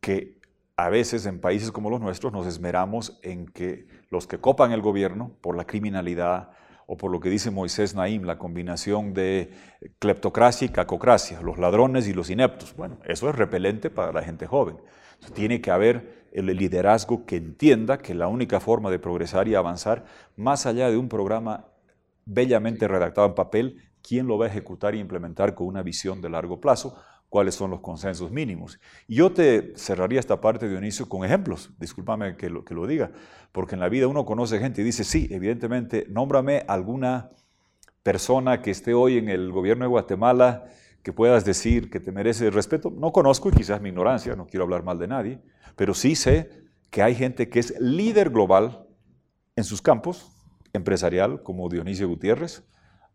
que 0.00 0.38
a 0.76 0.88
veces 0.88 1.26
en 1.26 1.40
países 1.40 1.72
como 1.72 1.90
los 1.90 2.00
nuestros 2.00 2.32
nos 2.32 2.46
esmeramos 2.46 3.18
en 3.22 3.46
que 3.46 3.88
los 4.10 4.28
que 4.28 4.38
copan 4.38 4.70
el 4.70 4.80
gobierno 4.80 5.36
por 5.40 5.56
la 5.56 5.66
criminalidad, 5.66 6.50
o 6.90 6.96
por 6.96 7.12
lo 7.12 7.20
que 7.20 7.28
dice 7.28 7.50
Moisés 7.50 7.94
Naim, 7.94 8.22
la 8.24 8.38
combinación 8.38 9.12
de 9.12 9.50
cleptocracia 9.98 10.64
y 10.64 10.70
cacocracia, 10.70 11.42
los 11.42 11.58
ladrones 11.58 12.08
y 12.08 12.14
los 12.14 12.30
ineptos. 12.30 12.74
Bueno, 12.74 12.96
eso 13.04 13.28
es 13.28 13.36
repelente 13.36 13.90
para 13.90 14.10
la 14.10 14.22
gente 14.22 14.46
joven. 14.46 14.78
tiene 15.34 15.60
que 15.60 15.70
haber 15.70 16.26
el 16.32 16.46
liderazgo 16.46 17.26
que 17.26 17.36
entienda 17.36 17.98
que 17.98 18.14
la 18.14 18.28
única 18.28 18.58
forma 18.58 18.90
de 18.90 18.98
progresar 18.98 19.48
y 19.48 19.54
avanzar, 19.54 20.06
más 20.34 20.64
allá 20.64 20.90
de 20.90 20.96
un 20.96 21.10
programa 21.10 21.66
bellamente 22.24 22.88
redactado 22.88 23.26
en 23.26 23.34
papel, 23.34 23.82
¿quién 24.00 24.26
lo 24.26 24.38
va 24.38 24.46
a 24.46 24.48
ejecutar 24.48 24.94
e 24.94 24.98
implementar 24.98 25.54
con 25.54 25.66
una 25.66 25.82
visión 25.82 26.22
de 26.22 26.30
largo 26.30 26.58
plazo? 26.58 26.96
Cuáles 27.28 27.54
son 27.54 27.70
los 27.70 27.80
consensos 27.80 28.30
mínimos. 28.30 28.80
Y 29.06 29.16
yo 29.16 29.32
te 29.32 29.72
cerraría 29.76 30.20
esta 30.20 30.40
parte, 30.40 30.68
Dionisio, 30.68 31.08
con 31.08 31.24
ejemplos. 31.24 31.70
Discúlpame 31.78 32.36
que 32.36 32.48
lo, 32.48 32.64
que 32.64 32.74
lo 32.74 32.86
diga, 32.86 33.10
porque 33.52 33.74
en 33.74 33.80
la 33.80 33.88
vida 33.88 34.06
uno 34.06 34.24
conoce 34.24 34.58
gente 34.58 34.80
y 34.80 34.84
dice, 34.84 35.04
sí, 35.04 35.28
evidentemente, 35.30 36.06
nómbrame 36.08 36.64
alguna 36.66 37.30
persona 38.02 38.62
que 38.62 38.70
esté 38.70 38.94
hoy 38.94 39.18
en 39.18 39.28
el 39.28 39.52
gobierno 39.52 39.84
de 39.84 39.90
Guatemala 39.90 40.64
que 41.02 41.12
puedas 41.12 41.44
decir 41.44 41.90
que 41.90 42.00
te 42.00 42.12
merece 42.12 42.50
respeto. 42.50 42.90
No 42.90 43.12
conozco 43.12 43.48
y 43.48 43.52
quizás 43.52 43.80
mi 43.80 43.90
ignorancia, 43.90 44.34
no 44.34 44.46
quiero 44.46 44.64
hablar 44.64 44.82
mal 44.82 44.98
de 44.98 45.08
nadie, 45.08 45.40
pero 45.76 45.94
sí 45.94 46.16
sé 46.16 46.50
que 46.90 47.02
hay 47.02 47.14
gente 47.14 47.48
que 47.48 47.60
es 47.60 47.78
líder 47.80 48.30
global 48.30 48.86
en 49.56 49.64
sus 49.64 49.82
campos, 49.82 50.32
empresarial, 50.72 51.42
como 51.42 51.68
Dionisio 51.68 52.08
Gutiérrez, 52.08 52.64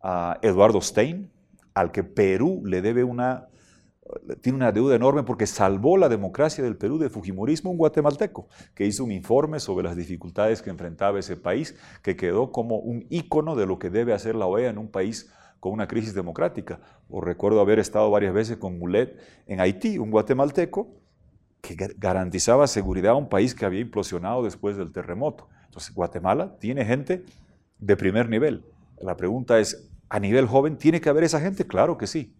a 0.01 0.37
Eduardo 0.41 0.81
Stein, 0.81 1.31
al 1.73 1.91
que 1.91 2.03
Perú 2.03 2.61
le 2.65 2.81
debe 2.81 3.03
una 3.03 3.47
tiene 4.41 4.57
una 4.57 4.71
deuda 4.71 4.95
enorme 4.95 5.23
porque 5.23 5.47
salvó 5.47 5.97
la 5.97 6.09
democracia 6.09 6.63
del 6.63 6.77
Perú 6.77 6.97
de 6.97 7.09
Fujimorismo 7.09 7.71
un 7.71 7.77
guatemalteco, 7.77 8.47
que 8.73 8.85
hizo 8.85 9.03
un 9.03 9.11
informe 9.11 9.59
sobre 9.59 9.83
las 9.83 9.95
dificultades 9.95 10.61
que 10.61 10.69
enfrentaba 10.69 11.19
ese 11.19 11.37
país, 11.37 11.75
que 12.01 12.15
quedó 12.15 12.51
como 12.51 12.77
un 12.77 13.05
ícono 13.09 13.55
de 13.55 13.65
lo 13.65 13.79
que 13.79 13.89
debe 13.89 14.13
hacer 14.13 14.35
la 14.35 14.45
OEA 14.45 14.69
en 14.69 14.77
un 14.77 14.89
país 14.89 15.31
con 15.59 15.71
una 15.71 15.87
crisis 15.87 16.13
democrática. 16.13 16.79
O 17.09 17.21
recuerdo 17.21 17.61
haber 17.61 17.79
estado 17.79 18.11
varias 18.11 18.33
veces 18.33 18.57
con 18.57 18.77
Mulet 18.79 19.17
en 19.47 19.59
Haití, 19.59 19.97
un 19.97 20.11
guatemalteco 20.11 20.87
que 21.61 21.75
garantizaba 21.97 22.67
seguridad 22.67 23.13
a 23.13 23.15
un 23.15 23.29
país 23.29 23.55
que 23.55 23.65
había 23.65 23.79
implosionado 23.79 24.43
después 24.43 24.75
del 24.75 24.91
terremoto. 24.91 25.47
Entonces, 25.65 25.93
Guatemala 25.93 26.57
tiene 26.59 26.83
gente 26.83 27.23
de 27.79 27.95
primer 27.95 28.27
nivel. 28.27 28.65
La 29.01 29.15
pregunta 29.15 29.59
es, 29.59 29.89
¿a 30.09 30.19
nivel 30.19 30.45
joven 30.47 30.77
tiene 30.77 30.99
que 30.99 31.09
haber 31.09 31.23
esa 31.23 31.39
gente? 31.39 31.65
Claro 31.65 31.97
que 31.97 32.07
sí. 32.07 32.35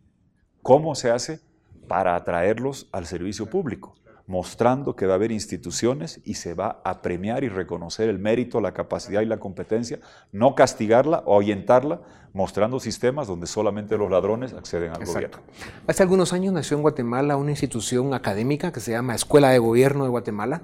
¿Cómo 0.62 0.94
se 0.94 1.10
hace? 1.10 1.40
Para 1.88 2.16
atraerlos 2.16 2.88
al 2.92 3.06
servicio 3.06 3.48
público, 3.48 3.96
mostrando 4.28 4.96
que 4.96 5.06
va 5.06 5.14
a 5.14 5.16
haber 5.16 5.32
instituciones 5.32 6.22
y 6.24 6.36
se 6.36 6.54
va 6.54 6.82
a 6.84 7.02
premiar 7.02 7.44
y 7.44 7.50
reconocer 7.50 8.10
el 8.10 8.20
mérito, 8.20 8.62
la 8.62 8.74
capacidad 8.74 9.22
y 9.22 9.26
la 9.26 9.38
competencia, 9.38 10.00
no 10.32 10.56
castigarla 10.56 11.24
o 11.26 11.36
ahuyentarla, 11.36 12.02
mostrando 12.34 12.80
sistemas 12.80 13.28
donde 13.28 13.48
solamente 13.48 13.98
los 13.98 14.10
ladrones 14.10 14.54
acceden 14.54 14.92
al 14.92 15.06
gobierno. 15.06 15.38
Hace 15.88 16.04
algunos 16.04 16.34
años 16.34 16.54
nació 16.54 16.78
en 16.78 16.82
Guatemala 16.82 17.38
una 17.38 17.52
institución 17.52 18.14
académica 18.14 18.72
que 18.72 18.80
se 18.80 18.92
llama 18.92 19.14
Escuela 19.14 19.50
de 19.50 19.60
Gobierno 19.60 20.04
de 20.04 20.10
Guatemala. 20.10 20.62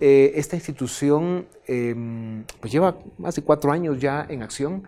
Eh, 0.00 0.32
esta 0.36 0.56
institución 0.56 1.46
em, 1.66 2.44
pues 2.60 2.72
lleva 2.72 2.96
más 3.18 3.34
de 3.34 3.42
cuatro 3.42 3.70
años 3.70 4.00
ya 4.00 4.26
en 4.28 4.42
acción 4.42 4.84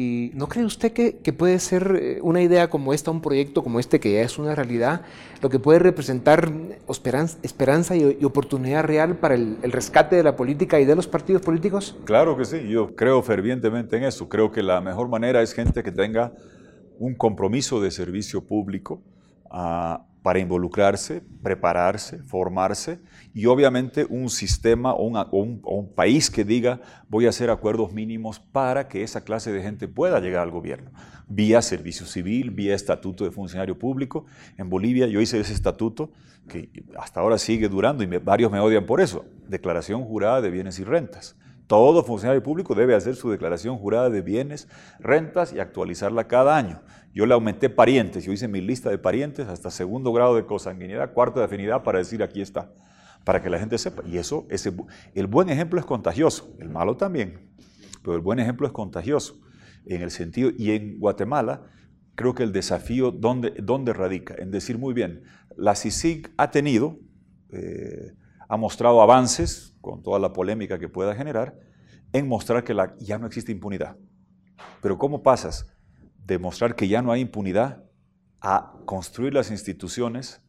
¿Y 0.00 0.30
no 0.32 0.48
cree 0.48 0.64
usted 0.64 0.92
que, 0.92 1.32
puede 1.34 1.58
ser 1.58 2.00
eh, 2.00 2.20
una 2.22 2.40
idea 2.40 2.70
como 2.70 2.94
esta, 2.94 3.10
un 3.10 3.20
proyecto 3.20 3.62
como 3.62 3.78
este, 3.78 4.00
que 4.00 4.14
ya 4.14 4.22
es 4.22 4.38
una 4.38 4.54
realidad, 4.54 5.02
lo 5.42 5.50
que 5.50 5.58
puede 5.58 5.78
representar 5.78 6.50
esperanza, 7.42 7.96
y, 7.96 8.24
oportunidad 8.24 8.84
real 8.84 9.16
para 9.16 9.34
el, 9.34 9.58
el, 9.60 9.72
rescate 9.72 10.16
de 10.16 10.22
la 10.22 10.36
política 10.36 10.80
y 10.80 10.86
de 10.86 10.96
los 10.96 11.06
partidos 11.06 11.42
políticos? 11.42 11.98
Claro 12.06 12.34
que 12.38 12.46
sí, 12.46 12.66
yo 12.66 12.96
creo 12.96 13.22
fervientemente 13.22 13.98
en 13.98 14.04
eso. 14.04 14.26
Creo 14.30 14.50
que 14.50 14.62
la 14.62 14.80
mejor 14.80 15.10
manera 15.10 15.42
es 15.42 15.52
gente 15.52 15.82
que 15.82 15.92
tenga 15.92 16.32
un 16.98 17.14
compromiso 17.14 17.78
de 17.82 17.90
servicio 17.90 18.42
público, 18.42 19.02
a 19.50 20.06
para 20.22 20.38
involucrarse, 20.38 21.22
prepararse, 21.42 22.18
formarse 22.24 23.00
y 23.32 23.46
obviamente 23.46 24.06
un 24.08 24.28
sistema 24.28 24.92
o, 24.92 25.06
un, 25.06 25.94
país 25.94 26.30
que 26.30 26.44
diga 26.44 26.80
voy 27.08 27.26
a 27.26 27.30
hacer 27.30 27.50
acuerdos 27.50 27.92
mínimos 27.92 28.38
para 28.38 28.88
que 28.88 29.02
esa 29.02 29.24
clase 29.24 29.52
de 29.52 29.62
gente 29.62 29.88
pueda 29.88 30.20
llegar 30.20 30.42
al 30.42 30.50
gobierno, 30.50 30.90
vía 31.28 31.62
servicio 31.62 32.06
civil, 32.06 32.50
vía 32.50 32.74
estatuto 32.74 33.24
de 33.24 33.30
funcionario 33.30 33.78
público. 33.78 34.26
En 34.58 34.68
Bolivia 34.68 35.06
yo 35.06 35.20
hice 35.20 35.40
ese 35.40 35.54
estatuto 35.54 36.10
que 36.48 36.68
hasta 36.98 37.20
ahora 37.20 37.38
sigue 37.38 37.68
durando 37.68 38.02
y 38.02 38.06
varios 38.06 38.52
me 38.52 38.60
odian 38.60 38.84
por 38.84 39.00
eso, 39.00 39.24
declaración 39.48 40.04
jurada 40.04 40.40
de 40.40 40.50
bienes 40.50 40.78
y 40.78 40.84
rentas. 40.84 41.36
Todo 41.70 42.02
funcionario 42.02 42.42
público 42.42 42.74
debe 42.74 42.96
hacer 42.96 43.14
su 43.14 43.30
declaración 43.30 43.78
jurada 43.78 44.10
de 44.10 44.22
bienes, 44.22 44.66
rentas 44.98 45.52
y 45.52 45.60
actualizarla 45.60 46.26
cada 46.26 46.56
año. 46.56 46.82
Yo 47.12 47.26
le 47.26 47.34
aumenté 47.34 47.68
parientes, 47.70 48.24
yo 48.24 48.32
hice 48.32 48.46
mi 48.46 48.60
lista 48.60 48.88
de 48.88 48.98
parientes 48.98 49.48
hasta 49.48 49.70
segundo 49.70 50.12
grado 50.12 50.36
de 50.36 50.46
consanguinidad, 50.46 51.12
cuarto 51.12 51.40
de 51.40 51.46
afinidad 51.46 51.82
para 51.82 51.98
decir 51.98 52.22
aquí 52.22 52.40
está, 52.40 52.72
para 53.24 53.42
que 53.42 53.50
la 53.50 53.58
gente 53.58 53.78
sepa. 53.78 54.02
Y 54.06 54.18
eso, 54.18 54.46
ese, 54.48 54.72
el 55.14 55.26
buen 55.26 55.48
ejemplo 55.48 55.80
es 55.80 55.86
contagioso, 55.86 56.54
el 56.60 56.68
malo 56.68 56.96
también, 56.96 57.50
pero 58.02 58.14
el 58.14 58.20
buen 58.20 58.38
ejemplo 58.38 58.66
es 58.66 58.72
contagioso 58.72 59.40
en 59.86 60.02
el 60.02 60.10
sentido, 60.10 60.50
y 60.56 60.70
en 60.70 61.00
Guatemala 61.00 61.62
creo 62.14 62.34
que 62.34 62.42
el 62.42 62.52
desafío, 62.52 63.10
¿dónde, 63.10 63.54
dónde 63.62 63.92
radica? 63.92 64.34
En 64.38 64.50
decir 64.50 64.78
muy 64.78 64.94
bien, 64.94 65.22
la 65.56 65.74
CICIG 65.74 66.30
ha 66.36 66.50
tenido, 66.50 66.98
eh, 67.50 68.12
ha 68.48 68.56
mostrado 68.56 69.02
avances, 69.02 69.74
con 69.80 70.02
toda 70.02 70.18
la 70.18 70.32
polémica 70.32 70.78
que 70.78 70.88
pueda 70.88 71.14
generar, 71.14 71.58
en 72.12 72.28
mostrar 72.28 72.62
que 72.62 72.74
la, 72.74 72.94
ya 72.98 73.18
no 73.18 73.26
existe 73.26 73.52
impunidad. 73.52 73.96
Pero 74.82 74.98
¿cómo 74.98 75.22
pasas 75.22 75.66
de 76.24 76.38
mostrar 76.38 76.74
que 76.74 76.88
ya 76.88 77.02
no 77.02 77.12
hay 77.12 77.20
impunidad 77.20 77.84
a 78.40 78.72
construir 78.86 79.34
las 79.34 79.50
instituciones 79.50 80.42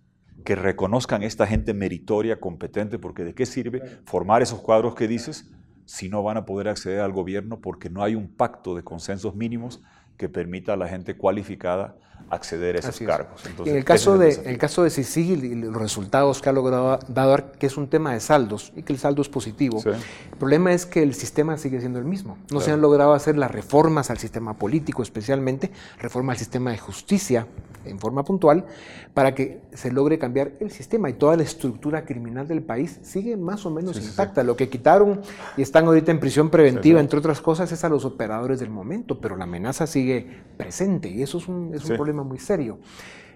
que 0.43 0.55
reconozcan 0.55 1.23
esta 1.23 1.45
gente 1.45 1.73
meritoria, 1.73 2.39
competente, 2.39 2.97
porque 2.97 3.23
¿de 3.23 3.33
qué 3.33 3.45
sirve 3.45 3.81
formar 4.05 4.41
esos 4.41 4.61
cuadros 4.61 4.95
que 4.95 5.07
dices 5.07 5.51
si 5.85 6.09
no 6.09 6.23
van 6.23 6.37
a 6.37 6.45
poder 6.45 6.69
acceder 6.69 7.01
al 7.01 7.11
gobierno 7.11 7.59
porque 7.59 7.89
no 7.89 8.03
hay 8.03 8.15
un 8.15 8.33
pacto 8.33 8.75
de 8.75 8.83
consensos 8.83 9.35
mínimos 9.35 9.81
que 10.17 10.29
permita 10.29 10.73
a 10.73 10.77
la 10.77 10.87
gente 10.87 11.17
cualificada 11.17 11.97
acceder 12.29 12.75
a 12.75 12.79
esos 12.79 12.99
cargos. 12.99 13.43
en 13.65 13.75
el 13.75 13.83
caso, 13.83 14.17
de, 14.17 14.41
el 14.45 14.57
caso 14.57 14.83
de 14.83 14.89
Sicil 14.89 15.43
y 15.43 15.55
los 15.55 15.75
resultados 15.75 16.41
que 16.41 16.49
ha 16.49 16.53
logrado 16.53 16.99
dar, 17.07 17.51
que 17.53 17.67
es 17.67 17.77
un 17.77 17.87
tema 17.87 18.13
de 18.13 18.19
saldos 18.19 18.71
y 18.75 18.83
que 18.83 18.93
el 18.93 18.99
saldo 18.99 19.21
es 19.21 19.29
positivo, 19.29 19.81
el 19.85 20.37
problema 20.37 20.73
es 20.73 20.85
que 20.85 21.03
el 21.03 21.13
sistema 21.13 21.57
sigue 21.57 21.79
siendo 21.79 21.99
el 21.99 22.05
mismo. 22.05 22.37
No 22.51 22.61
se 22.61 22.71
han 22.71 22.81
logrado 22.81 23.13
hacer 23.13 23.37
las 23.37 23.51
reformas 23.51 24.09
al 24.09 24.17
sistema 24.17 24.57
político, 24.57 25.03
especialmente 25.03 25.71
reforma 25.99 26.33
al 26.33 26.39
sistema 26.39 26.71
de 26.71 26.77
justicia 26.77 27.47
en 27.85 27.99
forma 27.99 28.23
puntual, 28.23 28.65
para 29.13 29.33
que 29.33 29.61
se 29.73 29.91
logre 29.91 30.19
cambiar 30.19 30.51
el 30.59 30.71
sistema 30.71 31.09
y 31.09 31.13
toda 31.13 31.35
la 31.35 31.43
estructura 31.43 32.05
criminal 32.05 32.47
del 32.47 32.61
país 32.61 32.99
sigue 33.01 33.37
más 33.37 33.65
o 33.65 33.71
menos 33.71 33.97
intacta. 33.97 34.43
Lo 34.43 34.55
que 34.55 34.69
quitaron 34.69 35.21
y 35.57 35.61
están 35.61 35.85
ahorita 35.85 36.11
en 36.11 36.19
prisión 36.19 36.49
preventiva, 36.49 36.99
entre 36.99 37.19
otras 37.19 37.41
cosas, 37.41 37.71
es 37.71 37.83
a 37.83 37.89
los 37.89 38.05
operadores 38.05 38.59
del 38.59 38.69
momento, 38.69 39.19
pero 39.19 39.35
la 39.35 39.45
amenaza 39.45 39.87
sigue 39.87 40.27
presente 40.57 41.09
y 41.09 41.23
eso 41.23 41.39
es 41.39 41.47
un, 41.47 41.71
es 41.73 41.83
un 41.85 41.95
problema 41.95 42.10
muy 42.13 42.39
serio. 42.39 42.79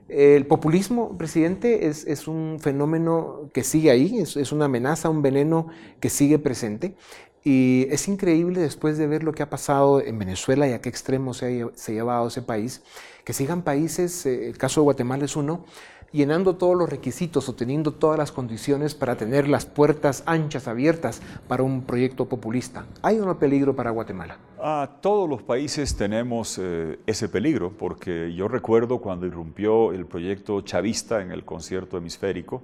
El 0.08 0.46
populismo, 0.46 1.18
presidente, 1.18 1.88
es, 1.88 2.06
es, 2.06 2.28
un 2.28 2.60
fenómeno 2.60 3.50
que 3.54 3.64
sigue 3.64 3.90
ahí, 3.90 4.20
es, 4.20 4.52
una 4.52 4.66
amenaza, 4.66 5.10
un 5.10 5.24
veneno 5.24 5.68
que 6.00 6.10
sigue 6.10 6.38
presente. 6.38 6.96
Y 7.44 7.88
es 7.90 8.08
increíble 8.08 8.60
después 8.60 8.98
de 8.98 9.08
ver 9.08 9.24
lo 9.24 9.32
que 9.32 9.44
ha 9.44 9.50
pasado 9.50 10.02
en 10.02 10.18
Venezuela 10.20 10.68
y 10.68 10.74
a 10.74 10.82
qué 10.82 10.90
extremo 10.90 11.34
se 11.34 11.64
ha, 11.64 11.70
se 11.76 11.92
ha 11.92 11.96
llevado 11.96 12.28
ese 12.28 12.42
país, 12.42 12.84
que 13.24 13.34
sigan 13.34 13.64
países, 13.64 14.26
eh, 14.26 14.48
el 14.48 14.58
caso 14.58 14.82
de 14.82 14.86
Guatemala 14.86 15.26
es 15.26 15.36
uno, 15.36 15.66
llenando 16.15 16.56
todos 16.56 16.75
los 16.75 16.89
requisitos 16.89 17.47
o 17.49 17.54
teniendo 17.54 17.91
todas 17.91 18.17
las 18.17 18.32
condiciones 18.32 18.95
para 18.95 19.15
tener 19.15 19.47
las 19.47 19.65
puertas 19.65 20.23
anchas, 20.25 20.67
abiertas 20.67 21.21
para 21.47 21.62
un 21.62 21.84
proyecto 21.84 22.28
populista. 22.28 22.86
¿Hay 23.01 23.19
un 23.19 23.36
peligro 23.36 23.75
para 23.75 23.91
Guatemala? 23.91 24.38
Ah, 24.58 24.97
todos 25.01 25.30
los 25.30 25.43
países 25.43 25.95
tenemos 25.95 26.58
eh, 26.58 26.97
ese 27.06 27.30
peligro, 27.30 27.71
porque 27.78 28.34
yo 28.34 28.47
recuerdo 28.47 28.99
cuando 28.99 29.28
irrumpió 29.28 29.91
el 29.91 30.06
proyecto 30.06 30.62
chavista 30.62 31.21
en 31.21 31.32
el 31.32 31.43
concierto 31.43 31.97
hemisférico, 31.97 32.63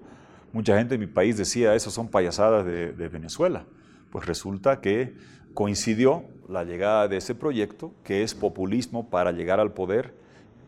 mucha 0.53 0.77
gente 0.77 0.95
en 0.95 1.01
mi 1.01 1.07
país 1.07 1.37
decía, 1.37 1.75
eso 1.75 1.91
son 1.91 2.07
payasadas 2.07 2.65
de, 2.65 2.93
de 2.93 3.09
Venezuela. 3.09 3.65
Pues 4.11 4.25
resulta 4.25 4.81
que 4.81 5.13
coincidió 5.53 6.23
la 6.47 6.63
llegada 6.63 7.07
de 7.07 7.17
ese 7.17 7.35
proyecto, 7.35 7.93
que 8.03 8.23
es 8.23 8.33
populismo 8.33 9.09
para 9.09 9.31
llegar 9.31 9.59
al 9.59 9.73
poder, 9.73 10.15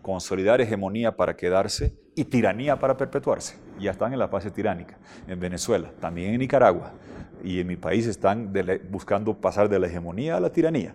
consolidar 0.04 0.62
hegemonía 0.62 1.16
para 1.16 1.36
quedarse 1.36 1.96
y 2.14 2.26
tiranía 2.26 2.78
para 2.78 2.96
perpetuarse. 2.96 3.58
Ya 3.80 3.90
están 3.90 4.14
en 4.14 4.20
la 4.20 4.28
fase 4.28 4.52
tiránica. 4.52 5.00
En 5.28 5.40
Venezuela, 5.40 5.92
también 6.00 6.34
en 6.34 6.40
Nicaragua 6.40 6.94
y 7.44 7.60
en 7.60 7.68
mi 7.68 7.78
país 7.78 8.06
están 8.06 8.54
buscando 8.92 9.34
pasar 9.34 9.68
de 9.70 9.80
la 9.80 9.88
hegemonía 9.88 10.38
a 10.38 10.40
la 10.40 10.52
tiranía. 10.52 10.94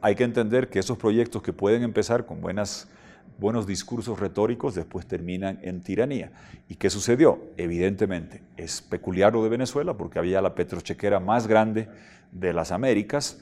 Hay 0.00 0.14
que 0.14 0.24
entender 0.24 0.68
que 0.68 0.78
esos 0.78 0.96
proyectos 0.96 1.42
que 1.42 1.52
pueden 1.52 1.82
empezar 1.82 2.24
con 2.24 2.40
buenos 2.40 3.66
discursos 3.66 4.18
retóricos 4.18 4.74
después 4.74 5.06
terminan 5.06 5.58
en 5.62 5.82
tiranía. 5.82 6.30
¿Y 6.68 6.76
qué 6.76 6.88
sucedió? 6.88 7.40
Evidentemente, 7.56 8.42
es 8.56 8.80
peculiar 8.80 9.32
lo 9.34 9.42
de 9.42 9.50
Venezuela 9.50 9.94
porque 9.94 10.18
había 10.18 10.40
la 10.40 10.54
petrochequera 10.54 11.20
más 11.20 11.46
grande 11.46 11.88
de 12.32 12.52
las 12.52 12.72
Américas 12.72 13.38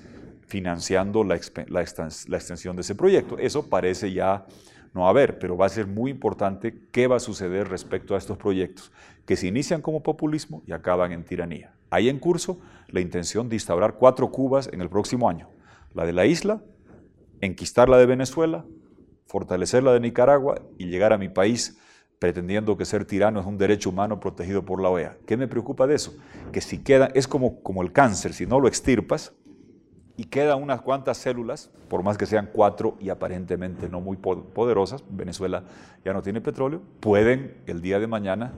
financiando 0.46 1.24
la, 1.24 1.38
la 1.68 2.36
extensión 2.36 2.76
de 2.76 2.82
ese 2.82 2.94
proyecto. 2.94 3.38
Eso 3.38 3.68
parece 3.68 4.12
ya 4.12 4.46
no 4.94 5.02
va 5.02 5.08
a 5.08 5.10
haber, 5.10 5.38
pero 5.38 5.56
va 5.56 5.66
a 5.66 5.70
ser 5.70 5.86
muy 5.86 6.10
importante 6.10 6.74
qué 6.92 7.08
va 7.08 7.16
a 7.16 7.20
suceder 7.20 7.68
respecto 7.68 8.14
a 8.14 8.18
estos 8.18 8.38
proyectos, 8.38 8.92
que 9.26 9.36
se 9.36 9.48
inician 9.48 9.82
como 9.82 10.02
populismo 10.02 10.62
y 10.66 10.72
acaban 10.72 11.12
en 11.12 11.24
tiranía. 11.24 11.74
Hay 11.90 12.08
en 12.08 12.18
curso 12.18 12.60
la 12.88 13.00
intención 13.00 13.48
de 13.48 13.56
instaurar 13.56 13.94
cuatro 13.94 14.30
Cubas 14.30 14.70
en 14.72 14.80
el 14.80 14.88
próximo 14.88 15.28
año. 15.28 15.48
La 15.94 16.06
de 16.06 16.12
la 16.12 16.26
isla, 16.26 16.62
enquistar 17.40 17.88
la 17.88 17.98
de 17.98 18.06
Venezuela, 18.06 18.64
fortalecer 19.26 19.82
la 19.82 19.92
de 19.92 20.00
Nicaragua 20.00 20.62
y 20.78 20.86
llegar 20.86 21.12
a 21.12 21.18
mi 21.18 21.28
país 21.28 21.78
pretendiendo 22.20 22.76
que 22.76 22.84
ser 22.84 23.04
tirano 23.04 23.40
es 23.40 23.46
un 23.46 23.58
derecho 23.58 23.90
humano 23.90 24.20
protegido 24.20 24.64
por 24.64 24.80
la 24.80 24.88
OEA. 24.88 25.16
¿Qué 25.26 25.36
me 25.36 25.48
preocupa 25.48 25.86
de 25.86 25.96
eso? 25.96 26.16
Que 26.52 26.60
si 26.60 26.78
queda, 26.78 27.10
es 27.14 27.26
como, 27.26 27.60
como 27.62 27.82
el 27.82 27.92
cáncer, 27.92 28.32
si 28.32 28.46
no 28.46 28.60
lo 28.60 28.68
extirpas, 28.68 29.34
y 30.16 30.24
quedan 30.24 30.62
unas 30.62 30.80
cuantas 30.80 31.18
células, 31.18 31.70
por 31.88 32.02
más 32.02 32.16
que 32.16 32.26
sean 32.26 32.48
cuatro 32.52 32.96
y 33.00 33.08
aparentemente 33.08 33.88
no 33.88 34.00
muy 34.00 34.16
poderosas, 34.16 35.02
Venezuela 35.08 35.64
ya 36.04 36.12
no 36.12 36.22
tiene 36.22 36.40
petróleo, 36.40 36.82
pueden 37.00 37.56
el 37.66 37.80
día 37.80 37.98
de 37.98 38.06
mañana 38.06 38.52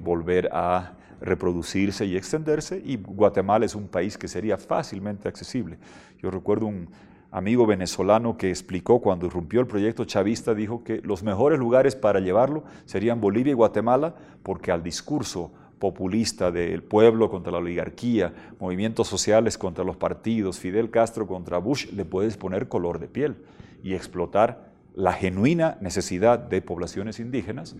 volver 0.00 0.48
a 0.52 0.94
reproducirse 1.20 2.06
y 2.06 2.16
extenderse 2.16 2.82
y 2.84 2.96
Guatemala 2.96 3.64
es 3.64 3.74
un 3.74 3.88
país 3.88 4.18
que 4.18 4.26
sería 4.26 4.56
fácilmente 4.58 5.28
accesible. 5.28 5.78
Yo 6.18 6.30
recuerdo 6.30 6.66
un 6.66 6.88
amigo 7.30 7.66
venezolano 7.66 8.36
que 8.36 8.50
explicó 8.50 9.00
cuando 9.00 9.26
irrumpió 9.26 9.60
el 9.60 9.66
proyecto 9.66 10.04
chavista, 10.04 10.54
dijo 10.54 10.82
que 10.82 11.00
los 11.02 11.22
mejores 11.22 11.58
lugares 11.58 11.94
para 11.94 12.20
llevarlo 12.20 12.64
serían 12.84 13.20
Bolivia 13.20 13.52
y 13.52 13.54
Guatemala 13.54 14.14
porque 14.42 14.72
al 14.72 14.82
discurso 14.82 15.52
populista 15.82 16.52
del 16.52 16.84
pueblo 16.84 17.28
contra 17.28 17.50
la 17.50 17.58
oligarquía, 17.58 18.32
movimientos 18.60 19.08
sociales 19.08 19.58
contra 19.58 19.82
los 19.82 19.96
partidos, 19.96 20.60
Fidel 20.60 20.92
Castro 20.92 21.26
contra 21.26 21.58
Bush, 21.58 21.90
le 21.90 22.04
puedes 22.04 22.36
poner 22.36 22.68
color 22.68 23.00
de 23.00 23.08
piel 23.08 23.38
y 23.82 23.94
explotar 23.94 24.70
la 24.94 25.12
genuina 25.12 25.78
necesidad 25.80 26.38
de 26.38 26.62
poblaciones 26.62 27.18
indígenas 27.18 27.74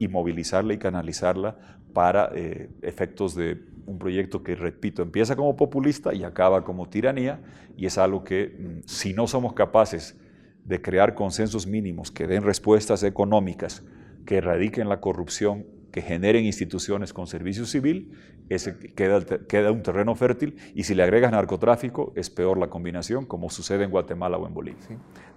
y 0.00 0.08
movilizarla 0.08 0.74
y 0.74 0.78
canalizarla 0.78 1.78
para 1.92 2.32
eh, 2.34 2.70
efectos 2.82 3.36
de 3.36 3.62
un 3.86 4.00
proyecto 4.00 4.42
que, 4.42 4.56
repito, 4.56 5.02
empieza 5.02 5.36
como 5.36 5.54
populista 5.54 6.12
y 6.12 6.24
acaba 6.24 6.64
como 6.64 6.88
tiranía, 6.88 7.40
y 7.76 7.86
es 7.86 7.98
algo 7.98 8.24
que 8.24 8.48
mm, 8.48 8.88
si 8.88 9.12
no 9.12 9.28
somos 9.28 9.52
capaces 9.52 10.18
de 10.64 10.82
crear 10.82 11.14
consensos 11.14 11.68
mínimos 11.68 12.10
que 12.10 12.26
den 12.26 12.42
respuestas 12.42 13.04
económicas, 13.04 13.84
que 14.26 14.38
erradiquen 14.38 14.88
la 14.88 15.00
corrupción 15.00 15.66
que 15.94 16.02
generen 16.02 16.44
instituciones 16.44 17.12
con 17.12 17.28
servicio 17.28 17.66
civil, 17.66 18.10
ese 18.48 18.76
queda, 18.76 19.24
queda 19.46 19.70
un 19.70 19.84
terreno 19.84 20.16
fértil 20.16 20.56
y 20.74 20.82
si 20.82 20.92
le 20.96 21.04
agregas 21.04 21.30
narcotráfico 21.30 22.12
es 22.16 22.30
peor 22.30 22.58
la 22.58 22.66
combinación, 22.66 23.26
como 23.26 23.48
sucede 23.48 23.84
en 23.84 23.92
Guatemala 23.92 24.36
o 24.36 24.48
en 24.48 24.54
Bolivia. 24.54 24.80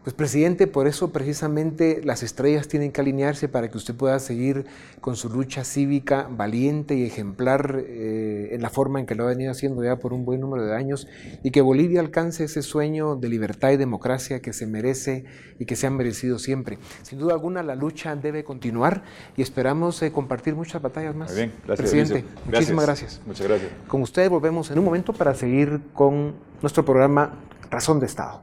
Pues 0.08 0.16
presidente, 0.16 0.68
por 0.68 0.88
eso 0.88 1.12
precisamente 1.12 2.02
las 2.02 2.24
estrellas 2.24 2.70
tienen 2.70 2.94
que 2.94 3.02
alinearse 3.02 3.50
para 3.50 3.70
que 3.70 3.78
usted 3.78 3.94
pueda 3.94 4.18
seguir 4.20 4.66
con 5.02 5.18
su 5.18 5.30
lucha 5.30 5.66
cívica 5.66 6.30
valiente 6.32 6.96
y 6.96 7.04
ejemplar 7.04 7.84
eh, 7.86 8.50
en 8.54 8.62
la 8.62 8.70
forma 8.70 9.02
en 9.02 9.06
que 9.06 9.16
lo 9.16 9.26
ha 9.26 9.28
venido 9.28 9.52
haciendo 9.52 9.84
ya 9.84 9.98
por 9.98 10.14
un 10.14 10.24
buen 10.24 10.40
número 10.40 10.66
de 10.66 10.74
años 10.74 11.10
y 11.44 11.52
que 11.52 11.60
Bolivia 11.60 12.00
alcance 12.00 12.46
ese 12.46 12.62
sueño 12.62 13.18
de 13.18 13.28
libertad 13.28 13.72
y 13.72 13.78
democracia 13.78 14.42
que 14.42 14.54
se 14.54 14.66
merece 14.66 15.26
y 15.60 15.66
que 15.66 15.76
se 15.76 15.88
ha 15.88 15.90
merecido 15.90 16.40
siempre. 16.40 16.80
Sin 17.02 17.20
duda 17.20 17.34
alguna 17.34 17.62
la 17.62 17.76
lucha 17.76 18.16
debe 18.16 18.46
continuar 18.46 19.04
y 19.36 19.42
esperamos 19.42 20.02
eh, 20.02 20.14
compartir 20.14 20.47
muchas 20.56 20.82
batallas 20.82 21.16
más. 21.16 21.30
Muy 21.30 21.38
bien, 21.38 21.54
gracias. 21.66 21.92
Presidente, 21.92 22.26
muchísimas 22.46 22.86
gracias. 22.86 23.22
Muchas 23.26 23.48
gracias. 23.48 23.72
Con 23.88 24.02
ustedes 24.02 24.30
volvemos 24.30 24.70
en 24.72 24.80
un 24.80 24.86
momento 24.86 25.14
para 25.14 25.34
seguir 25.34 25.82
con 25.94 26.36
nuestro 26.62 26.84
programa 26.86 27.34
Razón 27.70 28.00
de 28.00 28.06
Estado. 28.06 28.42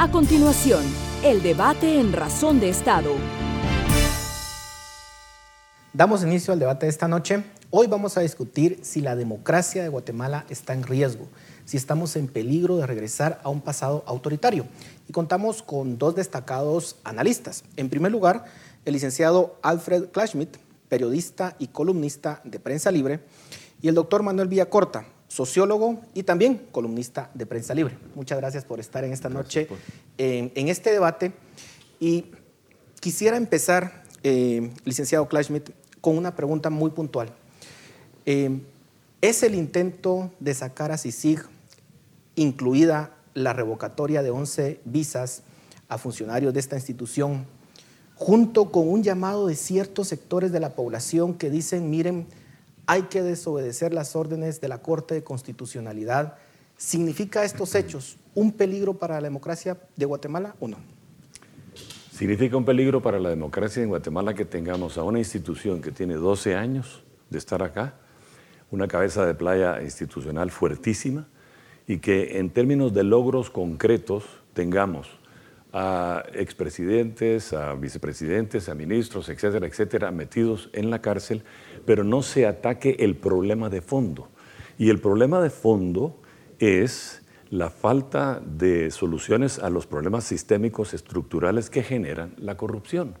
A 0.00 0.10
continuación, 0.12 0.84
el 1.24 1.42
debate 1.42 1.98
en 1.98 2.12
Razón 2.12 2.60
de 2.60 2.68
Estado. 2.68 3.10
Damos 5.92 6.22
inicio 6.22 6.52
al 6.52 6.60
debate 6.60 6.86
de 6.86 6.90
esta 6.90 7.08
noche. 7.08 7.42
Hoy 7.70 7.88
vamos 7.88 8.16
a 8.16 8.20
discutir 8.20 8.78
si 8.82 9.00
la 9.00 9.16
democracia 9.16 9.82
de 9.82 9.88
Guatemala 9.88 10.44
está 10.48 10.72
en 10.72 10.84
riesgo, 10.84 11.26
si 11.68 11.76
estamos 11.76 12.16
en 12.16 12.28
peligro 12.28 12.78
de 12.78 12.86
regresar 12.86 13.42
a 13.44 13.50
un 13.50 13.60
pasado 13.60 14.02
autoritario. 14.06 14.64
Y 15.06 15.12
contamos 15.12 15.62
con 15.62 15.98
dos 15.98 16.14
destacados 16.14 16.96
analistas. 17.04 17.62
En 17.76 17.90
primer 17.90 18.10
lugar, 18.10 18.46
el 18.86 18.94
licenciado 18.94 19.58
Alfred 19.60 20.06
Klashmidt, 20.06 20.56
periodista 20.88 21.56
y 21.58 21.66
columnista 21.66 22.40
de 22.44 22.58
Prensa 22.58 22.90
Libre, 22.90 23.20
y 23.82 23.88
el 23.88 23.94
doctor 23.94 24.22
Manuel 24.22 24.48
Villacorta, 24.48 25.04
sociólogo 25.28 26.00
y 26.14 26.22
también 26.22 26.68
columnista 26.72 27.30
de 27.34 27.44
Prensa 27.44 27.74
Libre. 27.74 27.98
Muchas 28.14 28.38
gracias 28.38 28.64
por 28.64 28.80
estar 28.80 29.04
en 29.04 29.12
esta 29.12 29.28
noche 29.28 29.68
en, 30.16 30.68
este 30.68 30.90
debate. 30.90 31.34
Y 32.00 32.28
quisiera 32.98 33.36
empezar, 33.36 34.04
eh, 34.22 34.70
licenciado 34.86 35.28
Klashmidt, 35.28 35.68
con 36.00 36.16
una 36.16 36.34
pregunta 36.34 36.70
muy 36.70 36.92
puntual. 36.92 37.28
Eh, 38.24 38.58
¿Es 39.20 39.42
el 39.42 39.54
intento 39.54 40.30
de 40.40 40.54
sacar 40.54 40.92
a 40.92 40.96
CICIG, 40.96 41.57
incluida 42.38 43.10
la 43.34 43.52
revocatoria 43.52 44.22
de 44.22 44.30
11 44.30 44.80
visas 44.84 45.42
a 45.88 45.98
funcionarios 45.98 46.54
de 46.54 46.60
esta 46.60 46.76
institución, 46.76 47.46
junto 48.14 48.70
con 48.70 48.88
un 48.88 49.02
llamado 49.02 49.46
de 49.46 49.56
ciertos 49.56 50.08
sectores 50.08 50.52
de 50.52 50.60
la 50.60 50.74
población 50.74 51.34
que 51.34 51.50
dicen, 51.50 51.90
miren, 51.90 52.26
hay 52.86 53.02
que 53.02 53.22
desobedecer 53.22 53.92
las 53.92 54.16
órdenes 54.16 54.60
de 54.60 54.68
la 54.68 54.78
Corte 54.78 55.14
de 55.14 55.24
Constitucionalidad. 55.24 56.36
¿Significa 56.76 57.44
estos 57.44 57.74
hechos 57.74 58.18
un 58.34 58.52
peligro 58.52 58.94
para 58.94 59.16
la 59.16 59.26
democracia 59.26 59.76
de 59.96 60.06
Guatemala 60.06 60.54
o 60.60 60.68
no? 60.68 60.78
Significa 62.12 62.56
un 62.56 62.64
peligro 62.64 63.02
para 63.02 63.18
la 63.18 63.28
democracia 63.30 63.82
en 63.82 63.88
Guatemala 63.88 64.34
que 64.34 64.44
tengamos 64.44 64.96
a 64.96 65.02
una 65.02 65.18
institución 65.18 65.80
que 65.80 65.92
tiene 65.92 66.14
12 66.14 66.54
años 66.54 67.02
de 67.30 67.38
estar 67.38 67.62
acá, 67.62 67.94
una 68.70 68.88
cabeza 68.88 69.26
de 69.26 69.34
playa 69.34 69.82
institucional 69.82 70.50
fuertísima 70.50 71.26
y 71.88 71.98
que 71.98 72.38
en 72.38 72.50
términos 72.50 72.92
de 72.92 73.02
logros 73.02 73.50
concretos 73.50 74.24
tengamos 74.52 75.08
a 75.72 76.22
expresidentes, 76.34 77.52
a 77.54 77.74
vicepresidentes, 77.74 78.68
a 78.68 78.74
ministros, 78.74 79.28
etcétera, 79.30 79.66
etcétera, 79.66 80.10
metidos 80.10 80.70
en 80.74 80.90
la 80.90 81.00
cárcel, 81.00 81.42
pero 81.86 82.04
no 82.04 82.22
se 82.22 82.46
ataque 82.46 82.96
el 83.00 83.16
problema 83.16 83.70
de 83.70 83.80
fondo. 83.80 84.28
Y 84.78 84.90
el 84.90 85.00
problema 85.00 85.40
de 85.40 85.50
fondo 85.50 86.20
es 86.58 87.22
la 87.50 87.70
falta 87.70 88.40
de 88.44 88.90
soluciones 88.90 89.58
a 89.58 89.70
los 89.70 89.86
problemas 89.86 90.24
sistémicos 90.24 90.92
estructurales 90.92 91.70
que 91.70 91.82
generan 91.82 92.34
la 92.36 92.56
corrupción. 92.56 93.14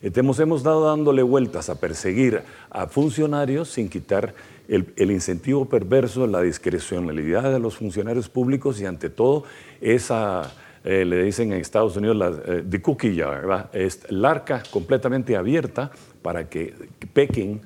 Entonces 0.00 0.40
hemos 0.40 0.62
dado 0.62 0.86
dándole 0.86 1.22
vueltas 1.22 1.68
a 1.68 1.78
perseguir 1.78 2.42
a 2.70 2.86
funcionarios 2.86 3.68
sin 3.68 3.88
quitar 3.88 4.34
el, 4.68 5.10
incentivo 5.10 5.66
perverso, 5.66 6.26
la 6.26 6.40
discrecionalidad 6.40 7.52
de 7.52 7.58
los 7.58 7.76
funcionarios 7.76 8.28
públicos 8.28 8.80
y 8.80 8.86
ante 8.86 9.10
todo 9.10 9.44
esa, 9.80 10.52
eh, 10.84 11.04
le 11.04 11.22
dicen 11.22 11.52
en 11.52 11.60
Estados 11.60 11.96
Unidos, 11.96 12.16
la, 12.16 12.28
eh, 12.28 12.62
de 12.64 12.82
cookie 12.82 13.16
jar, 13.16 13.70
es 13.72 14.00
arca 14.24 14.62
completamente 14.70 15.36
abierta 15.36 15.90
para 16.22 16.48
que 16.48 16.74
pequen 17.12 17.60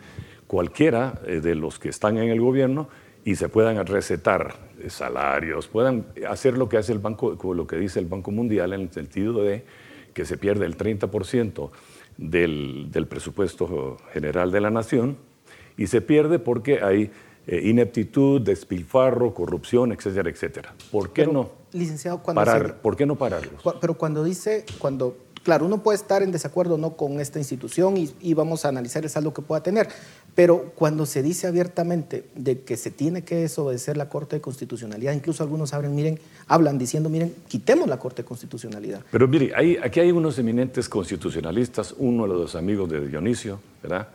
cualquiera 0.47 1.21
eh, 1.27 1.41
de 1.41 1.55
los 1.55 1.79
que 1.79 1.91
están 1.91 2.19
en 2.19 2.31
el 2.31 2.41
gobierno 2.41 2.89
y 3.25 3.37
se 3.37 3.49
puedan 3.49 3.85
recetar 3.87 4.55
salarios, 4.89 5.69
puedan 5.69 6.07
hacer 6.29 6.57
lo 6.57 6.69
que 6.69 6.79
hace 6.79 6.93
el 6.93 6.99
banco, 6.99 7.37
lo 7.55 7.67
que 7.67 7.77
dice 7.77 7.99
el 7.99 8.07
Banco 8.07 8.31
Mundial 8.31 8.73
en 8.73 8.83
el 8.83 8.93
sentido 8.93 9.43
de 9.43 9.65
que 10.15 10.25
se 10.25 10.39
pierde 10.39 10.67
el 10.67 10.77
30% 10.77 11.71
del, 12.17 12.89
del, 12.91 13.07
presupuesto 13.07 13.99
general 14.13 14.51
de 14.51 14.61
la 14.61 14.71
nación 14.71 15.19
y 15.79 15.87
se 15.87 16.03
pierde 16.03 16.39
porque 16.39 16.83
hay 16.83 17.11
eh, 17.47 17.63
ineptitud, 17.65 18.43
despilfarro, 18.43 19.33
corrupción, 19.33 19.93
etcétera, 19.93 20.29
etcétera. 20.29 20.75
¿Por 20.93 21.15
qué 21.15 21.27
no? 21.27 21.49
Licenciado, 21.73 22.23
cuando 22.23 22.45
parar, 22.45 22.77
¿por 22.83 22.97
qué 22.97 23.07
no 23.07 23.17
pararlos? 23.17 23.63
Pero 23.81 23.95
cuando 23.95 24.25
dice, 24.25 24.67
cuando 24.79 25.17
Claro, 25.49 25.65
uno 25.65 25.83
puede 25.83 25.97
estar 25.97 26.23
en 26.23 26.31
desacuerdo 26.31 26.77
no 26.77 26.95
con 26.95 27.21
esta 27.21 27.39
institución 27.39 27.95
y, 27.97 28.35
vamos 28.35 28.67
a 28.67 28.69
analizar 28.69 29.03
el 29.05 29.09
saldo 29.09 29.33
que 29.33 29.41
pueda 29.41 29.63
tener, 29.63 29.89
pero 30.35 30.73
cuando 30.75 31.07
se 31.07 31.23
dice 31.23 31.47
abiertamente 31.47 32.27
de 32.35 32.61
que 32.61 32.77
se 32.77 32.91
tiene 32.91 33.23
que 33.23 33.37
desobedecer 33.37 33.97
la 33.97 34.11
Corte 34.11 34.37
de 34.37 34.43
Constitucionalidad, 34.43 35.15
incluso 35.15 35.43
algunos 35.43 35.73
hablan, 35.73 35.95
miren, 35.95 36.21
hablan 36.49 36.77
diciendo, 36.77 37.09
miren, 37.09 37.35
quitemos 37.49 37.89
la 37.89 37.99
Corte 37.99 38.21
de 38.21 38.29
Constitucionalidad. 38.29 39.01
Pero 39.11 39.27
mire, 39.27 39.53
aquí 39.83 40.01
hay 40.01 40.13
unos 40.13 40.39
eminentes 40.39 40.87
constitucionalistas, 40.87 41.95
uno 41.97 42.25
de 42.25 42.35
los 42.35 42.55
amigos 42.55 42.91
de 42.91 43.09
Dionisio, 43.09 43.59
¿verdad? 43.83 44.09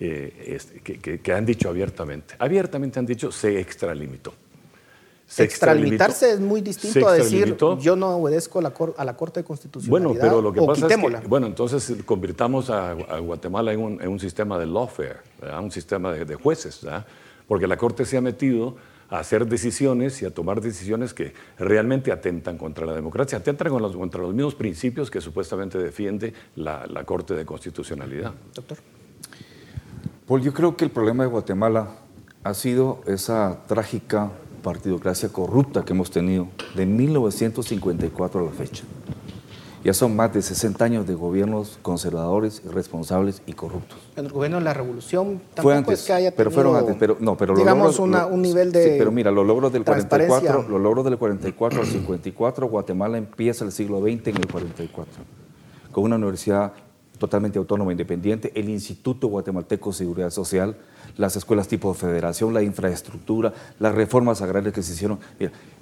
Eh, 0.00 0.56
este, 0.56 0.80
que 0.80 1.32
han 1.32 1.44
dicho 1.44 1.68
abiertamente, 1.68 2.34
abiertamente 2.38 3.00
han 3.00 3.06
dicho, 3.06 3.32
se 3.32 3.58
extralimitó. 3.58 4.32
Extralimitarse 5.36 6.32
es 6.32 6.40
muy 6.40 6.62
distinto 6.62 7.06
a 7.06 7.12
decir 7.12 7.54
yo 7.80 7.96
no 7.96 8.16
obedezco 8.16 8.60
a 8.60 8.62
la, 8.62 9.16
Corte 9.16 9.40
de 9.40 9.44
Constitucionalidad 9.44 10.08
bueno, 10.08 10.20
pero 10.20 10.40
lo 10.40 10.52
que 10.52 10.62
pasa 10.62 10.86
es 10.86 10.96
que, 10.96 11.28
bueno, 11.28 11.46
entonces 11.46 11.94
convirtamos 12.06 12.70
a, 12.70 12.94
Guatemala 12.94 13.72
en 13.72 14.08
un, 14.08 14.20
sistema 14.20 14.58
de 14.58 14.66
lawfare, 14.66 15.18
un 15.60 15.70
sistema 15.70 16.12
de, 16.12 16.34
jueces, 16.34 16.80
porque 17.46 17.66
la 17.66 17.76
Corte 17.76 18.06
se 18.06 18.16
ha 18.16 18.22
metido 18.22 18.76
a 19.10 19.18
hacer 19.18 19.46
decisiones 19.46 20.20
y 20.22 20.24
a 20.24 20.30
tomar 20.30 20.62
decisiones 20.62 21.12
que 21.12 21.34
realmente 21.58 22.10
atentan 22.10 22.56
contra 22.56 22.86
la 22.86 22.94
democracia, 22.94 23.36
atentan 23.38 23.68
contra 23.68 24.22
los 24.22 24.34
mismos 24.34 24.54
principios 24.54 25.10
que 25.10 25.20
supuestamente 25.20 25.78
defiende 25.78 26.32
la, 26.56 26.86
la 26.86 27.04
Corte 27.04 27.34
de 27.34 27.44
Constitucionalidad. 27.44 28.32
Doctor. 28.54 28.78
Paul, 30.28 30.42
yo 30.42 30.52
creo 30.52 30.76
que 30.76 30.84
el 30.84 30.90
problema 30.90 31.24
de 31.24 31.30
Guatemala 31.30 31.88
ha 32.44 32.52
sido 32.52 33.00
esa 33.06 33.60
trágica 33.66 34.30
partidocracia 34.62 35.30
corrupta 35.30 35.86
que 35.86 35.94
hemos 35.94 36.10
tenido 36.10 36.48
de 36.74 36.84
1954 36.84 38.40
a 38.40 38.42
la 38.42 38.50
fecha. 38.50 38.84
Ya 39.82 39.94
son 39.94 40.14
más 40.14 40.34
de 40.34 40.42
60 40.42 40.84
años 40.84 41.06
de 41.06 41.14
gobiernos 41.14 41.78
conservadores, 41.80 42.60
irresponsables 42.66 43.40
y 43.46 43.54
corruptos. 43.54 43.98
el 44.16 44.28
gobierno 44.28 44.58
de 44.58 44.64
la 44.64 44.74
revolución 44.74 45.40
tampoco 45.54 45.62
Fue 45.62 45.76
antes, 45.76 46.02
que 46.04 46.12
haya 46.12 46.36
pero 46.36 46.50
fueron 46.50 46.76
antes, 46.76 46.96
pero 46.98 47.16
no, 47.20 47.34
pero 47.34 47.54
digamos 47.54 47.98
un 47.98 48.42
nivel 48.42 48.70
de 48.70 48.96
Pero 48.98 49.10
mira, 49.10 49.30
los 49.30 49.46
logros 49.46 49.72
del 49.72 49.84
44, 49.84 50.68
los 50.68 50.80
logros 50.80 51.06
del 51.06 51.16
44 51.16 51.80
al 51.80 51.86
54, 51.86 52.66
Guatemala 52.66 53.16
empieza 53.16 53.64
el 53.64 53.72
siglo 53.72 54.02
XX 54.02 54.26
en 54.26 54.36
el 54.36 54.46
44, 54.46 55.22
con 55.90 56.04
una 56.04 56.16
universidad 56.16 56.74
totalmente 57.18 57.58
autónoma 57.58 57.90
e 57.90 57.94
independiente, 57.94 58.52
el 58.54 58.68
Instituto 58.68 59.28
Guatemalteco 59.28 59.90
de 59.90 59.96
Seguridad 59.96 60.30
Social, 60.30 60.76
las 61.16 61.36
escuelas 61.36 61.68
tipo 61.68 61.92
federación, 61.94 62.54
la 62.54 62.62
infraestructura, 62.62 63.52
las 63.78 63.94
reformas 63.94 64.40
agrarias 64.40 64.72
que 64.72 64.82
se 64.82 64.92
hicieron. 64.92 65.18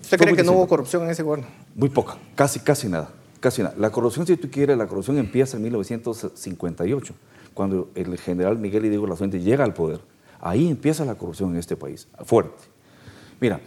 ¿Usted 0.00 0.18
cree 0.18 0.34
que 0.34 0.42
no 0.42 0.52
hubo 0.52 0.66
corrupción 0.66 1.04
en 1.04 1.10
ese 1.10 1.22
gobierno? 1.22 1.46
Muy 1.74 1.90
poca, 1.90 2.16
casi, 2.34 2.60
casi 2.60 2.88
nada, 2.88 3.10
casi 3.40 3.62
nada. 3.62 3.74
La 3.78 3.90
corrupción, 3.90 4.26
si 4.26 4.36
tú 4.36 4.50
quieres, 4.50 4.76
la 4.76 4.86
corrupción 4.86 5.18
empieza 5.18 5.56
en 5.56 5.62
1958, 5.64 7.14
cuando 7.54 7.90
el 7.94 8.18
general 8.18 8.58
Miguel 8.58 8.84
Hidalgo 8.86 9.06
La 9.06 9.16
Fuente 9.16 9.40
llega 9.40 9.64
al 9.64 9.74
poder. 9.74 10.00
Ahí 10.40 10.68
empieza 10.68 11.04
la 11.04 11.14
corrupción 11.14 11.50
en 11.50 11.56
este 11.56 11.76
país, 11.76 12.08
fuerte. 12.24 12.64
Mira, 13.40 13.60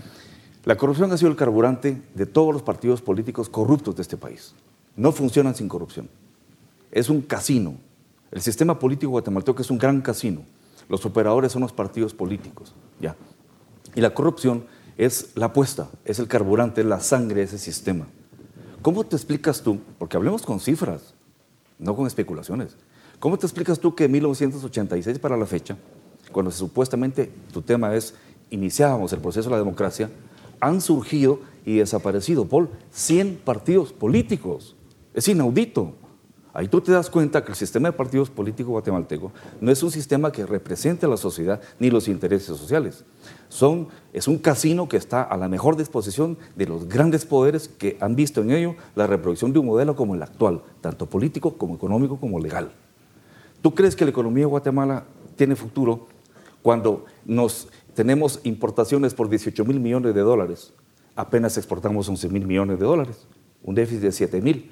la 0.65 0.75
corrupción 0.75 1.12
ha 1.12 1.17
sido 1.17 1.32
el 1.32 1.38
carburante 1.38 2.01
de 2.13 2.25
todos 2.25 2.53
los 2.53 2.62
partidos 2.62 3.01
políticos 3.01 3.49
corruptos 3.49 3.95
de 3.95 4.01
este 4.01 4.17
país. 4.17 4.53
No 4.95 5.12
funcionan 5.12 5.55
sin 5.55 5.67
corrupción. 5.67 6.10
Es 6.91 7.10
un 7.10 7.21
casino. 7.21 7.75
El 8.32 8.41
sistema 8.41 8.78
político 8.78 9.12
guatemalteco 9.12 9.62
es 9.62 9.71
un 9.71 9.78
gran 9.78 10.02
casino 10.02 10.43
los 10.89 11.06
operadores 11.06 11.52
son 11.52 11.62
los 11.62 11.71
partidos 11.71 12.13
políticos, 12.13 12.73
ya. 12.99 13.15
Y 13.95 14.02
la 14.02 14.13
corrupción 14.13 14.65
es 14.97 15.32
la 15.36 15.45
apuesta, 15.45 15.89
es 16.04 16.19
el 16.19 16.28
carburante, 16.28 16.82
es 16.82 16.88
la 16.88 16.99
sangre 16.99 17.36
de 17.36 17.43
ese 17.43 17.60
sistema. 17.60 18.08
¿Cómo 18.82 19.06
te 19.06 19.15
explicas 19.15 19.62
tú, 19.62 19.80
porque 19.99 20.17
hablemos 20.17 20.41
con 20.41 20.60
cifras, 20.60 21.13
no 21.78 21.95
con 21.95 22.08
especulaciones, 22.08 22.75
¿cómo 23.19 23.38
te 23.38 23.45
explicas 23.45 23.80
tú 23.80 23.93
que 23.93 24.06
en 24.06 24.12
1986 24.12 25.19
para 25.19 25.38
la 25.38 25.45
fecha, 25.45 25.78
cuando 26.32 26.52
supuestamente 26.52 27.32
tu 27.54 27.62
tema 27.62 27.95
es 27.95 28.15
iniciábamos 28.49 29.13
el 29.13 29.19
proceso 29.19 29.47
de 29.47 29.54
la 29.54 29.60
democracia, 29.60 30.10
han 30.60 30.82
surgido 30.82 31.39
y 31.65 31.78
desaparecido, 31.78 32.45
Paul, 32.45 32.69
100 32.91 33.41
partidos 33.45 33.93
políticos? 33.93 34.75
Es 35.13 35.28
inaudito. 35.28 35.93
Ahí 36.54 36.68
tú 36.68 36.82
te 36.82 36.92
das 36.92 37.10
cuenta 37.10 37.44
que 37.44 37.52
el 37.52 37.56
sistema 37.56 37.90
de 37.90 37.94
partidos 37.94 38.30
políticos 38.30 38.72
guatemalteco 38.72 39.32
no 39.62 39.72
es 39.72 39.84
un 39.84 39.92
sistema 39.92 40.32
que 40.32 40.48
represente 40.48 41.06
a 41.06 41.10
la 41.10 41.18
sociedad 41.18 41.62
ni 41.80 41.92
los 41.92 42.08
intereses 42.08 42.58
sociales. 42.58 43.04
Son, 43.50 43.88
es 44.14 44.28
un 44.28 44.40
casino 44.40 44.90
que 44.90 44.98
está 44.98 45.22
a 45.22 45.38
la 45.38 45.48
mejor 45.48 45.78
disposición 45.78 46.38
de 46.56 46.66
los 46.66 46.88
grandes 46.88 47.26
poderes 47.26 47.68
que 47.68 47.98
han 48.00 48.16
visto 48.16 48.42
en 48.42 48.52
ello 48.52 48.76
la 48.96 49.06
reproducción 49.06 49.54
de 49.54 49.60
un 49.60 49.68
modelo 49.68 49.96
como 49.96 50.16
el 50.16 50.24
actual, 50.24 50.64
tanto 50.82 51.06
político 51.06 51.56
como 51.56 51.76
económico 51.76 52.20
como 52.20 52.40
legal. 52.40 52.72
¿Tú 53.62 53.76
crees 53.76 53.96
que 53.96 54.06
la 54.06 54.12
economía 54.12 54.44
de 54.44 54.50
Guatemala 54.50 55.04
tiene 55.36 55.56
futuro 55.56 56.08
cuando 56.64 57.06
nos 57.26 57.68
tenemos 57.94 58.40
importaciones 58.44 59.14
por 59.14 59.30
18 59.30 59.66
mil 59.66 59.80
millones 59.80 60.16
de 60.16 60.22
dólares? 60.22 60.74
Apenas 61.16 61.58
exportamos 61.58 62.10
11 62.10 62.30
mil 62.30 62.48
millones 62.48 62.80
de 62.80 62.86
dólares, 62.86 63.28
un 63.62 63.76
déficit 63.76 64.02
de 64.02 64.12
7 64.12 64.42
mil 64.42 64.72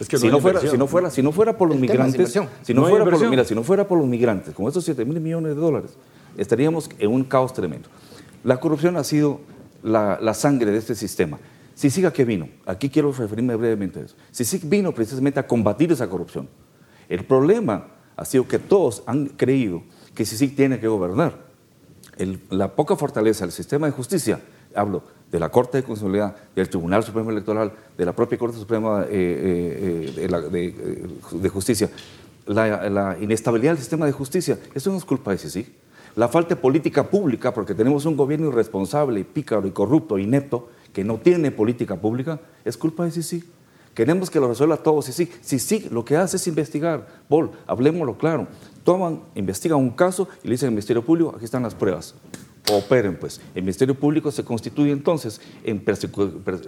si, 0.00 0.28
no 0.28 0.40
fuera, 0.40 0.60
si, 0.60 0.78
no 0.78 0.86
fuera, 0.86 1.10
si 1.10 1.22
no 1.22 1.32
fuera 1.32 1.56
por 1.56 1.68
los 1.68 1.78
migrantes, 1.78 2.32
si 2.62 2.74
no, 2.74 2.86
fuera 2.86 3.04
por, 3.04 3.30
mira, 3.30 3.44
si 3.44 3.54
no 3.54 3.62
fuera 3.62 3.88
por 3.88 3.98
los 3.98 4.06
migrantes, 4.06 4.54
con 4.54 4.68
esos 4.68 4.84
7 4.84 5.04
mil 5.04 5.20
millones 5.20 5.54
de 5.54 5.60
dólares, 5.60 5.92
estaríamos 6.36 6.88
en 6.98 7.10
un 7.10 7.24
caos 7.24 7.52
tremendo. 7.52 7.88
La 8.44 8.58
corrupción 8.58 8.96
ha 8.96 9.04
sido 9.04 9.40
la, 9.82 10.34
sangre 10.34 10.70
de 10.70 10.78
este 10.78 10.94
sistema. 10.94 11.38
Si 11.74 11.90
siga 11.90 12.12
que 12.12 12.24
vino, 12.24 12.48
aquí 12.66 12.88
quiero 12.88 13.12
referirme 13.12 13.56
brevemente 13.56 14.00
a 14.00 14.02
eso. 14.04 14.16
Si 14.30 14.44
sí 14.44 14.60
vino 14.64 14.92
precisamente 14.92 15.40
a 15.40 15.46
combatir 15.46 15.92
esa 15.92 16.08
corrupción. 16.08 16.48
El 17.08 17.24
problema 17.24 17.88
ha 18.16 18.24
sido 18.24 18.46
que 18.46 18.58
todos 18.58 19.02
han 19.06 19.26
creído 19.26 19.82
que 20.14 20.24
sí 20.24 20.48
tiene 20.48 20.80
que 20.80 20.88
gobernar. 20.88 21.46
la 22.50 22.74
poca 22.74 22.96
fortaleza 22.96 23.44
del 23.44 23.52
sistema 23.52 23.86
de 23.86 23.92
justicia, 23.92 24.40
hablo 24.74 25.02
de 25.30 25.38
la 25.38 25.50
Corte 25.50 25.78
de 25.78 25.84
Constitucionalidad, 25.84 26.36
del 26.54 26.68
Tribunal 26.68 27.04
Supremo 27.04 27.30
Electoral, 27.30 27.72
de 27.96 28.04
la 28.04 28.12
propia 28.12 28.38
Corte 28.38 28.58
Suprema 28.58 29.04
eh, 29.08 30.14
eh, 30.16 30.28
eh, 30.52 31.06
de, 31.32 31.48
Justicia, 31.48 31.90
la, 32.46 33.16
inestabilidad 33.20 33.72
del 33.72 33.78
sistema 33.78 34.06
de 34.06 34.12
justicia, 34.12 34.58
eso 34.74 34.90
no 34.90 34.96
es 34.96 35.04
culpa 35.04 35.32
de 35.32 35.38
sí. 35.38 35.66
La 36.16 36.28
falta 36.28 36.54
de 36.54 36.56
política 36.56 37.08
pública, 37.08 37.52
porque 37.52 37.74
tenemos 37.74 38.06
un 38.06 38.16
gobierno 38.16 38.48
irresponsable, 38.48 39.22
pícaro 39.24 39.66
y 39.66 39.70
corrupto, 39.70 40.18
inepto, 40.18 40.70
que 40.92 41.04
no 41.04 41.18
tiene 41.18 41.50
política 41.50 41.96
pública, 41.96 42.40
es 42.64 42.76
culpa 42.76 43.04
de 43.04 43.10
sí. 43.10 43.44
Queremos 43.94 44.30
que 44.30 44.40
lo 44.40 44.48
resuelva 44.48 44.76
todo 44.78 45.02
sí. 45.02 45.28
Sí, 45.42 45.88
lo 45.90 46.04
que 46.04 46.16
hace 46.16 46.36
es 46.36 46.46
investigar. 46.46 47.06
Paul, 47.28 47.50
hablemoslo 47.66 48.16
claro. 48.16 48.46
Toman, 48.84 49.20
investigan 49.34 49.78
un 49.78 49.90
caso 49.90 50.28
y 50.42 50.48
le 50.48 50.52
dicen 50.52 50.68
al 50.68 50.72
Ministerio 50.72 51.04
Público, 51.04 51.34
aquí 51.34 51.44
están 51.44 51.64
las 51.64 51.74
pruebas 51.74 52.14
operen. 52.70 53.16
Pues. 53.16 53.40
El 53.54 53.62
Ministerio 53.62 53.94
Público 53.94 54.30
se 54.30 54.44
constituye 54.44 54.92
entonces 54.92 55.40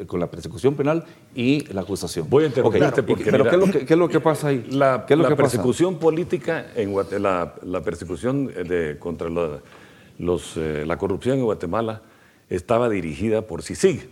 con 0.06 0.20
la 0.20 0.30
persecución 0.30 0.74
penal 0.74 1.04
y 1.34 1.64
la 1.72 1.82
acusación. 1.82 2.28
Voy 2.28 2.44
a 2.44 2.46
interrumpirte 2.48 3.02
porque... 3.02 3.30
¿Pero 3.30 3.44
¿qué, 3.44 3.84
es 3.88 3.98
lo 3.98 4.08
que, 4.08 4.20
pasa 4.20 4.48
ahí? 4.48 4.66
La, 4.70 5.06
persecución 5.06 5.98
política, 5.98 6.66
en 6.74 6.94
la, 7.22 7.54
la, 7.62 7.80
persecución 7.82 8.46
de, 8.46 8.96
contra 8.98 9.28
los, 9.28 10.56
eh, 10.56 10.84
la 10.86 10.96
corrupción 10.98 11.38
en 11.38 11.44
Guatemala 11.44 12.02
estaba 12.48 12.88
dirigida 12.88 13.42
por 13.42 13.62
CICIG, 13.62 14.08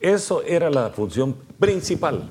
Eso 0.00 0.42
era 0.44 0.70
la 0.70 0.90
función 0.90 1.36
principal. 1.58 2.28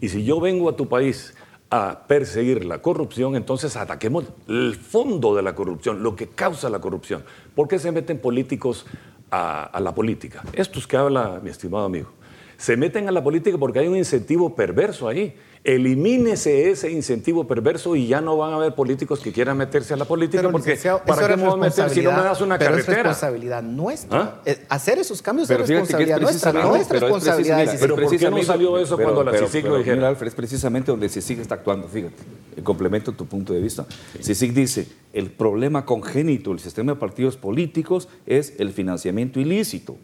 Y 0.00 0.10
si 0.10 0.24
yo 0.24 0.38
vengo 0.38 0.68
a 0.68 0.76
tu 0.76 0.88
país 0.88 1.34
a 1.70 2.06
perseguir 2.06 2.64
la 2.64 2.80
corrupción, 2.80 3.36
entonces 3.36 3.76
ataquemos 3.76 4.24
el 4.48 4.74
fondo 4.74 5.34
de 5.34 5.42
la 5.42 5.54
corrupción, 5.54 6.02
lo 6.02 6.16
que 6.16 6.28
causa 6.28 6.70
la 6.70 6.80
corrupción. 6.80 7.24
¿Por 7.54 7.68
qué 7.68 7.78
se 7.78 7.92
meten 7.92 8.18
políticos 8.18 8.86
a, 9.30 9.78
la 9.80 9.94
política? 9.94 10.42
Estos 10.54 10.86
que 10.86 10.96
habla 10.96 11.40
mi 11.42 11.50
estimado 11.50 11.84
amigo. 11.84 12.10
Se 12.56 12.76
meten 12.76 13.08
a 13.08 13.12
la 13.12 13.22
política 13.22 13.58
porque 13.58 13.80
hay 13.80 13.88
un 13.88 13.96
incentivo 13.96 14.54
perverso 14.54 15.08
ahí. 15.08 15.36
Elimínese 15.64 16.70
ese 16.70 16.90
incentivo 16.90 17.46
perverso 17.46 17.96
y 17.96 18.06
ya 18.06 18.20
no 18.20 18.36
van 18.36 18.52
a 18.52 18.56
haber 18.56 18.74
políticos 18.74 19.20
que 19.20 19.32
quieran 19.32 19.56
meterse 19.56 19.94
a 19.94 19.96
la 19.96 20.04
política 20.04 20.38
Pero, 20.38 20.52
porque 20.52 20.76
¿para 21.06 21.26
qué 21.26 21.32
es 21.32 21.38
me 21.38 21.44
voy 21.44 21.54
a 21.54 21.56
meter 21.56 21.90
si 21.90 22.00
no 22.02 22.12
me 22.12 22.22
das 22.22 22.40
una 22.40 22.58
pero 22.58 22.70
carretera? 22.70 22.98
Es 23.00 23.04
responsabilidad 23.06 23.62
nuestra. 23.62 24.20
¿Ah? 24.20 24.40
Eh, 24.46 24.64
Hacer 24.68 24.98
esos 24.98 25.20
cambios 25.20 25.48
Pero 25.48 25.64
es 25.64 25.70
es 25.70 25.76
responsabilidad 25.76 26.20
nuestra, 26.20 26.52
no 26.52 26.76
es 26.76 26.82
es 26.82 26.88
responsabilidad 26.88 27.56
precisamente- 27.56 27.72
de 27.72 27.78
Pero 27.78 27.94
¿por 27.96 28.16
qué 28.16 28.30
no 28.30 28.42
salió 28.42 28.78
eso 28.78 28.96
cuando 28.96 29.24
la 29.24 29.32
CICIG 29.38 29.64
lo? 29.66 29.78
Mira, 29.78 30.08
Alfred, 30.08 30.28
es 30.28 30.34
precisamente 30.34 30.90
donde 30.90 31.08
CICIG 31.08 31.40
está 31.40 31.56
actuando, 31.56 31.88
fíjate, 31.88 32.14
en 32.56 32.64
complemento 32.64 33.10
a 33.10 33.14
tu 33.14 33.26
punto 33.26 33.52
de 33.52 33.60
vista. 33.60 33.84
CICIG 34.22 34.52
dice, 34.54 34.86
el 35.12 35.30
problema 35.30 35.84
congénito 35.84 36.50
del 36.50 36.60
sistema 36.60 36.92
de 36.92 36.98
partidos 36.98 37.36
políticos 37.36 38.08
es 38.26 38.54
el 38.58 38.72
financiamiento 38.72 39.40
ilícito, 39.40 39.96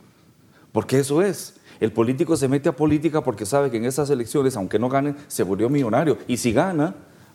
porque 0.72 0.98
eso 0.98 1.22
es. 1.22 1.54
El 1.84 1.92
político 1.92 2.34
se 2.34 2.48
mete 2.48 2.70
a 2.70 2.74
política 2.74 3.22
porque 3.22 3.44
sabe 3.44 3.70
que 3.70 3.76
en 3.76 3.84
esas 3.84 4.08
elecciones, 4.08 4.56
aunque 4.56 4.78
no 4.78 4.88
gane, 4.88 5.14
se 5.28 5.42
volvió 5.42 5.68
millonario. 5.68 6.16
Y 6.26 6.38
si 6.38 6.50
gana, 6.50 6.94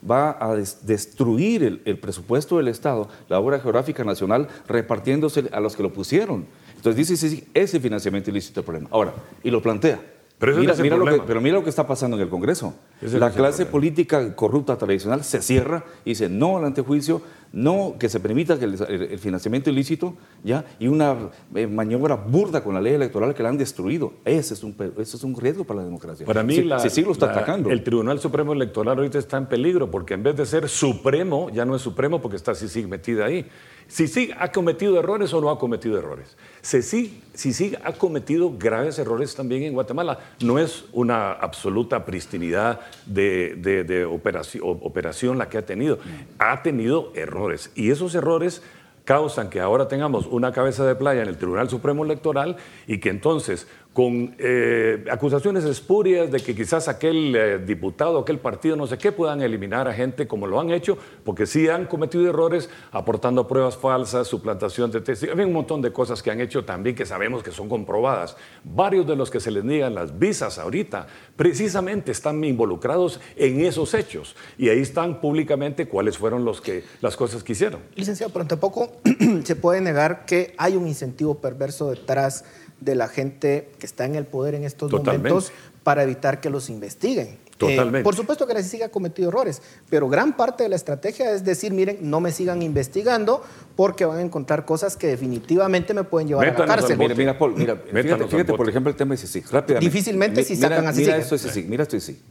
va 0.09 0.37
a 0.43 0.55
des- 0.55 0.87
destruir 0.87 1.61
el, 1.63 1.81
el 1.85 1.99
presupuesto 1.99 2.57
del 2.57 2.67
Estado, 2.67 3.07
la 3.27 3.39
obra 3.39 3.59
geográfica 3.59 4.03
nacional, 4.03 4.47
repartiéndose 4.67 5.43
a 5.51 5.59
los 5.59 5.75
que 5.75 5.83
lo 5.83 5.93
pusieron. 5.93 6.47
Entonces 6.75 6.95
dice, 6.95 7.15
sí, 7.15 7.29
sí, 7.29 7.47
ese 7.53 7.79
financiamiento 7.79 8.31
ilícito 8.31 8.61
es 8.61 8.63
el 8.63 8.65
problema. 8.65 8.89
Ahora, 8.91 9.13
y 9.43 9.51
lo 9.51 9.61
plantea. 9.61 10.01
Pero 10.39 10.55
mira, 10.55 10.73
lo 10.73 10.81
que, 10.81 10.89
problema. 10.89 11.23
pero 11.27 11.41
mira 11.41 11.55
lo 11.57 11.63
que 11.65 11.69
está 11.69 11.85
pasando 11.85 12.15
en 12.17 12.23
el 12.23 12.29
Congreso. 12.29 12.73
Ese 13.01 13.19
La 13.19 13.29
clase 13.29 13.65
política 13.67 14.35
corrupta 14.35 14.77
tradicional 14.77 15.23
se 15.25 15.41
cierra 15.43 15.83
y 16.05 16.11
dice 16.11 16.27
no 16.29 16.57
al 16.57 16.63
antejuicio, 16.65 17.21
no 17.51 17.95
que 17.99 18.09
se 18.09 18.19
permita 18.19 18.59
que 18.59 18.65
el, 18.65 19.19
financiamiento 19.19 19.69
ilícito, 19.69 20.15
¿ya? 20.43 20.65
y 20.79 20.87
una 20.87 21.29
eh, 21.55 21.65
maniobra 21.67 22.15
burda 22.15 22.63
con 22.63 22.75
la 22.75 22.81
ley 22.81 22.93
electoral 22.93 23.33
que 23.33 23.41
la 23.41 23.49
han 23.49 23.57
destruido. 23.57 24.13
Ese 24.25 24.53
es 24.53 24.63
un, 24.63 24.75
ese 24.99 25.17
es 25.17 25.23
un 25.23 25.35
riesgo 25.35 25.63
para 25.63 25.79
la 25.79 25.85
democracia. 25.85 26.25
Para 26.25 26.43
mí, 26.43 26.55
Sí, 26.55 26.63
la- 26.63 26.79
sí, 26.79 26.89
sí 26.89 27.01
lo 27.01 27.11
está 27.11 27.25
la- 27.27 27.31
atacando. 27.33 27.71
el 27.71 27.83
Tribunal 27.83 28.19
Supremo 28.19 28.53
Electoral 28.53 28.97
ahorita 28.97 29.17
está 29.17 29.37
en 29.37 29.47
peligro 29.47 29.89
porque 29.89 30.13
en 30.13 30.23
vez 30.23 30.35
de 30.37 30.45
ser 30.45 30.69
supremo, 30.69 31.49
ya 31.49 31.65
no 31.65 31.75
es 31.75 31.81
supremo 31.81 32.21
porque 32.21 32.37
está 32.37 32.53
CICIG 32.53 32.87
metida 32.87 33.25
ahí. 33.25 33.47
CICIG 33.89 34.35
ha 34.39 34.51
cometido 34.51 34.99
errores 34.99 35.33
o 35.33 35.41
no 35.41 35.49
ha 35.49 35.57
cometido 35.57 35.97
errores. 35.97 36.37
CICIG, 36.63 37.11
CICIG 37.35 37.77
ha 37.83 37.93
cometido 37.93 38.53
graves 38.57 38.99
errores 38.99 39.33
también 39.35 39.63
en 39.63 39.73
Guatemala. 39.73 40.19
No 40.41 40.59
es 40.59 40.85
una 40.93 41.31
absoluta 41.31 42.05
pristinidad 42.05 42.81
de, 43.07 43.55
de- 43.57 44.05
operación 44.05 45.37
la 45.37 45.49
que 45.49 45.57
ha 45.57 45.65
tenido. 45.65 45.97
Ha 46.37 46.61
tenido 46.61 47.11
errores 47.15 47.71
y 47.75 47.89
esos 47.89 48.13
errores 48.15 48.61
causan 49.05 49.49
que 49.49 49.59
ahora 49.59 49.87
tengamos 49.87 50.27
una 50.27 50.51
cabeza 50.51 50.85
de 50.85 50.93
playa 50.93 51.23
en 51.23 51.27
el 51.29 51.37
Tribunal 51.37 51.67
Supremo 51.67 52.05
Electoral 52.05 52.57
y 52.85 52.99
que 52.99 53.09
entonces, 53.09 53.67
con 53.93 54.35
eh, 54.37 55.03
acusaciones 55.11 55.63
espurias 55.63 56.31
de 56.31 56.39
que 56.39 56.55
quizás 56.55 56.87
aquel 56.87 57.35
eh, 57.35 57.57
diputado, 57.57 58.19
aquel 58.19 58.37
partido, 58.37 58.75
no 58.75 58.85
sé 58.85 58.97
qué, 58.97 59.11
puedan 59.11 59.41
eliminar 59.41 59.87
a 59.87 59.93
gente 59.93 60.27
como 60.27 60.45
lo 60.45 60.59
han 60.59 60.69
hecho, 60.69 60.97
porque 61.23 61.47
sí 61.47 61.67
han 61.67 61.87
cometido 61.87 62.29
errores 62.29 62.69
aportando 62.91 63.47
pruebas 63.47 63.75
falsas, 63.77 64.27
suplantación 64.27 64.91
de 64.91 65.01
testigos, 65.01 65.37
hay 65.37 65.43
un 65.43 65.53
montón 65.53 65.81
de 65.81 65.91
cosas 65.91 66.21
que 66.21 66.29
han 66.29 66.39
hecho 66.39 66.63
también 66.63 66.95
que 66.95 67.05
sabemos 67.05 67.41
que 67.41 67.51
son 67.51 67.67
comprobadas. 67.67 68.37
Varios 68.63 69.07
de 69.07 69.15
los 69.15 69.31
que 69.31 69.39
se 69.39 69.49
les 69.49 69.63
niegan 69.63 69.95
las 69.95 70.17
visas 70.17 70.59
ahorita, 70.59 71.07
precisamente 71.35 72.11
están 72.11 72.43
involucrados 72.43 73.19
en 73.35 73.61
esos 73.61 73.95
hechos 73.95 74.35
y 74.57 74.69
ahí 74.69 74.79
están 74.79 75.19
públicamente 75.19 75.87
cuáles 75.87 76.17
fueron 76.17 76.45
las 76.45 77.17
cosas 77.17 77.43
que 77.43 77.53
hicieron. 77.53 77.81
Licenciado, 77.95 78.31
pero 78.31 78.45
tampoco 78.45 78.91
se 79.43 79.55
puede 79.55 79.81
negar 79.81 80.25
que 80.25 80.53
hay 80.57 80.75
un 80.75 80.87
incentivo 80.87 81.35
perverso 81.35 81.89
detrás 81.89 82.45
de 82.81 82.95
la 82.95 83.07
gente 83.07 83.71
que 83.79 83.85
está 83.85 84.05
en 84.05 84.15
el 84.15 84.25
poder 84.25 84.55
en 84.55 84.63
estos 84.63 84.89
Totalmente. 84.89 85.29
momentos 85.29 85.51
para 85.83 86.03
evitar 86.03 86.39
que 86.41 86.49
los 86.49 86.69
investiguen. 86.69 87.37
Totalmente. 87.57 87.99
Eh, 87.99 88.03
por 88.03 88.15
supuesto 88.15 88.47
que 88.47 88.53
la 88.53 88.63
CICIG 88.63 88.83
ha 88.83 88.89
cometido 88.89 89.27
errores, 89.27 89.61
pero 89.89 90.07
gran 90.07 90.37
parte 90.37 90.63
de 90.63 90.69
la 90.69 90.77
estrategia 90.77 91.33
es 91.33 91.43
decir, 91.43 91.73
miren, 91.73 91.97
no 92.01 92.21
me 92.21 92.31
sigan 92.31 92.61
investigando 92.61 93.43
porque 93.75 94.05
van 94.05 94.19
a 94.19 94.21
encontrar 94.21 94.63
cosas 94.63 94.95
que 94.95 95.07
definitivamente 95.07 95.93
me 95.93 96.05
pueden 96.05 96.29
llevar 96.29 96.45
Métanos 96.45 96.63
a 96.63 96.67
la 96.67 96.75
cárcel. 96.81 96.97
Mira, 96.97 97.15
mira, 97.15 97.37
Paul, 97.37 97.55
mira, 97.57 97.81
Métanos 97.91 98.29
fíjate, 98.29 98.53
por 98.53 98.69
ejemplo 98.69 98.89
el 98.89 98.95
tema 98.95 99.13
de 99.13 99.17
CICIG, 99.17 99.51
rápidamente. 99.51 99.85
Difícilmente 99.91 100.43
si 100.45 100.55
mira, 100.55 100.69
sacan 100.69 100.87
a 100.87 100.91
Mira 100.93 101.15
CICIG. 101.15 101.21
esto 101.21 101.35
de 101.35 101.39
CICIG, 101.41 101.69
mira 101.69 101.83
esto 101.83 101.97
de 101.97 102.01
CICIG. 102.01 102.21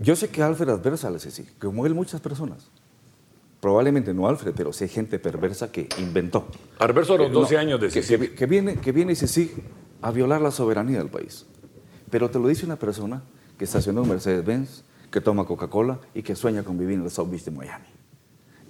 Yo 0.00 0.16
sé 0.16 0.28
que 0.28 0.42
Alfred 0.42 0.68
adversa 0.68 1.06
a 1.06 1.10
la 1.12 1.20
CICIG, 1.20 1.56
como 1.58 1.86
él 1.86 1.94
muchas 1.94 2.20
personas. 2.20 2.70
Probablemente 3.64 4.12
no 4.12 4.28
Alfred, 4.28 4.52
pero 4.54 4.74
sí 4.74 4.84
hay 4.84 4.90
gente 4.90 5.18
perversa 5.18 5.72
que 5.72 5.88
inventó. 5.98 6.46
Alberto, 6.80 7.16
los 7.16 7.28
Que 7.28 7.32
no, 7.32 7.40
12 7.40 7.56
años 7.56 7.80
de 7.80 7.88
que, 7.88 8.02
que- 8.02 8.34
que 8.34 8.44
viene, 8.44 8.76
que 8.76 8.92
viene 8.92 9.12
y 9.12 9.16
se 9.16 9.26
sigue 9.26 9.54
a 10.02 10.10
violar 10.10 10.42
la 10.42 10.50
soberanía 10.50 10.98
del 10.98 11.08
país. 11.08 11.46
Pero 12.10 12.28
te 12.28 12.38
lo 12.38 12.46
dice 12.48 12.66
una 12.66 12.76
persona 12.76 13.22
que 13.56 13.64
estacionó 13.64 14.02
en 14.02 14.10
Mercedes-Benz, 14.10 14.84
que 15.10 15.22
toma 15.22 15.46
Coca-Cola 15.46 15.98
y 16.14 16.22
que 16.22 16.36
sueña 16.36 16.62
con 16.62 16.76
vivir 16.76 16.98
en 16.98 17.04
el 17.04 17.10
South 17.10 17.30
Beach 17.30 17.44
de 17.44 17.52
Miami. 17.52 17.86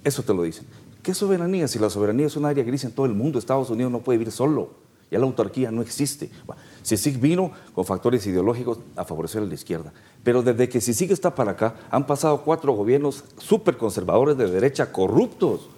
Eso 0.05 0.23
te 0.23 0.33
lo 0.33 0.43
dicen. 0.43 0.65
¿Qué 1.03 1.13
soberanía? 1.13 1.67
Si 1.67 1.77
la 1.77 1.89
soberanía 1.89 2.27
es 2.27 2.37
un 2.37 2.45
área 2.45 2.63
gris 2.63 2.85
en 2.85 2.93
todo 2.93 3.05
el 3.05 3.13
mundo, 3.13 3.37
Estados 3.37 3.69
Unidos 3.69 3.91
no 3.91 3.99
puede 3.99 4.17
vivir 4.19 4.31
solo. 4.31 4.75
Ya 5.11 5.19
la 5.19 5.25
autarquía 5.25 5.71
no 5.71 5.81
existe. 5.81 6.29
Bueno, 6.47 6.61
CICIG 6.85 7.19
vino 7.19 7.51
con 7.73 7.83
factores 7.83 8.25
ideológicos 8.27 8.77
a 8.95 9.03
favorecer 9.05 9.41
a 9.41 9.45
la 9.45 9.53
izquierda. 9.55 9.91
Pero 10.23 10.43
desde 10.43 10.69
que 10.69 10.79
CICIG 10.79 11.11
está 11.11 11.33
para 11.33 11.51
acá, 11.51 11.73
han 11.89 12.05
pasado 12.05 12.41
cuatro 12.43 12.73
gobiernos 12.73 13.23
súper 13.37 13.75
conservadores 13.77 14.37
de 14.37 14.49
derecha 14.51 14.91
corruptos. 14.91 15.69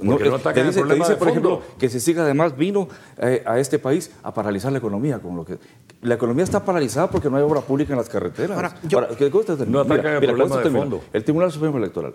No 0.00 0.14
atacan 0.14 0.54
te 0.54 0.60
el 0.60 0.66
dice, 0.68 0.72
te 0.74 0.80
problema 0.80 1.04
dice, 1.04 1.12
de 1.14 1.18
por 1.18 1.28
ejemplo, 1.28 1.62
que 1.78 1.88
CICIG 1.88 2.18
además 2.20 2.56
vino 2.56 2.88
eh, 3.18 3.42
a 3.44 3.58
este 3.58 3.78
país 3.78 4.10
a 4.22 4.32
paralizar 4.32 4.70
la 4.72 4.78
economía. 4.78 5.18
Con 5.18 5.36
lo 5.36 5.44
que, 5.44 5.58
la 6.02 6.14
economía 6.14 6.44
está 6.44 6.64
paralizada 6.64 7.10
porque 7.10 7.28
no 7.28 7.36
hay 7.36 7.42
obra 7.42 7.60
pública 7.60 7.92
en 7.92 7.98
las 7.98 8.08
carreteras. 8.08 8.56
Ahora, 8.56 8.74
yo- 8.84 9.06
¿qué 9.18 9.28
cosa 9.30 9.56
te- 9.56 9.66
No 9.66 9.80
atacan 9.80 10.06
el 10.06 10.20
con 10.20 10.28
problema 10.28 10.56
de 10.62 10.70
fondo. 10.70 11.00
El 11.12 11.24
Tribunal 11.24 11.50
Supremo 11.52 11.78
Electoral. 11.78 12.14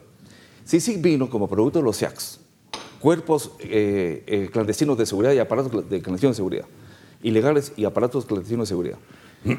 CICIG 0.66 1.02
vino 1.02 1.30
como 1.30 1.48
producto 1.48 1.80
de 1.80 1.84
los 1.86 1.98
SIACs, 1.98 2.40
cuerpos 3.00 3.52
eh, 3.60 4.24
eh, 4.26 4.50
clandestinos 4.52 4.98
de 4.98 5.06
seguridad 5.06 5.34
y 5.34 5.40
aparatos 5.40 5.72
de 5.90 6.02
clandestinos 6.02 6.36
de 6.36 6.38
seguridad, 6.38 6.66
ilegales 7.24 7.74
y 7.76 7.86
aparatos 7.86 8.26
clandestinos 8.26 8.68
de 8.68 8.70
seguridad. 8.70 8.98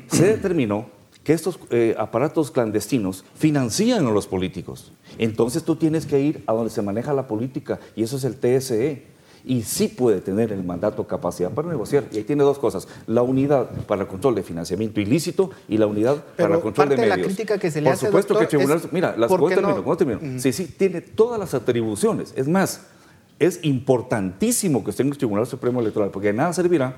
Se 0.08 0.26
determinó 0.26 0.86
que 1.24 1.32
estos 1.32 1.58
eh, 1.70 1.94
aparatos 1.98 2.50
clandestinos 2.50 3.24
financian 3.34 4.06
a 4.06 4.10
los 4.10 4.26
políticos. 4.26 4.92
Entonces 5.18 5.62
tú 5.62 5.76
tienes 5.76 6.06
que 6.06 6.20
ir 6.20 6.42
a 6.46 6.52
donde 6.52 6.70
se 6.70 6.80
maneja 6.82 7.12
la 7.12 7.26
política 7.26 7.78
y 7.96 8.02
eso 8.02 8.16
es 8.16 8.24
el 8.24 8.36
TSE. 8.36 9.18
Y 9.44 9.62
sí 9.62 9.88
puede 9.88 10.20
tener 10.20 10.52
el 10.52 10.64
mandato 10.64 11.06
capacidad 11.06 11.50
para 11.50 11.68
negociar. 11.68 12.04
Y 12.12 12.18
ahí 12.18 12.24
tiene 12.24 12.42
dos 12.42 12.58
cosas. 12.58 12.88
La 13.06 13.22
unidad 13.22 13.70
para 13.86 14.02
el 14.02 14.08
control 14.08 14.34
de 14.34 14.42
financiamiento 14.42 15.00
ilícito 15.00 15.50
y 15.68 15.78
la 15.78 15.86
unidad 15.86 16.22
Pero 16.36 16.48
para 16.48 16.56
el 16.56 16.60
control 16.60 16.88
de 16.88 16.96
parte 16.96 17.02
de 17.02 17.08
la 17.08 17.16
medios. 17.16 17.34
crítica 17.34 17.58
que 17.58 17.70
se 17.70 17.80
le 17.80 17.84
Por 17.86 17.94
hace, 17.94 18.06
supuesto 18.06 18.34
que 18.36 18.42
el 18.42 18.48
tribunal... 18.48 18.80
mira, 18.90 19.16
las 19.16 19.28
¿por 19.28 19.40
no? 19.40 19.48
termino, 19.48 19.82
¿cómo 19.82 19.96
termino? 19.96 20.40
Sí, 20.40 20.52
sí, 20.52 20.66
tiene 20.66 21.00
todas 21.00 21.38
las 21.38 21.54
atribuciones. 21.54 22.34
Es 22.36 22.48
más, 22.48 22.88
es 23.38 23.60
importantísimo 23.62 24.84
que 24.84 24.90
esté 24.90 25.02
en 25.02 25.10
el 25.10 25.16
Tribunal 25.18 25.46
Supremo 25.46 25.80
Electoral, 25.80 26.10
porque 26.10 26.28
de 26.28 26.34
nada 26.34 26.52
servirá 26.52 26.96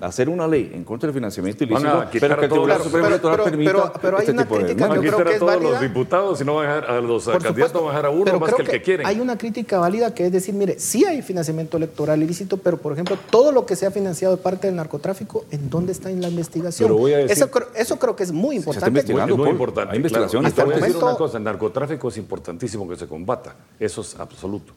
hacer 0.00 0.28
una 0.28 0.46
ley 0.48 0.70
en 0.74 0.84
contra 0.84 1.06
del 1.08 1.14
financiamiento 1.14 1.64
Van 1.68 1.86
a 1.86 1.90
ilícito, 1.90 2.08
pero 2.20 2.36
que 2.38 2.44
el 2.46 2.50
Tribunal 2.50 2.82
Supremo 2.82 3.06
Electoral 3.08 3.40
permita 3.44 3.70
pero- 3.72 3.92
pero 4.00 4.16
hay 4.16 4.20
este 4.22 4.32
una 4.32 4.42
tipo 4.44 4.54
de 4.58 4.64
crítica 4.64 4.86
Van 4.88 4.98
a 4.98 5.00
quitar 5.00 5.24
que 5.26 5.34
a 5.34 5.38
todos 5.38 5.52
los 5.54 5.62
válida. 5.64 5.80
diputados 5.80 6.40
y 6.40 6.44
no 6.44 6.54
van 6.54 6.66
a 6.66 6.74
dejar 6.74 6.90
a 6.90 7.00
los 7.00 7.24
Por 7.24 7.32
candidatos, 7.34 7.54
supuesto, 7.56 7.78
van 7.84 7.88
a 7.88 7.96
dejar 7.98 8.06
a 8.06 8.10
uno 8.10 8.24
pero 8.24 8.40
más 8.40 8.48
creo 8.54 8.56
que 8.56 8.62
el 8.72 8.78
que 8.78 8.82
quieren. 8.82 9.06
Hay 9.06 9.20
una 9.20 9.36
crítica 9.36 9.78
válida 9.78 10.14
que 10.14 10.26
es 10.26 10.32
decir, 10.32 10.54
mire, 10.54 10.78
sí 10.78 11.04
hay 11.04 11.20
financiamiento 11.22 11.76
electoral 11.76 12.22
ilícito, 12.22 12.56
pero 12.56 12.78
por 12.78 12.92
ejemplo, 12.92 13.18
todo 13.30 13.52
lo 13.52 13.66
que 13.66 13.76
se 13.76 13.86
ha 13.86 13.90
financiado 13.90 14.36
de 14.36 14.42
parte 14.42 14.66
del 14.68 14.76
narcotráfico, 14.76 15.44
¿en 15.50 15.68
dónde 15.68 15.92
está 15.92 16.10
en 16.10 16.20
la 16.22 16.28
investigación? 16.28 16.88
Pero 16.88 16.98
voy 16.98 17.12
a 17.12 17.18
decir- 17.18 17.32
eso, 17.32 17.50
creo- 17.50 17.68
eso 17.74 17.98
creo 17.98 18.16
que 18.16 18.22
es 18.22 18.32
muy 18.32 18.56
está 18.56 18.70
importante. 18.70 18.88
investigando. 18.88 19.34
Es 19.34 19.38
muy 19.38 19.44
Paul. 19.46 19.54
importante. 19.54 19.92
Hay 19.92 19.96
investigaciones 19.96 20.54
claro. 20.54 20.70
Y 20.70 20.72
te 20.74 20.78
voy 20.80 20.82
a 20.84 20.86
decir 20.92 21.02
una 21.04 21.16
cosa, 21.16 21.38
el 21.38 21.44
narcotráfico 21.44 22.08
es 22.08 22.16
importantísimo 22.16 22.88
que 22.88 22.96
se 22.96 23.06
combata, 23.06 23.54
eso 23.78 24.00
es 24.00 24.18
absoluto. 24.18 24.72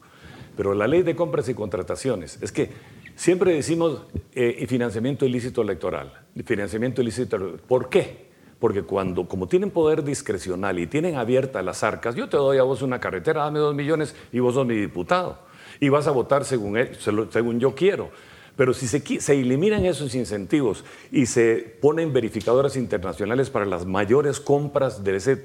Pero 0.56 0.72
la 0.74 0.86
ley 0.86 1.02
de 1.02 1.16
compras 1.16 1.48
y 1.48 1.54
contrataciones, 1.54 2.38
es 2.40 2.52
que 2.52 2.70
siempre 3.16 3.52
decimos 3.54 4.02
eh, 4.34 4.64
financiamiento 4.68 5.24
ilícito 5.26 5.62
electoral, 5.62 6.12
financiamiento 6.44 7.02
ilícito, 7.02 7.56
¿por 7.68 7.88
qué? 7.88 8.24
Porque 8.58 8.82
cuando, 8.82 9.28
como 9.28 9.46
tienen 9.46 9.70
poder 9.70 10.04
discrecional 10.04 10.78
y 10.78 10.86
tienen 10.86 11.16
abiertas 11.16 11.64
las 11.64 11.82
arcas, 11.82 12.14
yo 12.14 12.28
te 12.28 12.36
doy 12.36 12.58
a 12.58 12.62
vos 12.62 12.82
una 12.82 12.98
carretera, 13.00 13.42
dame 13.44 13.58
dos 13.58 13.74
millones 13.74 14.14
y 14.32 14.38
vos 14.38 14.54
sos 14.54 14.66
mi 14.66 14.74
diputado. 14.76 15.38
Y 15.80 15.88
vas 15.88 16.06
a 16.06 16.12
votar 16.12 16.44
según, 16.44 16.76
él- 16.78 16.96
según 17.30 17.60
yo 17.60 17.74
quiero. 17.74 18.10
Pero 18.56 18.72
si 18.72 18.86
se, 18.86 19.00
se 19.20 19.32
eliminan 19.38 19.84
esos 19.84 20.14
incentivos 20.14 20.84
y 21.10 21.26
se 21.26 21.76
ponen 21.80 22.12
verificadoras 22.12 22.76
internacionales 22.76 23.50
para 23.50 23.66
las 23.66 23.84
mayores 23.84 24.38
compras 24.38 25.02
de 25.02 25.16
ese 25.16 25.44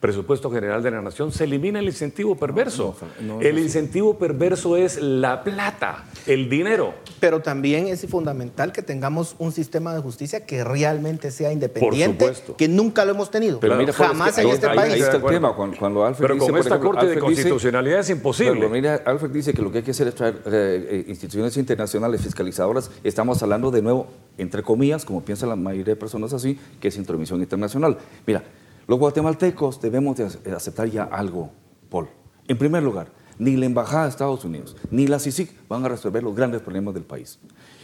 presupuesto 0.00 0.50
general 0.50 0.82
de 0.82 0.90
la 0.90 1.00
nación, 1.00 1.30
se 1.30 1.44
elimina 1.44 1.78
el 1.78 1.86
incentivo 1.86 2.34
perverso. 2.36 2.96
el 3.40 3.58
incentivo 3.60 4.18
perverso 4.18 4.76
es 4.76 5.00
la 5.00 5.44
plata, 5.44 6.04
el 6.26 6.48
dinero. 6.48 6.94
Pero 7.20 7.40
también 7.40 7.86
es 7.88 8.06
fundamental 8.06 8.72
que 8.72 8.82
tengamos 8.82 9.36
un 9.38 9.52
sistema 9.52 9.94
de 9.94 10.00
justicia 10.00 10.44
que 10.44 10.64
realmente 10.64 11.30
sea 11.30 11.52
independiente, 11.52 12.32
que 12.56 12.68
nunca 12.68 13.04
lo 13.04 13.12
hemos 13.12 13.30
tenido. 13.30 13.60
Pero 13.60 13.76
mira, 13.76 13.92
jamás 13.92 14.36
en 14.38 14.48
este 14.48 14.66
país. 14.68 14.94
Ahí 14.94 15.00
está 15.00 15.16
el 15.16 15.24
tema. 15.24 15.54
Cuando, 15.54 16.04
Alfred 16.04 16.26
pero 16.26 16.38
con 16.38 16.56
esta 16.56 16.80
Corte 16.80 17.06
de 17.06 17.18
Constitucionalidad 17.18 18.00
es 18.00 18.10
imposible. 18.10 18.54
Pero 18.54 18.70
mira, 18.70 19.02
Alfred 19.04 19.30
dice 19.30 19.52
que 19.54 19.62
lo 19.62 19.70
que 19.70 19.78
hay 19.78 19.84
que 19.84 19.92
hacer 19.92 20.08
es 20.08 20.14
traer 20.14 20.42
eh, 20.46 20.86
eh, 20.90 21.04
instituciones 21.08 21.56
internacionales 21.56 22.22
fiscalizadoras. 22.22 22.90
Estamos 23.04 23.42
hablando 23.42 23.70
de 23.70 23.82
nuevo, 23.82 24.06
entre 24.38 24.62
comillas, 24.62 25.04
como 25.04 25.22
piensa 25.22 25.46
la 25.46 25.56
mayoría 25.56 25.94
de 25.94 25.96
personas 25.96 26.32
así, 26.32 26.58
que 26.80 26.88
es 26.88 26.96
intromisión 26.96 27.40
internacional. 27.40 27.98
Mira, 28.26 28.42
los 28.86 28.98
guatemaltecos 28.98 29.80
debemos 29.80 30.16
de 30.16 30.52
aceptar 30.54 30.88
ya 30.88 31.04
algo, 31.04 31.50
Paul. 31.88 32.08
En 32.48 32.58
primer 32.58 32.82
lugar, 32.82 33.08
ni 33.42 33.56
la 33.56 33.66
Embajada 33.66 34.04
de 34.04 34.10
Estados 34.10 34.44
Unidos, 34.44 34.76
ni 34.90 35.08
la 35.08 35.18
CICIC 35.18 35.50
van 35.68 35.84
a 35.84 35.88
resolver 35.88 36.22
los 36.22 36.34
grandes 36.34 36.62
problemas 36.62 36.94
del 36.94 37.02
país. 37.02 37.40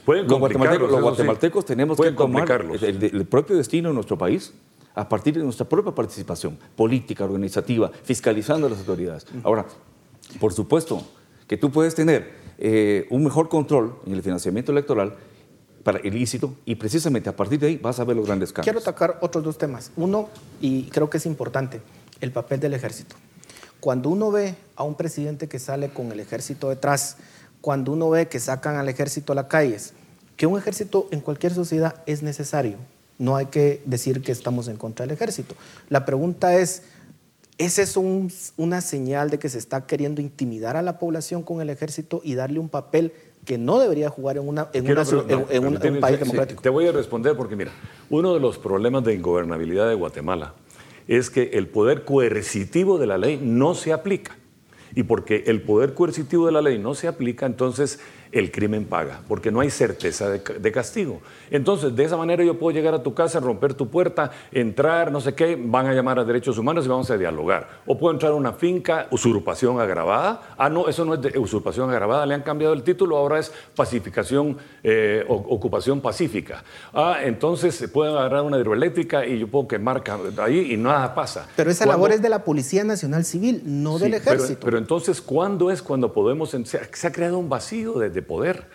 los 0.06 0.38
guatemaltecos, 0.38 0.90
los 0.90 1.00
guatemaltecos 1.00 1.64
tenemos 1.64 1.98
que 1.98 2.12
tomar 2.12 2.48
el, 2.80 3.26
propio 3.26 3.56
destino 3.56 3.88
de 3.88 3.94
nuestro 3.94 4.16
país 4.16 4.52
a 4.94 5.08
partir 5.08 5.34
de 5.36 5.42
nuestra 5.42 5.68
propia 5.68 5.92
participación 5.92 6.56
política, 6.76 7.24
organizativa, 7.24 7.90
fiscalizando 8.04 8.68
a 8.68 8.70
las 8.70 8.78
autoridades. 8.78 9.26
Ahora, 9.42 9.66
por 10.38 10.52
supuesto 10.52 11.02
que 11.48 11.56
tú 11.56 11.70
puedes 11.70 11.94
tener 11.94 12.30
eh, 12.58 13.06
un 13.10 13.24
mejor 13.24 13.48
control 13.48 13.96
en 14.06 14.12
el 14.12 14.22
financiamiento 14.22 14.70
electoral 14.70 15.16
para 15.82 16.06
ilícito 16.06 16.54
y 16.66 16.76
precisamente 16.76 17.30
a 17.30 17.36
partir 17.36 17.58
de 17.58 17.68
ahí 17.68 17.76
vas 17.78 17.98
a 17.98 18.04
ver 18.04 18.16
los 18.16 18.26
grandes 18.26 18.52
cambios. 18.52 18.72
Quiero 18.72 18.80
tocar 18.80 19.18
otros 19.22 19.42
dos 19.42 19.58
temas. 19.58 19.90
Uno, 19.96 20.28
y 20.60 20.84
creo 20.84 21.10
que 21.10 21.16
es 21.16 21.26
importante, 21.26 21.80
el 22.20 22.30
papel 22.30 22.60
del 22.60 22.74
ejército. 22.74 23.16
Cuando 23.80 24.10
uno 24.10 24.30
ve 24.30 24.56
a 24.76 24.82
un 24.82 24.94
presidente 24.94 25.48
que 25.48 25.58
sale 25.58 25.90
con 25.90 26.10
el 26.10 26.20
ejército 26.20 26.68
detrás, 26.68 27.16
cuando 27.60 27.92
uno 27.92 28.10
ve 28.10 28.28
que 28.28 28.40
sacan 28.40 28.76
al 28.76 28.88
ejército 28.88 29.32
a 29.32 29.36
las 29.36 29.46
calles, 29.46 29.92
que 30.36 30.46
un 30.46 30.58
ejército 30.58 31.08
en 31.10 31.20
cualquier 31.20 31.52
sociedad 31.52 32.02
es 32.06 32.22
necesario. 32.22 32.76
No 33.18 33.36
hay 33.36 33.46
que 33.46 33.82
decir 33.84 34.22
que 34.22 34.32
estamos 34.32 34.68
en 34.68 34.76
contra 34.76 35.04
del 35.04 35.14
ejército. 35.14 35.54
La 35.88 36.04
pregunta 36.04 36.56
es, 36.56 36.82
¿es 37.58 37.78
eso 37.78 38.02
una 38.56 38.80
señal 38.80 39.30
de 39.30 39.38
que 39.38 39.48
se 39.48 39.58
está 39.58 39.86
queriendo 39.86 40.20
intimidar 40.20 40.76
a 40.76 40.82
la 40.82 40.98
población 40.98 41.42
con 41.42 41.60
el 41.60 41.70
ejército 41.70 42.20
y 42.22 42.34
darle 42.34 42.60
un 42.60 42.68
papel 42.68 43.12
que 43.44 43.58
no 43.58 43.78
debería 43.78 44.10
jugar 44.10 44.36
en, 44.36 44.46
una, 44.46 44.68
en, 44.72 45.66
un 45.66 46.00
país 46.00 46.20
democrático. 46.20 46.60
te 46.60 46.68
voy 46.68 46.86
a 46.86 46.92
responder 46.92 47.34
porque, 47.36 47.56
mira, 47.56 47.72
uno 48.10 48.34
de 48.34 48.40
los 48.40 48.58
problemas 48.58 49.02
de 49.04 49.14
ingobernabilidad 49.14 49.88
de 49.88 49.94
Guatemala 49.94 50.52
es 51.08 51.30
que 51.30 51.50
el 51.54 51.66
poder 51.66 52.04
coercitivo 52.04 52.98
de 52.98 53.06
la 53.06 53.18
ley 53.18 53.40
no 53.42 53.74
se 53.74 53.92
aplica. 53.92 54.36
Y 54.94 55.04
porque 55.04 55.44
el 55.46 55.62
poder 55.62 55.94
coercitivo 55.94 56.46
de 56.46 56.52
la 56.52 56.62
ley 56.62 56.78
no 56.78 56.94
se 56.94 57.08
aplica, 57.08 57.46
entonces 57.46 58.00
el 58.32 58.50
crimen 58.50 58.84
paga, 58.84 59.20
porque 59.26 59.50
no 59.50 59.60
hay 59.60 59.70
certeza 59.70 60.28
de, 60.30 60.72
castigo. 60.72 61.20
Entonces, 61.50 61.96
de 61.96 62.04
esa 62.04 62.16
manera 62.16 62.44
yo 62.44 62.58
puedo 62.58 62.76
llegar 62.76 62.94
a 62.94 63.02
tu 63.02 63.14
casa, 63.14 63.40
romper 63.40 63.74
tu 63.74 63.88
puerta, 63.88 64.30
entrar, 64.52 65.10
no 65.10 65.20
sé 65.20 65.34
qué, 65.34 65.58
van 65.60 65.86
a 65.86 65.94
llamar 65.94 66.18
a 66.18 66.24
derechos 66.24 66.58
humanos 66.58 66.84
y 66.84 66.88
vamos 66.88 67.10
a 67.10 67.16
dialogar. 67.16 67.68
O 67.86 67.98
puedo 67.98 68.12
entrar 68.12 68.32
a 68.32 68.34
una 68.34 68.52
finca, 68.52 69.08
usurpación 69.10 69.80
agravada. 69.80 70.54
Ah, 70.58 70.68
no, 70.68 70.88
eso 70.88 71.04
no 71.04 71.14
es 71.14 71.22
de 71.22 71.38
usurpación 71.38 71.90
agravada, 71.90 72.26
le 72.26 72.34
han 72.34 72.42
cambiado 72.42 72.74
el 72.74 72.82
título, 72.82 73.16
ahora 73.16 73.38
es 73.38 73.52
pacificación, 73.74 74.58
eh, 74.82 75.24
ocupación 75.26 76.00
pacífica. 76.00 76.62
Ah, 76.92 77.18
entonces 77.22 77.88
pueden 77.90 78.14
agarrar 78.14 78.42
una 78.42 78.58
hidroeléctrica 78.58 79.24
y 79.26 79.38
yo 79.38 79.48
puedo 79.48 79.68
quemar 79.68 80.02
ahí 80.38 80.72
y 80.72 80.76
nada 80.76 81.14
pasa. 81.14 81.48
Pero 81.56 81.70
esa 81.70 81.86
labor 81.86 82.12
es 82.12 82.20
de 82.20 82.28
la 82.28 82.44
Policía 82.44 82.84
Nacional 82.84 83.24
Civil, 83.24 83.62
no 83.64 83.98
del 83.98 84.14
Ejército. 84.14 84.60
Pero, 84.64 84.77
entonces, 84.78 85.20
¿cuándo 85.20 85.70
es 85.70 85.82
cuando 85.82 86.12
podemos... 86.12 86.50
Se 86.50 86.78
ha, 86.78 86.88
se 86.92 87.06
ha 87.06 87.12
creado 87.12 87.38
un 87.38 87.48
vacío 87.48 87.98
desde 87.98 88.22
poder. 88.22 88.66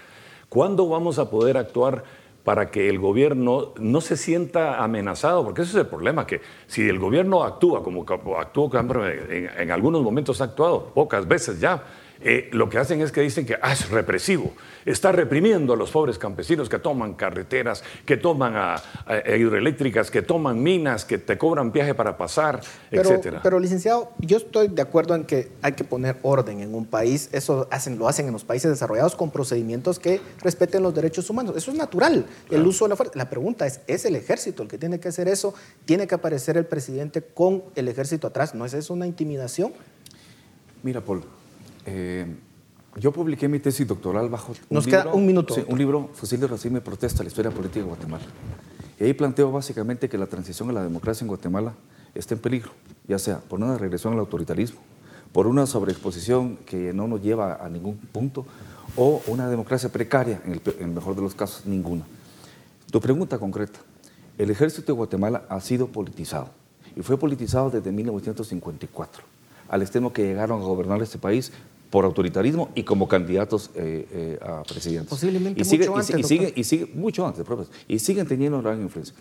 ¿Cuándo 0.50 0.88
vamos 0.88 1.18
a 1.18 1.30
poder 1.30 1.58
actuar 1.58 2.04
para 2.44 2.70
que 2.70 2.90
el 2.90 3.00
gobierno 3.00 3.74
no 3.80 4.02
se 4.02 4.18
sienta 4.18 4.84
amenazado? 4.84 5.44
Porque 5.44 5.64
ese 5.64 5.72
es 5.72 5.78
el 5.78 5.88
problema, 5.88 6.28
que 6.28 6.42
si 6.68 6.88
el 6.88 7.00
gobierno 7.00 7.44
actúa 7.44 7.82
como 7.84 8.06
actuó 8.38 8.70
en, 8.76 9.50
en 9.58 9.72
algunos 9.72 10.04
momentos 10.04 10.42
ha 10.42 10.46
actuado, 10.46 10.92
pocas 10.94 11.28
veces 11.28 11.60
ya, 11.60 11.84
eh, 12.24 12.50
lo 12.52 12.70
que 12.70 12.78
hacen 12.78 13.02
es 13.02 13.12
que 13.12 13.22
dicen 13.22 13.46
que 13.46 13.58
ah, 13.62 13.74
es 13.74 13.90
represivo, 13.90 14.54
está 14.86 15.12
reprimiendo 15.12 15.74
a 15.74 15.76
los 15.76 15.92
pobres 15.92 16.18
campesinos 16.18 16.70
que 16.70 16.80
toman 16.80 17.14
carreteras, 17.14 17.84
que 18.06 18.18
toman 18.18 18.56
a, 18.56 18.82
hidroeléctricas, 19.38 20.10
que 20.10 20.22
toman 20.22 20.62
minas, 20.62 21.06
que 21.06 21.18
te 21.18 21.38
cobran 21.38 21.72
viaje 21.72 21.94
para 21.94 22.18
pasar, 22.18 22.62
pero, 22.90 23.04
etcétera. 23.04 23.42
Pero 23.44 23.60
licenciado, 23.60 24.12
yo 24.20 24.38
estoy 24.38 24.70
de 24.70 24.82
acuerdo 24.82 25.16
en 25.16 25.26
que 25.26 25.52
hay 25.62 25.74
que 25.74 25.84
poner 25.84 26.18
orden 26.22 26.62
en 26.62 26.74
un 26.74 26.86
país, 26.86 27.30
eso 27.32 27.68
hacen, 27.72 27.98
lo 27.98 28.08
hacen 28.08 28.28
en 28.28 28.34
los 28.34 28.44
países 28.44 28.72
desarrollados 28.72 29.16
con 29.16 29.32
procedimientos 29.32 30.00
que 30.00 30.22
respeten 30.40 30.84
los 30.84 30.94
derechos 30.94 31.30
humanos, 31.30 31.56
eso 31.58 31.72
es 31.72 31.78
natural, 31.78 32.26
el 32.50 32.66
uso 32.66 32.86
de 32.86 32.90
la 32.90 32.96
fuerza. 32.96 33.14
La 33.16 33.30
pregunta 33.30 33.68
es, 33.68 33.82
¿es 33.88 34.06
el 34.06 34.16
ejército 34.16 34.64
el 34.64 34.70
que 34.70 34.78
tiene 34.78 35.00
que 35.00 35.10
hacer 35.10 35.28
eso? 35.28 35.54
¿Tiene 35.86 36.08
que 36.08 36.16
aparecer 36.16 36.58
el 36.58 36.66
presidente 36.66 37.22
con 37.22 37.64
el 37.76 37.88
ejército 37.88 38.28
atrás? 38.28 38.56
¿No 38.56 38.66
es 38.66 38.74
eso 38.74 38.94
una 38.94 39.08
intimidación? 39.08 39.74
Mira, 40.84 41.02
Paul, 41.02 41.24
eh, 41.86 42.26
yo 42.98 43.12
publiqué 43.12 43.48
mi 43.48 43.60
tesis 43.60 43.88
doctoral 43.88 44.30
bajo 44.30 44.54
Nos 44.70 44.86
queda 44.86 45.14
un 45.14 45.26
minuto. 45.26 45.56
un 45.68 45.78
libro, 45.78 46.10
Fusil 46.14 46.40
de 46.40 46.48
Racismo 46.48 46.78
y 46.78 46.82
Protesta, 46.82 47.24
la 47.24 47.30
historia 47.30 47.52
política 47.52 47.80
de 47.80 47.88
Guatemala. 47.88 48.24
Y 49.00 49.06
ahí 49.06 49.14
planteo 49.14 49.52
básicamente 49.52 50.08
que 50.08 50.18
la 50.18 50.28
transición 50.28 50.70
a 50.70 50.74
la 50.74 50.84
democracia 50.84 51.24
en 51.24 51.28
Guatemala 51.28 51.74
está 52.14 52.36
en 52.36 52.42
peligro, 52.42 52.72
ya 53.08 53.18
sea 53.18 53.40
por 53.40 53.60
una 53.60 53.78
regresión 53.78 54.14
al 54.14 54.20
autoritarismo, 54.20 54.80
por 55.32 55.48
una 55.48 55.66
sobreexposición 55.66 56.58
que 56.58 56.94
no 56.94 57.08
nos 57.08 57.22
lleva 57.22 57.56
a 57.56 57.70
ningún 57.70 57.98
punto, 57.98 58.46
o 58.96 59.24
una 59.26 59.50
democracia 59.50 59.90
precaria, 59.90 60.42
en 60.46 60.54
el, 60.54 60.62
en 60.78 60.90
el 60.90 60.96
mejor 60.96 61.16
de 61.16 61.24
los 61.24 61.34
casos, 61.34 61.66
ninguna. 61.66 62.06
Tu 62.92 63.02
pregunta 63.02 63.40
concreta. 63.40 63.80
El 64.38 64.52
ejército 64.52 64.92
de 64.92 64.98
Guatemala 64.98 65.46
ha 65.50 65.60
sido 65.62 65.88
politizado 65.88 66.50
y 66.96 67.02
fue 67.02 67.18
politizado 67.18 67.72
desde 67.72 67.92
1954, 67.92 69.24
al 69.68 69.82
extremo 69.82 70.14
que 70.14 70.24
llegaron 70.24 70.62
a 70.62 70.64
gobernar 70.64 71.02
este 71.02 71.18
país 71.18 71.52
por 71.94 72.06
autoritarismo 72.06 72.72
y 72.74 72.82
como 72.82 73.08
candidatos 73.08 73.70
eh, 73.76 74.08
eh, 74.12 74.40
a 74.42 74.64
presidentes. 74.64 75.12
Posiblemente 75.12 75.62
y 75.62 75.78
mucho 75.78 75.96
antes. 75.96 76.18
Y, 76.18 76.24
sigue, 76.24 76.52
y 76.56 76.64
sigue, 76.64 76.88
mucho 76.96 77.28
antes, 77.28 77.46
y 77.88 78.00
siguen 78.00 78.26
teniendo 78.26 78.60
gran 78.64 78.82
influencia. 78.82 79.14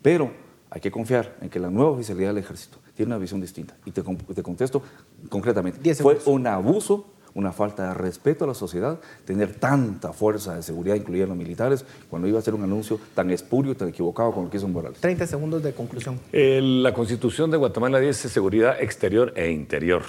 Pero 0.00 0.30
hay 0.70 0.80
que 0.80 0.92
confiar 0.92 1.36
en 1.40 1.50
que 1.50 1.58
la 1.58 1.70
nueva 1.70 1.90
oficialidad 1.90 2.28
del 2.28 2.38
ejército 2.38 2.78
tiene 2.94 3.10
una 3.10 3.18
visión 3.18 3.40
distinta. 3.40 3.76
Y 3.84 3.90
te, 3.90 4.04
te 4.04 4.42
contesto 4.44 4.80
concretamente. 5.28 5.92
Fue 5.96 6.20
un 6.26 6.46
abuso, 6.46 7.04
una 7.34 7.50
falta 7.50 7.88
de 7.88 7.94
respeto 7.94 8.44
a 8.44 8.46
la 8.46 8.54
sociedad, 8.54 9.00
tener 9.24 9.56
tanta 9.56 10.12
fuerza 10.12 10.54
de 10.54 10.62
seguridad, 10.62 10.94
incluida 10.94 11.26
los 11.26 11.36
militares, 11.36 11.84
cuando 12.08 12.28
iba 12.28 12.38
a 12.38 12.42
hacer 12.42 12.54
un 12.54 12.62
anuncio 12.62 13.00
tan 13.12 13.32
espurio, 13.32 13.76
tan 13.76 13.88
equivocado 13.88 14.30
como 14.30 14.44
lo 14.44 14.50
que 14.52 14.58
hizo 14.58 14.68
Morales. 14.68 15.00
30 15.00 15.26
segundos 15.26 15.64
de 15.64 15.72
conclusión. 15.72 16.20
la 16.30 16.94
Constitución 16.94 17.50
de 17.50 17.56
Guatemala 17.56 17.98
dice 17.98 18.28
seguridad 18.28 18.80
exterior 18.80 19.32
e 19.34 19.50
interior. 19.50 20.04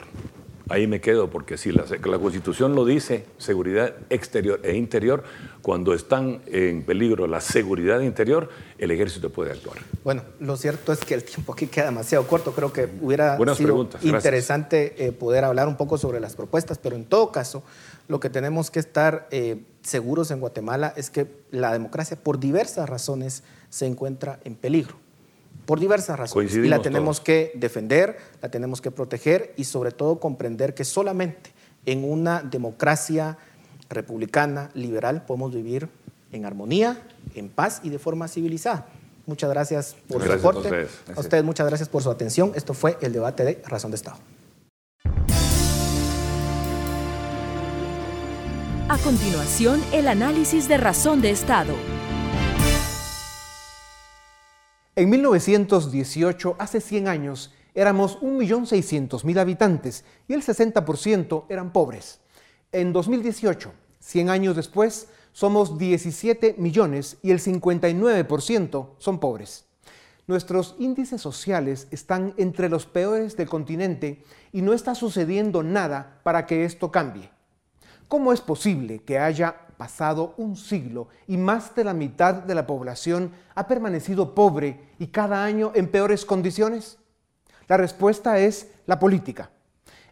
Ahí 0.72 0.88
me 0.88 1.02
quedo 1.02 1.30
porque 1.30 1.58
si 1.58 1.72
la, 1.74 1.84
la, 2.06 2.18
Constitución 2.18 2.76
lo 2.76 2.86
dice, 2.86 3.26
seguridad 3.38 3.94
exterior 4.10 4.62
e 4.64 4.78
interior, 4.78 5.24
cuando 5.62 5.94
están 5.94 6.42
en 6.46 6.84
peligro 6.84 7.28
la 7.28 7.42
seguridad 7.42 8.00
interior, 8.00 8.50
el 8.78 8.90
ejército 8.92 9.30
puede 9.30 9.52
actuar. 9.52 9.80
Bueno, 10.06 10.24
lo 10.40 10.56
cierto 10.56 10.94
es 10.94 11.00
que 11.00 11.14
el 11.14 11.26
tiempo 11.26 11.52
aquí 11.52 11.68
queda 11.68 11.86
demasiado 11.86 12.26
corto. 12.26 12.54
Creo 12.54 12.72
que 12.72 12.88
hubiera 13.02 13.38
sido 13.54 13.90
interesante 14.02 15.06
eh, 15.06 15.12
poder 15.12 15.44
hablar 15.44 15.68
un 15.68 15.76
poco 15.76 15.98
sobre 15.98 16.22
las 16.22 16.38
propuestas, 16.38 16.78
pero 16.78 16.96
en 16.96 17.04
todo 17.04 17.34
caso, 17.34 17.64
lo 18.08 18.22
que 18.22 18.30
tenemos 18.30 18.72
que 18.72 18.80
estar 18.80 19.28
eh, 19.32 19.64
seguros 19.82 20.32
en 20.32 20.40
Guatemala 20.40 20.94
es 20.96 21.10
que 21.10 21.28
la 21.52 21.74
democracia, 21.74 22.16
por 22.16 22.40
diversas 22.40 22.88
razones, 22.88 23.44
se 23.70 23.88
encuentra 23.88 24.40
en 24.46 24.56
peligro 24.56 24.96
por 25.66 25.80
diversas 25.80 26.20
razones. 26.20 26.56
Y 26.56 26.68
la 26.68 26.82
tenemos 26.82 27.20
que 27.20 27.52
defender, 27.56 28.18
la 28.42 28.50
tenemos 28.50 28.82
que 28.82 28.92
proteger 28.92 29.54
y 29.58 29.64
sobre 29.64 29.92
todo 29.92 30.20
comprender 30.20 30.74
que 30.74 30.84
solamente 30.84 31.52
en 31.86 32.10
una 32.10 32.42
democracia 32.42 33.38
republicana, 33.90 34.70
liberal, 34.74 35.26
podemos 35.26 35.54
vivir 35.54 35.90
en 36.32 36.46
armonía, 36.46 37.02
en 37.36 37.50
paz 37.50 37.82
y 37.84 37.90
de 37.90 38.00
forma 38.00 38.28
civilizada. 38.28 38.88
Muchas 39.26 39.50
gracias 39.50 39.96
por 40.08 40.24
su 40.24 40.32
aporte. 40.32 40.60
A 40.60 40.62
ustedes. 40.62 40.90
a 41.16 41.20
ustedes 41.20 41.44
muchas 41.44 41.68
gracias 41.68 41.90
por 41.90 42.02
su 42.02 42.10
atención. 42.10 42.52
Esto 42.56 42.74
fue 42.74 42.98
el 43.02 43.14
debate 43.14 43.44
de 43.44 43.62
Razón 43.68 43.92
de 43.92 43.96
Estado. 43.96 44.18
A 48.90 48.98
continuación, 48.98 49.82
el 49.94 50.08
análisis 50.10 50.68
de 50.68 50.78
Razón 50.78 51.22
de 51.22 51.32
Estado. 51.32 51.74
En 55.02 55.10
1918, 55.10 56.58
hace 56.60 56.80
100 56.80 57.08
años, 57.08 57.52
éramos 57.74 58.20
1.600.000 58.20 59.40
habitantes 59.40 60.06
y 60.28 60.34
el 60.34 60.44
60% 60.44 61.46
eran 61.50 61.74
pobres. 61.74 62.20
En 62.72 62.94
2018, 62.94 63.74
100 64.00 64.30
años 64.30 64.56
después, 64.56 65.08
somos 65.32 65.80
17 65.80 66.54
millones 66.60 67.18
y 67.24 67.32
el 67.32 67.40
59% 67.40 68.90
son 69.00 69.20
pobres. 69.20 69.66
Nuestros 70.28 70.76
índices 70.78 71.20
sociales 71.20 71.88
están 71.90 72.36
entre 72.38 72.70
los 72.70 72.86
peores 72.86 73.36
del 73.36 73.50
continente 73.50 74.24
y 74.52 74.62
no 74.62 74.72
está 74.72 74.94
sucediendo 74.94 75.64
nada 75.64 76.20
para 76.22 76.46
que 76.46 76.64
esto 76.64 76.92
cambie. 76.92 77.32
¿Cómo 78.08 78.34
es 78.34 78.42
posible 78.42 79.00
que 79.00 79.18
haya 79.18 79.66
pasado 79.82 80.36
un 80.38 80.56
siglo 80.56 81.08
y 81.26 81.38
más 81.38 81.74
de 81.74 81.84
la 81.84 81.96
mitad 81.96 82.36
de 82.36 82.54
la 82.54 82.68
población 82.68 83.32
ha 83.56 83.68
permanecido 83.68 84.36
pobre 84.36 84.80
y 85.00 85.08
cada 85.08 85.44
año 85.44 85.72
en 85.74 85.88
peores 85.88 86.24
condiciones? 86.24 87.00
La 87.68 87.78
respuesta 87.78 88.38
es 88.38 88.68
la 88.86 89.00
política. 89.00 89.50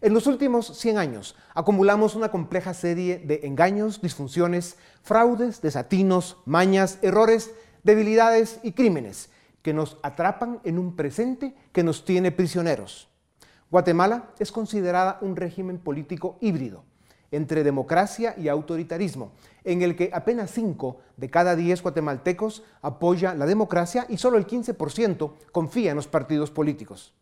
En 0.02 0.16
los 0.16 0.26
últimos 0.26 0.76
100 0.76 0.98
años 0.98 1.36
acumulamos 1.54 2.16
una 2.16 2.32
compleja 2.32 2.74
serie 2.74 3.20
de 3.20 3.42
engaños, 3.44 4.02
disfunciones, 4.02 4.76
fraudes, 5.04 5.62
desatinos, 5.62 6.38
mañas, 6.46 6.98
errores, 7.04 7.52
debilidades 7.84 8.60
y 8.64 8.72
crímenes 8.72 9.30
que 9.62 9.76
nos 9.76 9.98
atrapan 10.02 10.62
en 10.64 10.80
un 10.80 10.96
presente 10.96 11.54
que 11.72 11.84
nos 11.84 12.06
tiene 12.06 12.32
prisioneros. 12.32 13.08
Guatemala 13.70 14.32
es 14.40 14.52
considerada 14.52 15.20
un 15.22 15.36
régimen 15.36 15.78
político 15.78 16.40
híbrido 16.42 16.86
entre 17.32 17.64
democracia 17.64 18.34
y 18.38 18.48
autoritarismo, 18.48 19.32
en 19.64 19.82
el 19.82 19.96
que 19.96 20.10
apenas 20.14 20.52
5 20.52 20.98
de 21.18 21.30
cada 21.30 21.56
10 21.56 21.82
guatemaltecos 21.82 22.64
apoya 22.82 23.34
la 23.34 23.46
democracia 23.46 24.06
y 24.10 24.18
solo 24.18 24.38
el 24.38 24.48
15% 24.48 25.34
confía 25.52 25.92
en 25.92 25.98
los 25.98 26.08
partidos 26.08 26.52
políticos. 26.52 27.14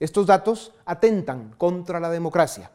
Estos 0.00 0.26
datos 0.26 0.72
atentan 0.84 1.54
contra 1.56 2.00
la 2.00 2.10
democracia. 2.10 2.70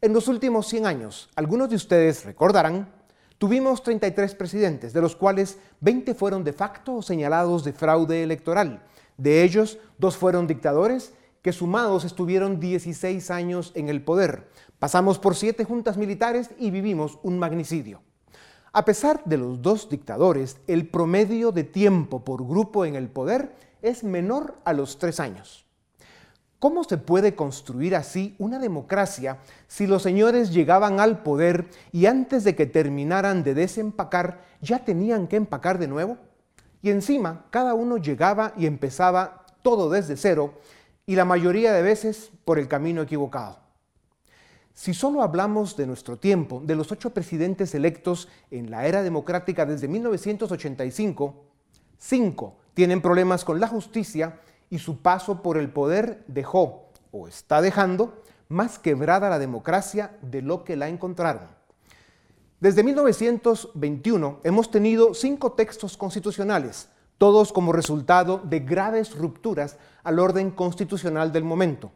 En 0.00 0.12
los 0.12 0.28
últimos 0.28 0.66
100 0.66 0.86
años, 0.86 1.30
algunos 1.36 1.70
de 1.70 1.76
ustedes 1.76 2.24
recordarán, 2.24 2.90
tuvimos 3.38 3.82
33 3.82 4.34
presidentes, 4.34 4.92
de 4.92 5.00
los 5.00 5.14
cuales 5.14 5.58
20 5.80 6.14
fueron 6.14 6.42
de 6.42 6.52
facto 6.52 7.02
señalados 7.02 7.64
de 7.64 7.72
fraude 7.72 8.22
electoral. 8.22 8.82
De 9.16 9.42
ellos, 9.42 9.78
dos 9.98 10.16
fueron 10.16 10.46
dictadores 10.46 11.12
que 11.42 11.52
sumados 11.52 12.04
estuvieron 12.04 12.60
16 12.60 13.30
años 13.30 13.72
en 13.74 13.88
el 13.88 14.02
poder. 14.02 14.48
Pasamos 14.78 15.18
por 15.18 15.36
siete 15.36 15.64
juntas 15.64 15.96
militares 15.96 16.50
y 16.58 16.70
vivimos 16.70 17.18
un 17.22 17.38
magnicidio. 17.38 18.02
A 18.72 18.84
pesar 18.84 19.22
de 19.24 19.36
los 19.36 19.62
dos 19.62 19.88
dictadores, 19.88 20.58
el 20.68 20.88
promedio 20.88 21.50
de 21.50 21.64
tiempo 21.64 22.24
por 22.24 22.46
grupo 22.46 22.84
en 22.84 22.94
el 22.94 23.08
poder 23.08 23.52
es 23.82 24.04
menor 24.04 24.58
a 24.64 24.72
los 24.72 24.98
tres 24.98 25.18
años. 25.18 25.66
¿Cómo 26.60 26.84
se 26.84 26.96
puede 26.96 27.34
construir 27.34 27.96
así 27.96 28.36
una 28.38 28.60
democracia 28.60 29.38
si 29.66 29.88
los 29.88 30.02
señores 30.02 30.52
llegaban 30.52 31.00
al 31.00 31.22
poder 31.22 31.68
y 31.90 32.06
antes 32.06 32.44
de 32.44 32.54
que 32.54 32.66
terminaran 32.66 33.42
de 33.42 33.54
desempacar 33.54 34.44
ya 34.60 34.84
tenían 34.84 35.26
que 35.26 35.36
empacar 35.36 35.78
de 35.78 35.88
nuevo? 35.88 36.18
Y 36.80 36.90
encima 36.90 37.46
cada 37.50 37.74
uno 37.74 37.96
llegaba 37.96 38.52
y 38.56 38.66
empezaba 38.66 39.46
todo 39.62 39.90
desde 39.90 40.16
cero 40.16 40.54
y 41.06 41.16
la 41.16 41.24
mayoría 41.24 41.72
de 41.72 41.82
veces 41.82 42.30
por 42.44 42.58
el 42.58 42.68
camino 42.68 43.02
equivocado. 43.02 43.58
Si 44.80 44.94
solo 44.94 45.22
hablamos 45.22 45.76
de 45.76 45.86
nuestro 45.86 46.16
tiempo, 46.16 46.62
de 46.64 46.74
los 46.74 46.90
ocho 46.90 47.10
presidentes 47.10 47.74
electos 47.74 48.28
en 48.50 48.70
la 48.70 48.86
era 48.86 49.02
democrática 49.02 49.66
desde 49.66 49.88
1985, 49.88 51.34
cinco 51.98 52.56
tienen 52.72 53.02
problemas 53.02 53.44
con 53.44 53.60
la 53.60 53.68
justicia 53.68 54.40
y 54.70 54.78
su 54.78 55.02
paso 55.02 55.42
por 55.42 55.58
el 55.58 55.68
poder 55.68 56.24
dejó 56.28 56.88
o 57.12 57.28
está 57.28 57.60
dejando 57.60 58.22
más 58.48 58.78
quebrada 58.78 59.28
la 59.28 59.38
democracia 59.38 60.16
de 60.22 60.40
lo 60.40 60.64
que 60.64 60.76
la 60.76 60.88
encontraron. 60.88 61.42
Desde 62.58 62.82
1921 62.82 64.40
hemos 64.44 64.70
tenido 64.70 65.12
cinco 65.12 65.52
textos 65.52 65.98
constitucionales, 65.98 66.88
todos 67.18 67.52
como 67.52 67.74
resultado 67.74 68.38
de 68.38 68.60
graves 68.60 69.14
rupturas 69.14 69.76
al 70.04 70.18
orden 70.18 70.50
constitucional 70.50 71.32
del 71.32 71.44
momento. 71.44 71.92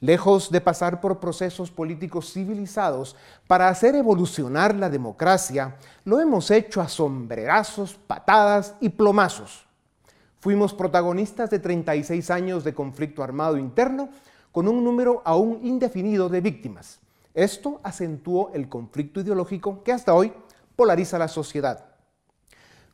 Lejos 0.00 0.50
de 0.52 0.60
pasar 0.60 1.00
por 1.00 1.18
procesos 1.18 1.72
políticos 1.72 2.32
civilizados 2.32 3.16
para 3.48 3.68
hacer 3.68 3.96
evolucionar 3.96 4.74
la 4.76 4.88
democracia, 4.88 5.76
lo 6.04 6.20
hemos 6.20 6.52
hecho 6.52 6.80
a 6.80 6.88
sombrerazos, 6.88 7.94
patadas 8.06 8.76
y 8.80 8.90
plomazos. 8.90 9.66
Fuimos 10.38 10.72
protagonistas 10.72 11.50
de 11.50 11.58
36 11.58 12.30
años 12.30 12.62
de 12.62 12.74
conflicto 12.74 13.24
armado 13.24 13.58
interno 13.58 14.08
con 14.52 14.68
un 14.68 14.84
número 14.84 15.20
aún 15.24 15.60
indefinido 15.64 16.28
de 16.28 16.40
víctimas. 16.40 17.00
Esto 17.34 17.80
acentuó 17.82 18.52
el 18.54 18.68
conflicto 18.68 19.20
ideológico 19.20 19.82
que 19.82 19.92
hasta 19.92 20.14
hoy 20.14 20.32
polariza 20.76 21.18
la 21.18 21.26
sociedad. 21.26 21.86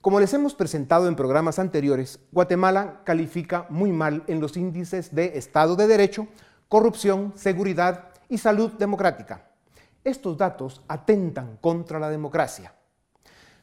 Como 0.00 0.20
les 0.20 0.34
hemos 0.34 0.54
presentado 0.54 1.08
en 1.08 1.16
programas 1.16 1.58
anteriores, 1.58 2.18
Guatemala 2.30 3.00
califica 3.04 3.66
muy 3.70 3.90
mal 3.90 4.22
en 4.26 4.38
los 4.38 4.56
índices 4.58 5.14
de 5.14 5.38
Estado 5.38 5.76
de 5.76 5.86
Derecho, 5.86 6.28
corrupción, 6.68 7.32
seguridad 7.36 8.08
y 8.28 8.38
salud 8.38 8.72
democrática. 8.72 9.50
Estos 10.02 10.36
datos 10.36 10.82
atentan 10.88 11.58
contra 11.60 11.98
la 11.98 12.10
democracia. 12.10 12.74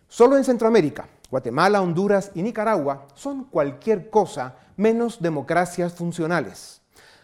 Solo 0.08 0.38
en 0.38 0.44
Centroamérica, 0.44 1.08
Guatemala, 1.30 1.82
Honduras 1.82 2.32
y 2.36 2.42
Nicaragua 2.42 3.08
son 3.14 3.46
cualquier 3.46 4.10
cosa 4.10 4.56
menos 4.76 5.22
democracias 5.22 5.94
funcionales. 5.94 6.82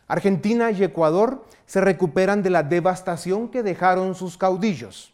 Argentina 0.07 0.71
y 0.71 0.83
Ecuador 0.83 1.45
se 1.65 1.81
recuperan 1.81 2.41
de 2.41 2.49
la 2.49 2.63
devastación 2.63 3.49
que 3.49 3.63
dejaron 3.63 4.15
sus 4.15 4.37
caudillos. 4.37 5.13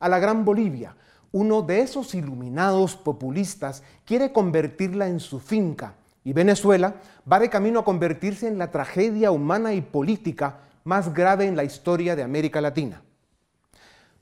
A 0.00 0.08
la 0.08 0.18
Gran 0.18 0.44
Bolivia, 0.44 0.96
uno 1.32 1.60
de 1.62 1.80
esos 1.80 2.14
iluminados 2.14 2.96
populistas 2.96 3.82
quiere 4.04 4.32
convertirla 4.32 5.08
en 5.08 5.20
su 5.20 5.40
finca 5.40 5.96
y 6.24 6.32
Venezuela 6.32 6.96
va 7.30 7.38
de 7.38 7.50
camino 7.50 7.80
a 7.80 7.84
convertirse 7.84 8.48
en 8.48 8.58
la 8.58 8.70
tragedia 8.70 9.30
humana 9.30 9.74
y 9.74 9.82
política 9.82 10.60
más 10.82 11.12
grave 11.12 11.46
en 11.46 11.56
la 11.56 11.64
historia 11.64 12.16
de 12.16 12.22
América 12.22 12.60
Latina. 12.60 13.02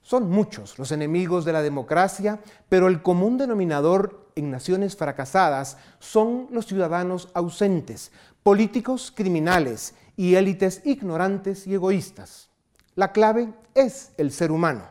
Son 0.02 0.28
muchos 0.28 0.78
los 0.78 0.90
enemigos 0.90 1.44
de 1.44 1.52
la 1.52 1.62
democracia, 1.62 2.40
pero 2.68 2.88
el 2.88 3.02
común 3.02 3.38
denominador 3.38 4.30
en 4.34 4.50
naciones 4.50 4.96
fracasadas 4.96 5.76
son 6.00 6.48
los 6.50 6.66
ciudadanos 6.66 7.28
ausentes, 7.34 8.10
políticos 8.42 9.12
criminales 9.14 9.94
y 10.16 10.34
élites 10.34 10.82
ignorantes 10.84 11.68
y 11.68 11.74
egoístas. 11.74 12.48
La 12.96 13.12
clave 13.12 13.52
es 13.74 14.12
el 14.18 14.32
ser 14.32 14.50
humano. 14.50 14.82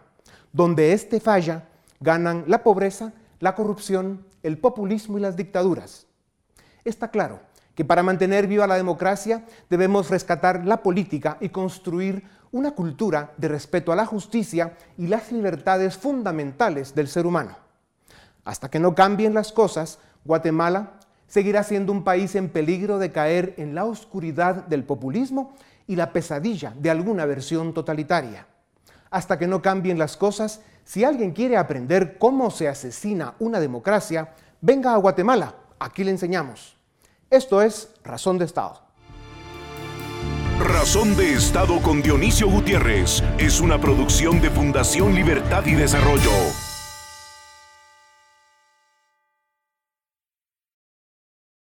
Donde 0.54 0.94
éste 0.94 1.20
falla, 1.20 1.68
ganan 2.00 2.46
la 2.48 2.64
pobreza, 2.64 3.14
la 3.40 3.54
corrupción, 3.54 4.26
el 4.44 4.58
populismo 4.58 5.18
y 5.18 5.22
las 5.22 5.36
dictaduras. 5.36 6.08
Está 6.84 7.10
claro 7.10 7.40
que 7.76 7.86
para 7.86 8.04
mantener 8.04 8.48
viva 8.48 8.68
la 8.68 8.76
democracia 8.76 9.46
debemos 9.70 10.10
rescatar 10.10 10.66
la 10.66 10.84
política 10.84 11.38
y 11.40 11.50
construir 11.50 12.24
una 12.52 12.72
cultura 12.72 13.34
de 13.38 13.48
respeto 13.48 13.92
a 13.92 13.96
la 13.96 14.06
justicia 14.06 14.74
y 14.98 15.08
las 15.08 15.32
libertades 15.32 15.98
fundamentales 15.98 16.94
del 16.94 17.08
ser 17.08 17.26
humano. 17.26 17.56
Hasta 18.44 18.70
que 18.70 18.80
no 18.80 18.94
cambien 18.96 19.34
las 19.34 19.52
cosas, 19.52 20.00
Guatemala 20.26 20.94
seguirá 21.28 21.64
siendo 21.64 21.94
un 21.94 22.04
país 22.04 22.36
en 22.36 22.50
peligro 22.50 23.00
de 23.00 23.12
caer 23.12 23.54
en 23.58 23.74
la 23.74 23.86
oscuridad 23.86 24.66
del 24.68 24.84
populismo 24.84 25.54
y 25.88 25.96
la 25.96 26.12
pesadilla 26.12 26.74
de 26.78 26.90
alguna 26.90 27.26
versión 27.26 27.74
totalitaria. 27.74 28.48
Hasta 29.10 29.38
que 29.38 29.48
no 29.48 29.62
cambien 29.62 29.98
las 29.98 30.18
cosas, 30.18 30.62
si 30.84 31.04
alguien 31.04 31.32
quiere 31.32 31.58
aprender 31.58 32.18
cómo 32.18 32.52
se 32.52 32.68
asesina 32.68 33.36
una 33.40 33.60
democracia, 33.60 34.34
venga 34.60 34.94
a 34.94 34.98
Guatemala, 34.98 35.56
aquí 35.82 36.04
le 36.04 36.12
enseñamos. 36.12 36.78
Esto 37.30 37.62
es 37.62 37.90
Razón 38.04 38.38
de 38.38 38.46
Estado. 38.46 38.82
Razón 40.60 41.16
de 41.16 41.34
Estado 41.34 41.82
con 41.82 42.02
Dionisio 42.02 42.48
Gutiérrez 42.48 43.24
es 43.40 43.60
una 43.62 43.82
producción 43.82 44.42
de 44.42 44.52
Fundación 44.52 45.16
Libertad 45.16 45.66
y 45.66 45.74
Desarrollo. 45.74 46.32